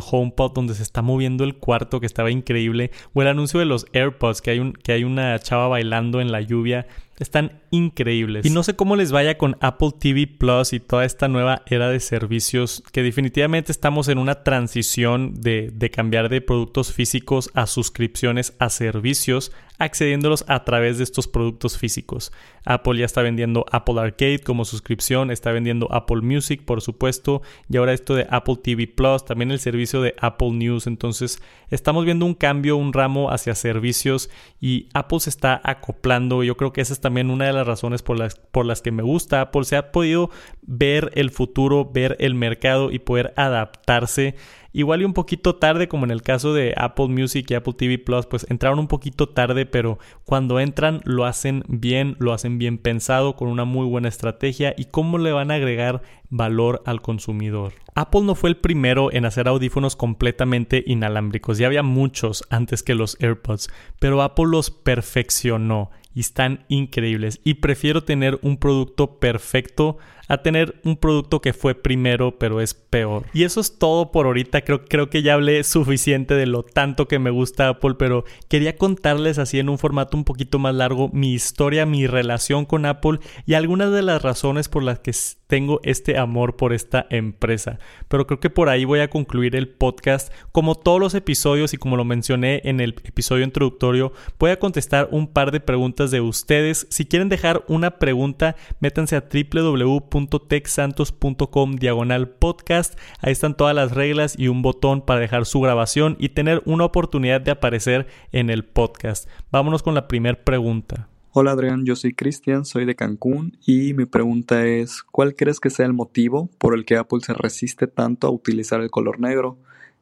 Donde 0.53 0.73
se 0.73 0.83
está 0.83 1.01
moviendo 1.01 1.43
el 1.43 1.55
cuarto 1.55 1.99
que 1.99 2.05
estaba 2.05 2.31
increíble 2.31 2.91
o 3.13 3.21
el 3.21 3.27
anuncio 3.27 3.59
de 3.59 3.65
los 3.65 3.85
AirPods 3.93 4.41
que 4.41 4.51
hay 4.51 4.59
un 4.59 4.73
que 4.73 4.93
hay 4.93 5.03
una 5.03 5.37
chava 5.39 5.67
bailando 5.67 6.21
en 6.21 6.31
la 6.31 6.41
lluvia 6.41 6.87
están 7.19 7.61
increíbles. 7.69 8.45
Y 8.45 8.49
no 8.49 8.63
sé 8.63 8.75
cómo 8.75 8.95
les 8.95 9.11
vaya 9.11 9.37
con 9.37 9.57
Apple 9.59 9.91
TV 9.99 10.27
Plus 10.27 10.73
y 10.73 10.79
toda 10.79 11.05
esta 11.05 11.27
nueva 11.27 11.61
era 11.67 11.89
de 11.89 11.99
servicios, 11.99 12.83
que 12.91 13.03
definitivamente 13.03 13.71
estamos 13.71 14.07
en 14.07 14.17
una 14.17 14.43
transición 14.43 15.33
de, 15.41 15.71
de 15.73 15.89
cambiar 15.91 16.29
de 16.29 16.41
productos 16.41 16.93
físicos 16.93 17.49
a 17.53 17.67
suscripciones 17.67 18.55
a 18.59 18.69
servicios 18.69 19.51
accediéndolos 19.81 20.45
a 20.47 20.63
través 20.63 20.99
de 20.99 21.03
estos 21.03 21.27
productos 21.27 21.77
físicos. 21.77 22.31
Apple 22.65 22.99
ya 22.99 23.05
está 23.05 23.23
vendiendo 23.23 23.65
Apple 23.71 23.99
Arcade 23.99 24.39
como 24.39 24.63
suscripción, 24.63 25.31
está 25.31 25.51
vendiendo 25.51 25.91
Apple 25.91 26.21
Music, 26.21 26.63
por 26.63 26.81
supuesto, 26.81 27.41
y 27.67 27.77
ahora 27.77 27.93
esto 27.93 28.13
de 28.13 28.27
Apple 28.29 28.57
TV 28.63 28.85
Plus, 28.85 29.25
también 29.25 29.49
el 29.49 29.59
servicio 29.59 30.01
de 30.01 30.13
Apple 30.19 30.51
News. 30.51 30.85
Entonces, 30.85 31.41
estamos 31.71 32.05
viendo 32.05 32.27
un 32.27 32.35
cambio, 32.35 32.77
un 32.77 32.93
ramo 32.93 33.31
hacia 33.31 33.55
servicios 33.55 34.29
y 34.59 34.87
Apple 34.93 35.19
se 35.19 35.31
está 35.31 35.59
acoplando. 35.63 36.43
Yo 36.43 36.55
creo 36.55 36.71
que 36.73 36.81
esa 36.81 36.93
es 36.93 37.00
también 37.01 37.29
una 37.29 37.45
de 37.45 37.53
las 37.53 37.67
razones 37.67 38.01
por 38.01 38.17
las, 38.17 38.35
por 38.35 38.65
las 38.65 38.81
que 38.81 38.91
me 38.91 39.03
gusta 39.03 39.41
Apple. 39.41 39.65
Se 39.65 39.75
ha 39.75 39.91
podido 39.91 40.29
ver 40.61 41.11
el 41.15 41.31
futuro, 41.31 41.89
ver 41.91 42.15
el 42.19 42.35
mercado 42.35 42.91
y 42.91 42.99
poder 42.99 43.33
adaptarse 43.35 44.35
Igual 44.73 45.01
y 45.01 45.05
un 45.05 45.13
poquito 45.13 45.55
tarde, 45.55 45.89
como 45.89 46.05
en 46.05 46.11
el 46.11 46.21
caso 46.21 46.53
de 46.53 46.73
Apple 46.77 47.07
Music 47.07 47.45
y 47.49 47.55
Apple 47.55 47.73
TV 47.73 47.97
Plus, 47.97 48.25
pues 48.25 48.45
entraron 48.49 48.79
un 48.79 48.87
poquito 48.87 49.27
tarde, 49.27 49.65
pero 49.65 49.99
cuando 50.23 50.61
entran 50.61 51.01
lo 51.03 51.25
hacen 51.25 51.63
bien, 51.67 52.15
lo 52.19 52.31
hacen 52.31 52.57
bien 52.57 52.77
pensado, 52.77 53.35
con 53.35 53.49
una 53.49 53.65
muy 53.65 53.85
buena 53.85 54.07
estrategia 54.07 54.73
y 54.77 54.85
cómo 54.85 55.17
le 55.17 55.33
van 55.33 55.51
a 55.51 55.55
agregar 55.55 56.01
valor 56.31 56.81
al 56.85 57.01
consumidor. 57.01 57.73
Apple 57.93 58.21
no 58.21 58.33
fue 58.33 58.49
el 58.49 58.57
primero 58.57 59.11
en 59.11 59.25
hacer 59.25 59.47
audífonos 59.47 59.95
completamente 59.95 60.83
inalámbricos, 60.87 61.59
ya 61.59 61.67
había 61.67 61.83
muchos 61.83 62.43
antes 62.49 62.81
que 62.81 62.95
los 62.95 63.17
AirPods, 63.19 63.69
pero 63.99 64.23
Apple 64.23 64.45
los 64.47 64.71
perfeccionó 64.71 65.91
y 66.13 66.21
están 66.21 66.65
increíbles 66.67 67.39
y 67.43 67.55
prefiero 67.55 68.03
tener 68.03 68.39
un 68.41 68.57
producto 68.57 69.19
perfecto 69.19 69.97
a 70.27 70.41
tener 70.41 70.79
un 70.85 70.95
producto 70.95 71.41
que 71.41 71.51
fue 71.51 71.75
primero 71.75 72.39
pero 72.39 72.61
es 72.61 72.73
peor. 72.73 73.25
Y 73.33 73.43
eso 73.43 73.59
es 73.59 73.77
todo 73.77 74.11
por 74.11 74.27
ahorita. 74.27 74.61
Creo, 74.61 74.85
creo 74.85 75.09
que 75.09 75.23
ya 75.23 75.33
hablé 75.33 75.61
suficiente 75.65 76.35
de 76.35 76.45
lo 76.45 76.63
tanto 76.63 77.09
que 77.09 77.19
me 77.19 77.31
gusta 77.31 77.67
Apple, 77.67 77.95
pero 77.99 78.23
quería 78.47 78.77
contarles 78.77 79.39
así 79.39 79.59
en 79.59 79.67
un 79.67 79.77
formato 79.77 80.15
un 80.15 80.23
poquito 80.23 80.57
más 80.57 80.73
largo 80.73 81.09
mi 81.11 81.33
historia, 81.33 81.85
mi 81.85 82.07
relación 82.07 82.65
con 82.65 82.85
Apple 82.85 83.19
y 83.45 83.55
algunas 83.55 83.91
de 83.91 84.03
las 84.03 84.21
razones 84.21 84.69
por 84.69 84.83
las 84.83 84.99
que 84.99 85.11
tengo 85.51 85.81
este 85.83 86.17
amor 86.17 86.55
por 86.55 86.71
esta 86.71 87.07
empresa. 87.09 87.77
Pero 88.07 88.25
creo 88.25 88.39
que 88.39 88.49
por 88.49 88.69
ahí 88.69 88.85
voy 88.85 89.01
a 89.01 89.09
concluir 89.09 89.57
el 89.57 89.67
podcast. 89.67 90.31
Como 90.53 90.75
todos 90.75 91.01
los 91.01 91.13
episodios 91.13 91.73
y 91.73 91.77
como 91.77 91.97
lo 91.97 92.05
mencioné 92.05 92.61
en 92.63 92.79
el 92.79 92.95
episodio 93.03 93.43
introductorio, 93.43 94.13
voy 94.39 94.51
a 94.51 94.59
contestar 94.59 95.09
un 95.11 95.27
par 95.27 95.51
de 95.51 95.59
preguntas 95.59 96.09
de 96.09 96.21
ustedes. 96.21 96.87
Si 96.89 97.03
quieren 97.03 97.27
dejar 97.27 97.65
una 97.67 97.99
pregunta, 97.99 98.55
métanse 98.79 99.17
a 99.17 99.25
www 99.29 99.81
www.texsantos.com 100.11 101.75
diagonal 101.75 102.29
podcast. 102.29 102.97
Ahí 103.19 103.31
están 103.33 103.55
todas 103.55 103.75
las 103.75 103.91
reglas 103.91 104.37
y 104.37 104.47
un 104.47 104.61
botón 104.61 105.01
para 105.01 105.19
dejar 105.19 105.45
su 105.45 105.59
grabación 105.59 106.15
y 106.17 106.29
tener 106.29 106.61
una 106.65 106.85
oportunidad 106.85 107.41
de 107.41 107.51
aparecer 107.51 108.07
en 108.31 108.49
el 108.49 108.63
podcast. 108.63 109.29
Vámonos 109.51 109.83
con 109.83 109.95
la 109.95 110.07
primera 110.07 110.41
pregunta. 110.43 111.10
Hola 111.33 111.51
Adrián, 111.51 111.85
yo 111.85 111.95
soy 111.95 112.13
Cristian, 112.13 112.65
soy 112.65 112.83
de 112.83 112.97
Cancún 112.97 113.57
y 113.65 113.93
mi 113.93 114.03
pregunta 114.05 114.65
es, 114.65 115.01
¿cuál 115.01 115.33
crees 115.33 115.61
que 115.61 115.69
sea 115.69 115.85
el 115.85 115.93
motivo 115.93 116.49
por 116.57 116.75
el 116.75 116.83
que 116.83 116.97
Apple 116.97 117.21
se 117.21 117.33
resiste 117.33 117.87
tanto 117.87 118.27
a 118.27 118.31
utilizar 118.31 118.81
el 118.81 118.91
color 118.91 119.21
negro, 119.21 119.57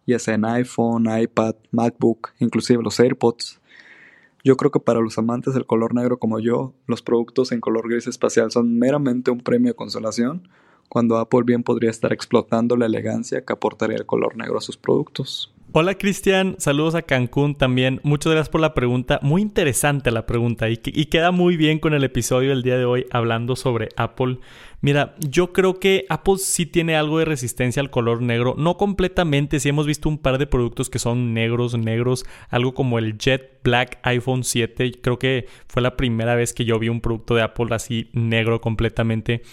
ya 0.07 0.17
sea 0.17 0.33
en 0.33 0.45
iPhone, 0.45 1.05
iPad, 1.07 1.53
MacBook, 1.69 2.31
inclusive 2.39 2.81
los 2.81 2.99
AirPods? 2.99 3.61
Yo 4.43 4.57
creo 4.57 4.71
que 4.71 4.79
para 4.79 5.01
los 5.01 5.19
amantes 5.19 5.53
del 5.53 5.67
color 5.67 5.93
negro 5.93 6.17
como 6.17 6.39
yo, 6.39 6.73
los 6.87 7.03
productos 7.03 7.51
en 7.51 7.61
color 7.61 7.87
gris 7.87 8.07
espacial 8.07 8.49
son 8.49 8.79
meramente 8.79 9.29
un 9.29 9.41
premio 9.41 9.73
de 9.73 9.75
consolación, 9.75 10.49
cuando 10.89 11.19
Apple 11.19 11.43
bien 11.45 11.61
podría 11.61 11.91
estar 11.91 12.11
explotando 12.11 12.75
la 12.75 12.87
elegancia 12.87 13.45
que 13.45 13.53
aportaría 13.53 13.97
el 13.97 14.07
color 14.07 14.35
negro 14.35 14.57
a 14.57 14.61
sus 14.61 14.77
productos. 14.77 15.53
Hola 15.71 15.93
Cristian, 15.99 16.55
saludos 16.57 16.95
a 16.95 17.03
Cancún 17.03 17.53
también. 17.53 17.99
Muchas 18.01 18.31
gracias 18.31 18.49
por 18.49 18.59
la 18.59 18.73
pregunta. 18.73 19.19
Muy 19.21 19.43
interesante 19.43 20.09
la 20.09 20.25
pregunta 20.25 20.67
y, 20.67 20.77
queda 20.77 21.29
muy 21.29 21.57
bien 21.57 21.77
con 21.77 21.93
el 21.93 22.03
episodio 22.03 22.49
del 22.49 22.63
día 22.63 22.75
de 22.75 22.85
hoy 22.85 23.05
hablando 23.11 23.55
sobre 23.55 23.89
Apple. 23.95 24.39
Mira, 24.81 25.13
yo 25.19 25.53
creo 25.53 25.79
que 25.79 26.07
Apple 26.09 26.39
sí 26.39 26.65
tiene 26.65 26.95
algo 26.95 27.19
de 27.19 27.25
resistencia 27.25 27.83
al 27.83 27.91
color 27.91 28.23
negro. 28.23 28.55
No 28.57 28.77
completamente, 28.77 29.59
sí 29.59 29.69
hemos 29.69 29.85
visto 29.85 30.09
un 30.09 30.17
par 30.17 30.39
de 30.39 30.47
productos 30.47 30.89
que 30.89 30.97
son 30.97 31.35
negros, 31.35 31.77
negros. 31.77 32.25
Algo 32.49 32.73
como 32.73 32.97
el 32.97 33.19
Jet 33.19 33.59
Black 33.63 33.99
iPhone 34.01 34.43
7. 34.43 34.93
Creo 35.03 35.19
que 35.19 35.45
fue 35.67 35.83
la 35.83 35.95
primera 35.95 36.33
vez 36.33 36.53
que 36.53 36.65
yo 36.65 36.79
vi 36.79 36.89
un 36.89 36.99
producto 36.99 37.35
de 37.35 37.43
Apple 37.43 37.67
así 37.75 38.09
negro 38.13 38.59
completamente. 38.59 39.43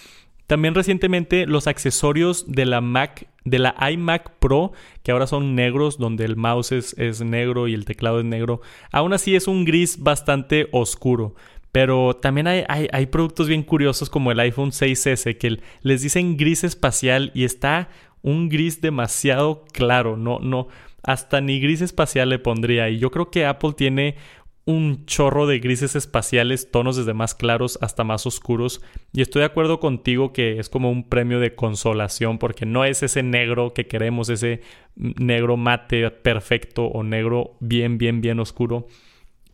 También 0.46 0.74
recientemente 0.74 1.46
los 1.46 1.66
accesorios 1.66 2.44
de 2.46 2.66
la 2.66 2.80
Mac, 2.80 3.28
de 3.44 3.58
la 3.58 3.74
iMac 3.90 4.38
Pro, 4.38 4.72
que 5.02 5.10
ahora 5.10 5.26
son 5.26 5.54
negros, 5.54 5.98
donde 5.98 6.24
el 6.24 6.36
mouse 6.36 6.72
es, 6.72 7.20
negro 7.20 7.66
y 7.66 7.74
el 7.74 7.84
teclado 7.84 8.20
es 8.20 8.24
negro. 8.24 8.60
Aún 8.92 9.12
así 9.12 9.34
es 9.34 9.48
un 9.48 9.64
gris 9.64 9.98
bastante 10.00 10.68
oscuro. 10.72 11.34
Pero 11.72 12.16
también 12.16 12.46
hay, 12.46 12.64
hay, 12.68 13.06
productos 13.06 13.48
bien 13.48 13.62
curiosos 13.62 14.08
como 14.08 14.32
el 14.32 14.40
iPhone 14.40 14.70
6S 14.70 15.36
que 15.36 15.60
les 15.82 16.00
dicen 16.00 16.38
gris 16.38 16.64
espacial 16.64 17.32
y 17.34 17.44
está 17.44 17.90
un 18.22 18.48
gris 18.48 18.80
demasiado 18.80 19.64
claro. 19.72 20.16
No, 20.16 20.38
no, 20.38 20.68
hasta 21.02 21.40
ni 21.40 21.60
gris 21.60 21.82
espacial 21.82 22.30
le 22.30 22.38
pondría. 22.38 22.88
Y 22.88 22.98
yo 22.98 23.10
creo 23.10 23.30
que 23.30 23.44
Apple 23.44 23.74
tiene 23.76 24.16
un 24.66 25.06
chorro 25.06 25.46
de 25.46 25.60
grises 25.60 25.94
espaciales, 25.94 26.72
tonos 26.72 26.96
desde 26.96 27.14
más 27.14 27.34
claros 27.34 27.78
hasta 27.80 28.02
más 28.02 28.26
oscuros. 28.26 28.82
Y 29.12 29.22
estoy 29.22 29.40
de 29.40 29.46
acuerdo 29.46 29.78
contigo 29.78 30.32
que 30.32 30.58
es 30.58 30.68
como 30.68 30.90
un 30.90 31.08
premio 31.08 31.38
de 31.38 31.54
consolación 31.54 32.38
porque 32.38 32.66
no 32.66 32.84
es 32.84 33.02
ese 33.04 33.22
negro 33.22 33.72
que 33.72 33.86
queremos, 33.86 34.28
ese 34.28 34.60
negro 34.96 35.56
mate 35.56 36.10
perfecto 36.10 36.84
o 36.86 37.04
negro 37.04 37.56
bien, 37.60 37.96
bien, 37.96 38.20
bien 38.20 38.40
oscuro. 38.40 38.88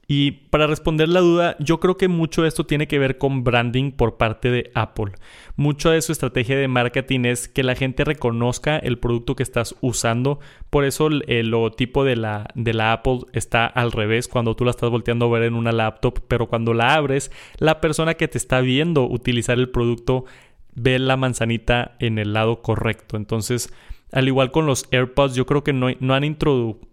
Y 0.09 0.33
para 0.51 0.67
responder 0.67 1.09
la 1.09 1.21
duda, 1.21 1.57
yo 1.61 1.79
creo 1.81 1.97
que 1.97 2.09
mucho 2.09 2.43
de 2.43 2.49
esto 2.49 2.67
tiene 2.67 2.89
que 2.89 2.99
ver 2.99 3.19
con 3.19 3.45
branding 3.45 3.93
por 3.93 4.17
parte 4.17 4.51
de 4.51 4.71
Apple. 4.75 5.13
Mucho 5.57 5.91
de 5.91 6.03
su 6.03 6.13
estrategia 6.13 6.57
de 6.57 6.69
marketing 6.69 7.25
es 7.25 7.49
que 7.49 7.63
la 7.63 7.77
gente 7.77 8.05
reconozca 8.05 8.79
el 8.79 8.99
producto 8.99 9.37
que 9.37 9.45
estás 9.45 9.77
usando. 9.81 10.41
Por 10.71 10.85
eso 10.85 11.07
el 11.07 11.49
logotipo 11.49 12.05
de 12.05 12.17
la, 12.17 12.49
de 12.55 12.75
la 12.75 12.93
Apple 12.93 13.21
está 13.33 13.67
al 13.67 13.93
revés 13.93 14.29
cuando 14.29 14.57
tú 14.57 14.65
la 14.65 14.73
estás 14.73 14.91
volteando 14.91 15.27
a 15.27 15.39
ver 15.39 15.45
en 15.45 15.55
una 15.55 15.73
laptop, 15.73 16.21
pero 16.27 16.49
cuando 16.49 16.75
la 16.75 16.95
abres, 16.95 17.31
la 17.59 17.81
persona 17.81 18.15
que 18.15 18.29
te 18.29 18.39
está 18.39 18.61
viendo 18.61 19.09
utilizar 19.09 19.59
el 19.59 19.71
producto 19.71 20.25
ve 20.75 20.99
la 20.99 21.17
manzanita 21.17 21.97
en 22.01 22.19
el 22.19 22.33
lado 22.33 22.61
correcto. 22.61 23.17
Entonces, 23.17 23.73
al 24.13 24.29
igual 24.29 24.51
con 24.51 24.67
los 24.67 24.87
AirPods, 24.91 25.35
yo 25.35 25.47
creo 25.47 25.65
que 25.65 25.73
no, 25.73 25.89
no, 26.01 26.15
han, 26.15 26.37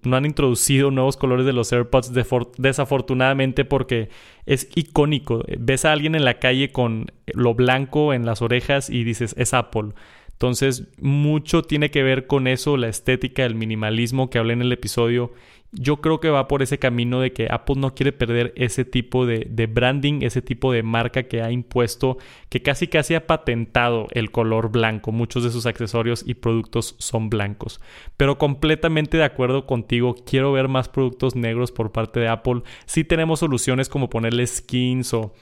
no 0.04 0.16
han, 0.16 0.26
introducido 0.26 0.90
nuevos 0.90 1.18
colores 1.18 1.46
de 1.46 1.52
los 1.52 1.72
AirPods 1.72 2.14
desafortunadamente 2.58 3.66
porque 3.66 4.10
es 4.46 4.70
icónico. 4.74 5.44
Ves 5.60 5.84
a 5.84 5.92
alguien 5.92 6.16
en 6.16 6.24
la 6.24 6.40
calle 6.40 6.72
con 6.72 7.12
lo 7.28 7.54
blanco 7.54 8.14
en 8.14 8.26
las 8.26 8.42
orejas 8.42 8.90
y 8.90 9.04
dices, 9.04 9.36
es 9.38 9.54
Apple. 9.54 9.90
Entonces, 10.32 10.88
mucho 10.98 11.64
tiene 11.64 11.92
que 11.92 12.04
ver 12.04 12.26
con 12.26 12.48
eso, 12.48 12.78
la 12.78 12.88
estética, 12.88 13.46
el 13.46 13.56
minimalismo 13.56 14.30
que 14.30 14.38
hablé 14.38 14.54
en 14.54 14.62
el 14.62 14.72
episodio 14.72 15.34
yo 15.72 15.98
creo 15.98 16.20
que 16.20 16.30
va 16.30 16.48
por 16.48 16.62
ese 16.64 16.80
camino 16.80 17.20
de 17.20 17.32
que 17.32 17.48
Apple 17.50 17.76
no 17.78 17.94
quiere 17.94 18.12
perder 18.12 18.54
ese 18.56 18.86
tipo 18.86 19.26
de, 19.26 19.68
branding, 19.68 20.22
ese 20.24 20.42
tipo 20.42 20.72
de 20.72 20.82
marca 20.82 21.24
que 21.24 21.42
ha 21.42 21.52
impuesto, 21.52 22.18
que 22.50 22.62
casi 22.62 22.88
casi 22.88 23.14
ha 23.14 23.28
patentado 23.28 24.08
el 24.12 24.32
color 24.32 24.72
blanco. 24.72 25.12
Muchos 25.12 25.44
de 25.44 25.52
sus 25.52 25.66
accesorios 25.66 26.24
y 26.26 26.36
productos 26.36 26.96
son 26.98 27.30
blancos. 27.30 27.82
Pero 28.18 28.38
completamente 28.38 29.18
de 29.18 29.24
acuerdo 29.24 29.68
contigo, 29.68 30.16
quiero 30.26 30.52
ver 30.52 30.68
más 30.68 30.90
productos 30.90 31.36
negros 31.36 31.72
por 31.72 31.92
parte 31.92 32.20
de 32.20 32.30
Apple. 32.30 32.64
Sí 32.86 33.04
tenemos 33.04 33.40
soluciones 33.40 33.90
como 33.90 34.10
ponerle 34.10 34.48
skins 34.48 35.14
o 35.14 35.34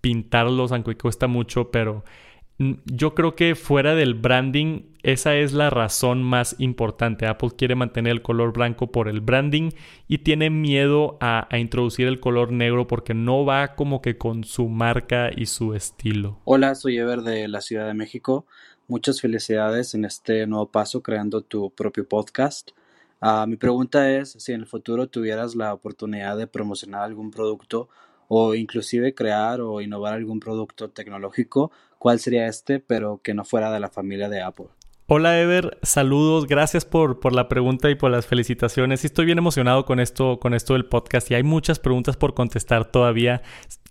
pintarlos, 0.00 0.72
aunque 0.72 0.96
cuesta 0.96 1.26
mucho, 1.26 1.70
pero 1.70 2.04
yo 2.58 3.14
creo 3.14 3.34
que 3.34 3.54
fuera 3.56 3.94
del 3.94 4.14
branding, 4.14 4.82
esa 5.02 5.34
es 5.34 5.52
la 5.52 5.70
razón 5.70 6.22
más 6.22 6.54
importante. 6.58 7.26
Apple 7.26 7.50
quiere 7.56 7.74
mantener 7.74 8.12
el 8.12 8.22
color 8.22 8.52
blanco 8.52 8.92
por 8.92 9.08
el 9.08 9.20
branding 9.20 9.70
y 10.06 10.18
tiene 10.18 10.50
miedo 10.50 11.18
a, 11.20 11.48
introducir 11.58 12.06
el 12.06 12.20
color 12.20 12.52
negro 12.52 12.86
porque 12.86 13.12
no 13.12 13.44
va 13.44 13.74
como 13.74 14.00
que 14.00 14.16
con 14.16 14.44
su 14.44 14.68
marca 14.68 15.30
y 15.34 15.46
su 15.46 15.74
estilo. 15.74 16.38
Hola, 16.44 16.74
soy 16.76 16.98
Ever 16.98 17.22
de 17.22 17.48
la 17.48 17.60
Ciudad 17.60 17.88
de 17.88 17.94
México. 17.94 18.46
Muchas 18.86 19.20
felicidades 19.20 19.94
en 19.94 20.04
este 20.04 20.46
nuevo 20.46 20.70
paso 20.70 21.02
creando 21.02 21.42
tu 21.42 21.70
propio 21.70 22.08
podcast. 22.08 22.70
Ah, 23.20 23.46
mi 23.48 23.56
pregunta 23.56 24.10
es 24.12 24.36
si 24.38 24.52
en 24.52 24.60
el 24.60 24.66
futuro 24.66 25.08
tuvieras 25.08 25.56
la 25.56 25.72
oportunidad 25.72 26.36
de 26.36 26.46
promocionar 26.46 27.02
algún 27.02 27.30
producto 27.30 27.88
o 28.36 28.54
inclusive 28.56 29.14
crear 29.14 29.60
o 29.60 29.80
innovar 29.80 30.14
algún 30.14 30.40
producto 30.40 30.90
tecnológico, 30.90 31.70
¿cuál 31.98 32.18
sería 32.18 32.48
este, 32.48 32.80
pero 32.80 33.20
que 33.22 33.32
no 33.32 33.44
fuera 33.44 33.70
de 33.70 33.78
la 33.78 33.88
familia 33.88 34.28
de 34.28 34.42
Apple? 34.42 34.66
Hola 35.06 35.40
Ever, 35.40 35.78
saludos, 35.82 36.46
gracias 36.46 36.84
por, 36.84 37.20
por 37.20 37.32
la 37.32 37.48
pregunta 37.48 37.90
y 37.90 37.94
por 37.94 38.10
las 38.10 38.26
felicitaciones. 38.26 39.04
Estoy 39.04 39.26
bien 39.26 39.38
emocionado 39.38 39.84
con 39.84 40.00
esto, 40.00 40.40
con 40.40 40.52
esto 40.52 40.72
del 40.72 40.86
podcast 40.86 41.30
y 41.30 41.34
hay 41.34 41.44
muchas 41.44 41.78
preguntas 41.78 42.16
por 42.16 42.34
contestar 42.34 42.90
todavía. 42.90 43.42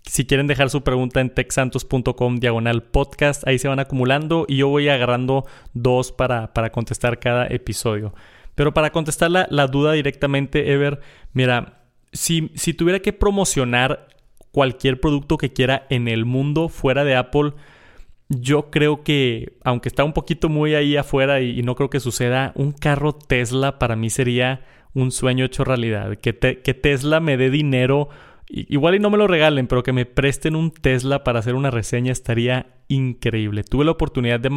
Si 0.02 0.26
quieren 0.26 0.46
dejar 0.46 0.68
su 0.68 0.82
pregunta 0.82 1.22
en 1.22 1.32
texantos.com 1.32 2.36
diagonal 2.36 2.82
podcast, 2.82 3.48
ahí 3.48 3.58
se 3.58 3.68
van 3.68 3.80
acumulando 3.80 4.44
y 4.46 4.58
yo 4.58 4.68
voy 4.68 4.90
agarrando 4.90 5.46
dos 5.72 6.12
para, 6.12 6.52
para 6.52 6.70
contestar 6.70 7.18
cada 7.18 7.46
episodio. 7.46 8.12
Pero 8.54 8.74
para 8.74 8.90
contestar 8.90 9.30
la, 9.30 9.46
la 9.50 9.68
duda 9.68 9.92
directamente, 9.92 10.70
Ever, 10.70 11.00
mira, 11.32 11.80
si, 12.12 12.50
si 12.54 12.74
tuviera 12.74 13.00
que 13.00 13.12
promocionar 13.12 14.08
cualquier 14.54 15.00
producto 15.00 15.36
que 15.36 15.52
quiera 15.52 15.84
en 15.90 16.06
el 16.06 16.24
mundo 16.24 16.68
fuera 16.68 17.02
de 17.02 17.16
Apple, 17.16 17.54
yo 18.28 18.70
creo 18.70 19.02
que, 19.02 19.58
aunque 19.64 19.88
está 19.88 20.04
un 20.04 20.12
poquito 20.12 20.48
muy 20.48 20.76
ahí 20.76 20.96
afuera 20.96 21.40
y, 21.40 21.60
no 21.64 21.74
creo 21.74 21.90
que 21.90 21.98
suceda, 21.98 22.52
un 22.54 22.70
carro 22.70 23.12
Tesla 23.12 23.80
para 23.80 23.96
mí 23.96 24.10
sería 24.10 24.64
un 24.94 25.10
sueño 25.10 25.44
hecho 25.44 25.64
realidad. 25.64 26.16
Que, 26.18 26.38
que 26.38 26.74
Tesla 26.74 27.18
me 27.18 27.36
dé 27.36 27.50
dinero 27.50 28.10
Igual 28.48 28.96
y 28.96 28.98
no 28.98 29.10
me 29.10 29.16
lo 29.16 29.26
regalen, 29.26 29.66
pero 29.66 29.82
que 29.82 29.92
me 29.92 30.04
presten 30.04 30.54
un 30.54 30.70
Tesla 30.70 31.24
para 31.24 31.38
hacer 31.38 31.54
una 31.54 31.70
reseña 31.70 32.12
estaría 32.12 32.66
increíble. 32.88 33.64
Tuve 33.64 33.84
la 33.84 33.92
oportunidad 33.92 34.38
de, 34.38 34.50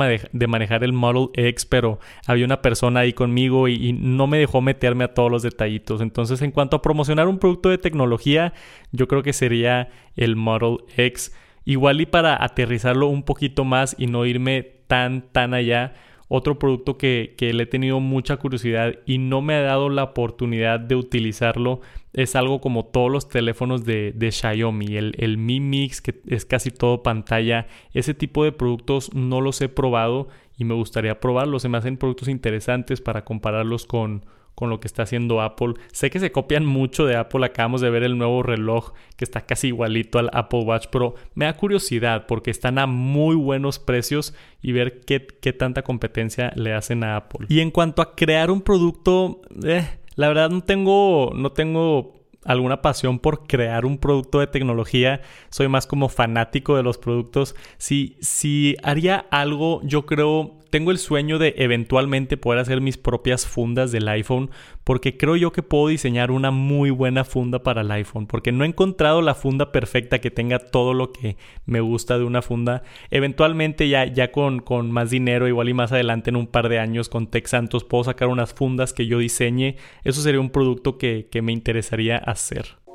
manejar 0.48 0.84
el 0.84 0.92
Model 0.92 1.30
X, 1.34 1.66
pero 1.66 2.00
había 2.26 2.46
una 2.46 2.62
persona 2.62 3.02
ahí 3.02 3.14
conmigo 3.14 3.68
y, 3.68 3.94
no 3.94 4.28
me 4.28 4.40
dejó 4.40 4.62
meterme 4.62 5.06
a 5.06 5.14
todos 5.14 5.32
los 5.32 5.42
detallitos. 5.42 6.02
Entonces, 6.02 6.42
en 6.42 6.52
cuanto 6.52 6.76
a 6.76 6.82
promocionar 6.82 7.28
un 7.28 7.40
producto 7.40 7.70
de 7.70 7.78
tecnología, 7.78 8.54
yo 8.92 9.08
creo 9.08 9.24
que 9.24 9.34
sería 9.34 9.90
el 10.16 10.36
Model 10.36 10.80
X. 10.98 11.34
Igual 11.64 12.02
y 12.02 12.06
para 12.06 12.44
aterrizarlo 12.44 13.08
un 13.08 13.24
poquito 13.24 13.64
más 13.64 13.96
y 13.98 14.08
no 14.08 14.26
irme 14.26 14.64
tan, 14.88 15.22
tan 15.32 15.54
allá 15.54 15.94
otro 16.28 16.60
producto 16.60 16.98
que, 16.98 17.36
le 17.40 17.64
he 17.64 17.66
tenido 17.68 18.00
mucha 18.00 18.38
curiosidad 18.38 18.96
y 19.06 19.18
no 19.18 19.42
me 19.42 19.56
ha 19.56 19.62
dado 19.62 19.90
la 19.90 20.04
oportunidad 20.04 20.80
de 20.80 20.96
utilizarlo 20.96 21.82
es 22.14 22.36
algo 22.36 22.60
como 22.62 22.86
todos 22.86 23.12
los 23.12 23.30
teléfonos 23.30 23.86
de, 23.86 24.30
Xiaomi, 24.32 24.98
el, 24.98 25.14
el 25.18 25.38
Mi 25.38 25.60
Mix 25.60 26.02
que 26.02 26.20
es 26.28 26.46
casi 26.46 26.72
todo 26.72 27.04
pantalla. 27.04 27.68
Ese 27.94 28.14
tipo 28.14 28.44
de 28.44 28.52
productos 28.52 29.14
no 29.14 29.40
los 29.40 29.62
he 29.62 29.70
probado 29.70 30.28
y 30.58 30.64
me 30.64 30.74
gustaría 30.74 31.20
probarlos. 31.20 31.62
Se 31.62 31.70
me 31.70 31.78
hacen 31.78 31.98
productos 31.98 32.28
interesantes 32.28 33.02
para 33.02 33.24
compararlos 33.24 33.86
con, 33.86 34.26
con 34.58 34.72
lo 34.72 34.80
que 34.80 34.88
está 34.88 35.04
haciendo 35.04 35.40
Apple. 35.40 35.76
Sé 35.92 36.10
que 36.10 36.20
se 36.20 36.32
copian 36.32 36.66
mucho 36.66 37.06
de 37.06 37.16
Apple, 37.16 37.46
acabamos 37.46 37.80
de 37.80 37.92
ver 37.92 38.02
el 38.02 38.18
nuevo 38.18 38.42
reloj 38.42 38.94
que 39.16 39.24
está 39.24 39.42
casi 39.42 39.68
igualito 39.68 40.18
al 40.18 40.32
Apple 40.34 40.62
Watch, 40.62 40.88
pero 40.92 41.14
me 41.36 41.46
da 41.46 41.54
curiosidad 41.54 42.26
porque 42.26 42.50
están 42.50 42.80
a 42.80 42.88
muy 42.88 43.36
buenos 43.36 43.78
precios 43.78 44.34
y 44.60 44.72
ver 44.72 45.02
qué, 45.02 45.20
tanta 45.54 45.84
competencia 45.84 46.52
le 46.56 46.74
hacen 46.74 47.04
a 47.04 47.18
Apple. 47.18 47.46
Y 47.50 47.60
en 47.60 47.70
cuanto 47.70 48.02
a 48.02 48.16
crear 48.16 48.50
un 48.50 48.64
producto, 48.64 49.42
eh, 49.64 49.88
la 50.16 50.28
verdad 50.28 50.50
no 50.50 50.64
tengo, 50.64 51.34
no 51.36 51.52
tengo 51.52 52.16
alguna 52.44 52.82
pasión 52.82 53.20
por 53.20 53.46
crear 53.46 53.86
un 53.86 54.00
producto 54.00 54.40
de 54.40 54.48
tecnología. 54.48 55.22
Soy 55.52 55.68
más 55.68 55.86
como 55.86 56.10
fanático 56.10 56.76
de 56.76 56.82
los 56.82 56.98
productos. 56.98 57.56
Si, 57.78 58.18
si 58.22 58.76
haría 58.82 59.28
algo, 59.30 59.82
yo 59.84 60.08
creo 60.08 60.57
tengo 60.70 60.92
el 60.92 60.98
sueño 60.98 61.40
de 61.40 61.56
eventualmente 61.58 62.38
poder 62.38 62.60
hacer 62.60 62.82
mis 62.82 62.98
propias 62.98 63.46
fundas 63.46 63.92
del 63.92 64.08
iPhone 64.08 64.50
porque 64.84 65.18
creo 65.18 65.36
yo 65.36 65.52
que 65.52 65.64
puedo 65.64 65.88
diseñar 65.88 66.32
una 66.32 66.52
muy 66.52 66.90
buena 66.90 67.24
funda 67.24 67.64
para 67.64 67.82
el 67.82 67.92
iPhone 67.92 68.28
porque 68.28 68.52
no 68.52 68.64
he 68.64 68.68
encontrado 68.68 69.22
la 69.22 69.36
funda 69.36 69.72
perfecta 69.72 70.20
que 70.20 70.32
tenga 70.32 70.60
todo 70.60 70.94
lo 70.94 71.12
que 71.12 71.38
me 71.66 71.80
gusta 71.80 72.18
de 72.18 72.24
una 72.24 72.42
funda. 72.42 72.84
Eventualmente 73.12 73.90
ya, 73.90 74.06
ya 74.06 74.32
con, 74.32 74.60
con 74.60 74.92
más 74.92 75.10
dinero, 75.10 75.48
igual 75.48 75.70
y 75.70 75.74
más 75.74 75.92
adelante 75.92 76.30
en 76.30 76.36
un 76.36 76.48
par 76.48 76.70
de 76.70 76.80
años 76.80 77.10
con 77.10 77.28
Tech 77.28 77.48
Santos 77.48 77.84
puedo 77.84 78.04
sacar 78.04 78.28
unas 78.28 78.54
fundas 78.54 78.94
que 78.94 79.08
yo 79.08 79.20
diseñe. 79.20 79.76
Eso 80.04 80.22
sería 80.22 80.40
un 80.40 80.50
producto 80.50 80.98
que, 80.98 81.28
que 81.32 81.42
me 81.42 81.52
interesaría 81.52 82.18
hacer. 82.18 82.87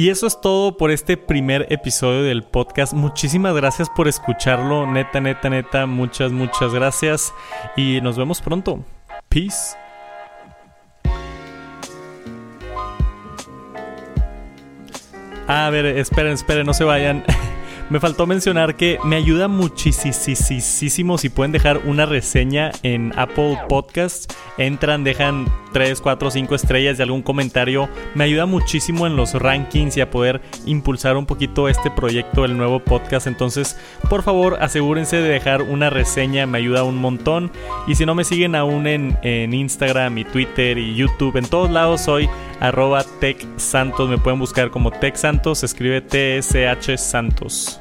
Y 0.00 0.10
eso 0.10 0.28
es 0.28 0.40
todo 0.40 0.76
por 0.76 0.92
este 0.92 1.16
primer 1.16 1.66
episodio 1.70 2.22
del 2.22 2.44
podcast. 2.44 2.92
Muchísimas 2.92 3.52
gracias 3.56 3.90
por 3.90 4.06
escucharlo. 4.06 4.86
Neta, 4.86 5.20
neta, 5.20 5.50
neta. 5.50 5.86
Muchas, 5.86 6.30
muchas 6.30 6.72
gracias. 6.72 7.34
Y 7.76 8.00
nos 8.00 8.16
vemos 8.16 8.40
pronto. 8.40 8.84
Peace. 9.28 9.76
A 15.48 15.68
ver, 15.70 15.84
esperen, 15.86 16.34
esperen, 16.34 16.64
no 16.64 16.74
se 16.74 16.84
vayan. 16.84 17.24
Me 17.90 18.00
faltó 18.00 18.26
mencionar 18.26 18.76
que 18.76 18.98
me 19.02 19.16
ayuda 19.16 19.48
muchísimo 19.48 21.16
si 21.16 21.28
pueden 21.30 21.52
dejar 21.52 21.78
una 21.86 22.04
reseña 22.04 22.70
en 22.82 23.14
Apple 23.16 23.58
Podcasts. 23.66 24.28
Entran, 24.58 25.04
dejan 25.04 25.46
3, 25.72 26.00
4, 26.00 26.30
5 26.30 26.54
estrellas 26.54 26.96
de 26.96 27.04
algún 27.04 27.22
comentario. 27.22 27.88
Me 28.14 28.24
ayuda 28.24 28.46
muchísimo 28.46 29.06
en 29.06 29.16
los 29.16 29.34
rankings 29.34 29.96
y 29.96 30.00
a 30.00 30.10
poder 30.10 30.40
impulsar 30.66 31.16
un 31.16 31.26
poquito 31.26 31.68
este 31.68 31.90
proyecto, 31.90 32.44
el 32.44 32.56
nuevo 32.56 32.80
podcast. 32.80 33.26
Entonces, 33.26 33.78
por 34.08 34.22
favor, 34.22 34.58
asegúrense 34.60 35.16
de 35.16 35.28
dejar 35.28 35.62
una 35.62 35.90
reseña, 35.90 36.46
me 36.46 36.58
ayuda 36.58 36.84
un 36.84 36.96
montón. 36.96 37.50
Y 37.86 37.94
si 37.94 38.06
no 38.06 38.14
me 38.14 38.24
siguen 38.24 38.54
aún 38.54 38.86
en, 38.86 39.18
en 39.22 39.54
Instagram 39.54 40.18
y 40.18 40.24
Twitter 40.24 40.78
y 40.78 40.94
YouTube, 40.94 41.36
en 41.36 41.46
todos 41.46 41.70
lados 41.70 42.02
soy 42.02 42.28
arroba 42.60 43.04
Tech 43.20 43.44
Santos. 43.56 44.08
Me 44.08 44.18
pueden 44.18 44.38
buscar 44.38 44.70
como 44.70 44.90
Tech 44.90 45.16
Santos, 45.16 45.62
escribe 45.62 46.00
TSH 46.00 46.96
Santos. 46.98 47.80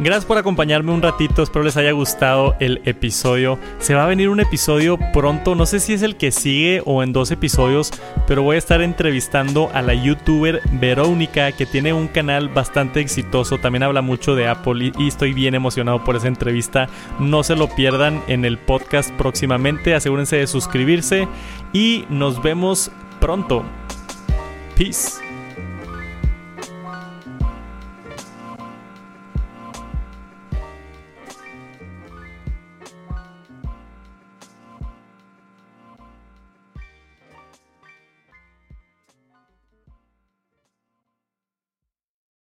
Gracias 0.00 0.26
por 0.26 0.38
acompañarme 0.38 0.92
un 0.92 1.02
ratito, 1.02 1.42
espero 1.42 1.64
les 1.64 1.76
haya 1.76 1.90
gustado 1.90 2.54
el 2.60 2.80
episodio. 2.84 3.58
Se 3.80 3.94
va 3.94 4.04
a 4.04 4.06
venir 4.06 4.28
un 4.28 4.38
episodio 4.38 4.96
pronto, 5.12 5.56
no 5.56 5.66
sé 5.66 5.80
si 5.80 5.92
es 5.92 6.02
el 6.02 6.14
que 6.14 6.30
sigue 6.30 6.82
o 6.84 7.02
en 7.02 7.12
dos 7.12 7.32
episodios, 7.32 7.90
pero 8.28 8.44
voy 8.44 8.54
a 8.54 8.58
estar 8.60 8.80
entrevistando 8.80 9.70
a 9.74 9.82
la 9.82 9.94
youtuber 9.94 10.60
Verónica, 10.70 11.50
que 11.50 11.66
tiene 11.66 11.92
un 11.92 12.06
canal 12.06 12.48
bastante 12.48 13.00
exitoso, 13.00 13.58
también 13.58 13.82
habla 13.82 14.00
mucho 14.00 14.36
de 14.36 14.46
Apple 14.46 14.92
y, 14.96 15.08
estoy 15.08 15.32
bien 15.32 15.56
emocionado 15.56 16.04
por 16.04 16.14
esa 16.14 16.28
entrevista. 16.28 16.86
No 17.18 17.42
se 17.42 17.56
lo 17.56 17.68
pierdan 17.68 18.22
en 18.28 18.44
el 18.44 18.56
podcast 18.56 19.10
próximamente, 19.14 19.96
asegúrense 19.96 20.36
de 20.36 20.46
suscribirse 20.46 21.26
y 21.72 22.04
nos 22.08 22.40
vemos 22.40 22.92
pronto. 23.18 23.64
Peace. 24.76 25.27